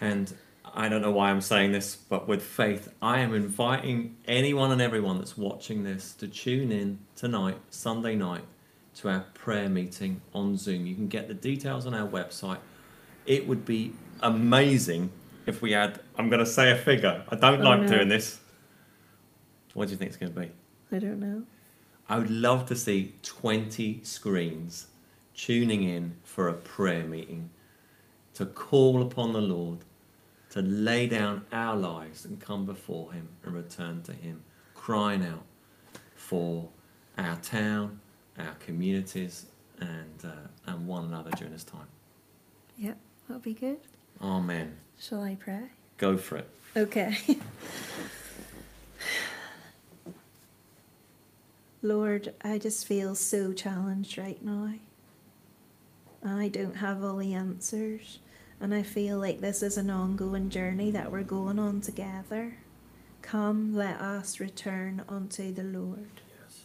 And 0.00 0.32
I 0.74 0.88
don't 0.88 1.02
know 1.02 1.10
why 1.12 1.30
I'm 1.30 1.40
saying 1.40 1.72
this, 1.72 1.94
but 1.96 2.26
with 2.26 2.42
faith, 2.42 2.92
I 3.00 3.20
am 3.20 3.34
inviting 3.34 4.16
anyone 4.26 4.72
and 4.72 4.80
everyone 4.82 5.18
that's 5.18 5.36
watching 5.36 5.84
this 5.84 6.14
to 6.14 6.26
tune 6.28 6.72
in 6.72 6.98
tonight, 7.16 7.58
Sunday 7.70 8.14
night, 8.16 8.42
to 8.96 9.08
our 9.08 9.24
prayer 9.34 9.68
meeting 9.68 10.20
on 10.34 10.56
Zoom. 10.56 10.86
You 10.86 10.94
can 10.94 11.08
get 11.08 11.28
the 11.28 11.34
details 11.34 11.86
on 11.86 11.94
our 11.94 12.08
website. 12.08 12.58
It 13.26 13.46
would 13.46 13.64
be 13.64 13.92
amazing 14.20 15.10
if 15.46 15.62
we 15.62 15.72
had, 15.72 16.00
I'm 16.18 16.28
going 16.28 16.40
to 16.40 16.46
say 16.50 16.70
a 16.72 16.76
figure. 16.76 17.22
I 17.28 17.36
don't 17.36 17.60
Oh, 17.60 17.70
like 17.70 17.82
no. 17.82 17.88
doing 17.88 18.08
this. 18.08 18.40
What 19.80 19.88
do 19.88 19.92
you 19.92 19.96
think 19.96 20.10
it's 20.10 20.18
going 20.18 20.34
to 20.34 20.40
be? 20.40 20.50
I 20.92 20.98
don't 20.98 21.20
know. 21.20 21.44
I 22.06 22.18
would 22.18 22.30
love 22.30 22.66
to 22.66 22.76
see 22.76 23.14
20 23.22 24.00
screens 24.02 24.88
tuning 25.34 25.84
in 25.84 26.16
for 26.22 26.48
a 26.50 26.52
prayer 26.52 27.04
meeting 27.04 27.48
to 28.34 28.44
call 28.44 29.00
upon 29.00 29.32
the 29.32 29.40
Lord, 29.40 29.78
to 30.50 30.60
lay 30.60 31.06
down 31.06 31.46
our 31.50 31.76
lives 31.76 32.26
and 32.26 32.38
come 32.38 32.66
before 32.66 33.14
Him 33.14 33.30
and 33.42 33.54
return 33.54 34.02
to 34.02 34.12
Him, 34.12 34.42
crying 34.74 35.24
out 35.24 35.46
for 36.14 36.68
our 37.16 37.36
town, 37.36 38.00
our 38.38 38.56
communities, 38.56 39.46
and, 39.80 40.24
uh, 40.26 40.70
and 40.70 40.86
one 40.86 41.06
another 41.06 41.30
during 41.30 41.54
this 41.54 41.64
time. 41.64 41.88
Yep, 42.76 42.98
that'll 43.26 43.40
be 43.40 43.54
good. 43.54 43.78
Amen. 44.20 44.76
Shall 44.98 45.22
I 45.22 45.36
pray? 45.36 45.70
Go 45.96 46.18
for 46.18 46.36
it. 46.36 46.50
Okay. 46.76 47.16
Lord, 51.82 52.34
I 52.42 52.58
just 52.58 52.86
feel 52.86 53.14
so 53.14 53.54
challenged 53.54 54.18
right 54.18 54.42
now. 54.44 54.74
I 56.22 56.48
don't 56.48 56.76
have 56.76 57.02
all 57.02 57.16
the 57.16 57.32
answers, 57.32 58.18
and 58.60 58.74
I 58.74 58.82
feel 58.82 59.18
like 59.18 59.40
this 59.40 59.62
is 59.62 59.78
an 59.78 59.88
ongoing 59.88 60.50
journey 60.50 60.90
that 60.90 61.10
we're 61.10 61.22
going 61.22 61.58
on 61.58 61.80
together. 61.80 62.58
Come, 63.22 63.74
let 63.74 63.98
us 63.98 64.40
return 64.40 65.02
unto 65.08 65.54
the 65.54 65.62
Lord. 65.62 66.10
Yes. 66.42 66.64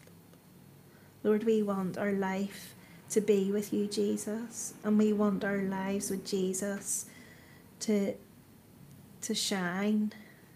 Lord, 1.23 1.45
we 1.45 1.63
want 1.63 1.97
our 1.97 2.11
life 2.11 2.75
to 3.11 3.21
be 3.21 3.53
with 3.53 3.71
you, 3.71 3.87
Jesus, 3.87 4.73
and 4.83 4.97
we 4.97 5.13
want 5.13 5.45
our 5.45 5.61
lives 5.61 6.09
with 6.09 6.25
Jesus 6.25 7.05
to 7.81 8.15
to 9.21 9.33
shine, 9.33 10.11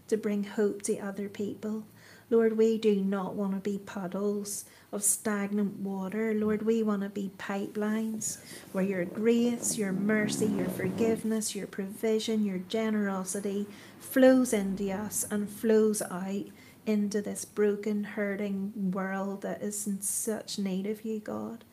to 0.07 0.18
bring 0.18 0.43
hope 0.43 0.84
to 0.84 0.99
other 0.99 1.28
people. 1.28 1.86
Lord, 2.32 2.57
we 2.57 2.77
do 2.77 2.97
not 2.97 3.34
want 3.34 3.53
to 3.53 3.59
be 3.59 3.80
puddles 3.80 4.65
of 4.91 5.03
stagnant 5.03 5.80
water. 5.80 6.34
Lord, 6.34 6.61
we 6.63 6.84
want 6.84 7.01
to 7.01 7.09
be 7.09 7.32
pipelines 7.38 8.39
where 8.71 8.84
your 8.84 9.05
grace, 9.05 9.77
your 9.77 9.91
mercy, 9.91 10.45
your 10.45 10.69
forgiveness, 10.69 11.55
your 11.55 11.67
provision, 11.67 12.45
your 12.45 12.59
generosity 12.59 13.65
flows 13.99 14.53
into 14.53 14.91
us 14.91 15.25
and 15.32 15.49
flows 15.49 16.01
out 16.03 16.45
into 16.86 17.21
this 17.21 17.45
broken, 17.45 18.03
hurting 18.03 18.91
world 18.91 19.41
that 19.41 19.61
is 19.61 19.86
in 19.88 20.01
such 20.01 20.57
need 20.57 20.88
of 20.88 21.05
you, 21.05 21.19
God. 21.19 21.63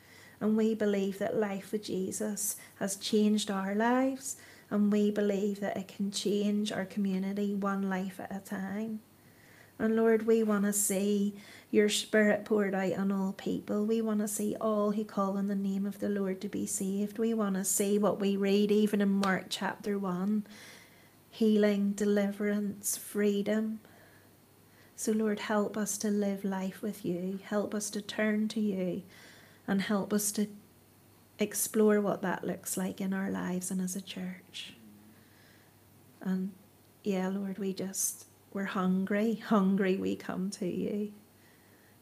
And 0.40 0.57
we 0.57 0.74
believe 0.74 1.18
that 1.18 1.36
life 1.36 1.72
with 1.72 1.84
Jesus 1.84 2.57
has 2.78 2.96
changed 2.96 3.50
our 3.50 3.74
lives, 3.74 4.36
and 4.70 4.92
we 4.92 5.11
believe 5.11 5.61
that 5.61 5.76
it 5.76 5.88
can 5.88 6.11
change 6.11 6.72
our 6.72 6.84
community 6.84 7.54
one 7.54 7.88
life 7.88 8.20
at 8.20 8.34
a 8.34 8.40
time. 8.40 9.00
And 9.79 9.97
Lord, 9.97 10.27
we 10.27 10.43
want 10.43 10.64
to 10.64 10.72
see 10.72 11.35
your 11.70 11.89
Spirit 11.89 12.45
poured 12.45 12.74
out 12.74 12.95
on 12.95 13.12
all 13.12 13.33
people. 13.33 13.85
We 13.85 14.01
want 14.01 14.20
to 14.20 14.29
see 14.29 14.57
all 14.61 14.93
who 14.93 15.05
call 15.05 15.37
on 15.37 15.49
the 15.49 15.55
name 15.55 15.85
of 15.85 16.01
the 16.01 16.09
Lord 16.09 16.41
to 16.41 16.49
be 16.49 16.66
saved. 16.66 17.18
We 17.18 17.35
want 17.35 17.57
to 17.57 17.64
see 17.64 17.99
what 17.99 18.18
we 18.18 18.37
read 18.37 18.70
even 18.72 19.01
in 19.01 19.11
Mark 19.11 19.47
chapter 19.49 19.99
1 19.99 20.47
healing, 21.31 21.93
deliverance, 21.93 22.97
freedom. 22.97 23.79
So, 24.95 25.12
Lord, 25.12 25.41
help 25.41 25.77
us 25.77 25.99
to 25.99 26.09
live 26.09 26.47
life 26.47 26.81
with 26.81 27.05
you. 27.05 27.41
Help 27.45 27.74
us 27.74 27.91
to 27.91 28.01
turn 28.01 28.49
to 28.49 28.61
you 28.61 29.03
and 29.66 29.83
help 29.83 30.14
us 30.14 30.33
to 30.33 30.49
explore 31.39 32.01
what 32.01 32.22
that 32.22 32.47
looks 32.47 32.79
like 32.79 33.03
in 33.03 33.12
our 33.12 33.31
lives 33.31 33.70
and 33.70 33.83
as 33.83 33.95
a 33.95 34.01
church. 34.01 34.72
And 36.22 36.53
yeah, 37.05 37.29
Lord, 37.29 37.59
we 37.59 37.74
just 37.74 38.24
we're 38.57 38.64
hungry, 38.64 39.34
hungry 39.34 39.98
we 39.98 40.16
come 40.16 40.48
to 40.48 40.66
you. 40.66 41.12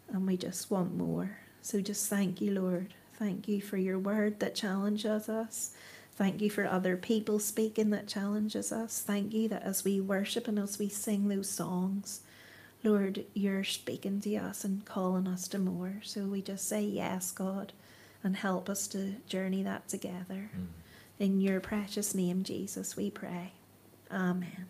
And 0.08 0.24
we 0.24 0.36
just 0.36 0.70
want 0.70 0.96
more. 0.96 1.36
So 1.62 1.80
just 1.80 2.08
thank 2.08 2.40
you, 2.40 2.52
Lord. 2.52 2.94
Thank 3.18 3.48
you 3.48 3.60
for 3.60 3.76
your 3.76 3.98
word 3.98 4.38
that 4.38 4.54
challenges 4.54 5.28
us. 5.28 5.72
Thank 6.12 6.40
you 6.40 6.50
for 6.50 6.64
other 6.64 6.96
people 6.96 7.40
speaking 7.40 7.90
that 7.90 8.06
challenges 8.06 8.70
us. 8.70 9.00
Thank 9.00 9.34
you 9.34 9.48
that 9.48 9.64
as 9.64 9.82
we 9.82 10.00
worship 10.00 10.46
and 10.46 10.60
as 10.60 10.78
we 10.78 10.88
sing 10.88 11.26
those 11.26 11.50
songs, 11.50 12.20
Lord, 12.84 13.24
you're 13.34 13.64
speaking 13.64 14.20
to 14.20 14.36
us 14.36 14.62
and 14.62 14.84
calling 14.84 15.26
us 15.26 15.48
to 15.48 15.58
more. 15.58 15.96
So 16.04 16.20
we 16.26 16.40
just 16.40 16.68
say 16.68 16.82
yes, 16.82 17.32
God, 17.32 17.72
and 18.22 18.36
help 18.36 18.70
us 18.70 18.86
to 18.88 19.16
journey 19.26 19.64
that 19.64 19.88
together. 19.88 20.50
Mm. 20.56 20.66
In 21.18 21.40
your 21.40 21.58
precious 21.58 22.14
name, 22.14 22.44
Jesus, 22.44 22.96
we 22.96 23.10
pray. 23.10 23.54
Amen. 24.12 24.66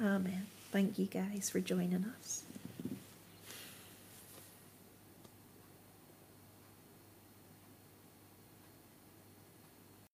Amen. 0.00 0.48
Thank 0.72 0.98
you 0.98 1.06
guys 1.06 1.48
for 1.50 1.60
joining 1.60 2.04
us. 2.04 2.45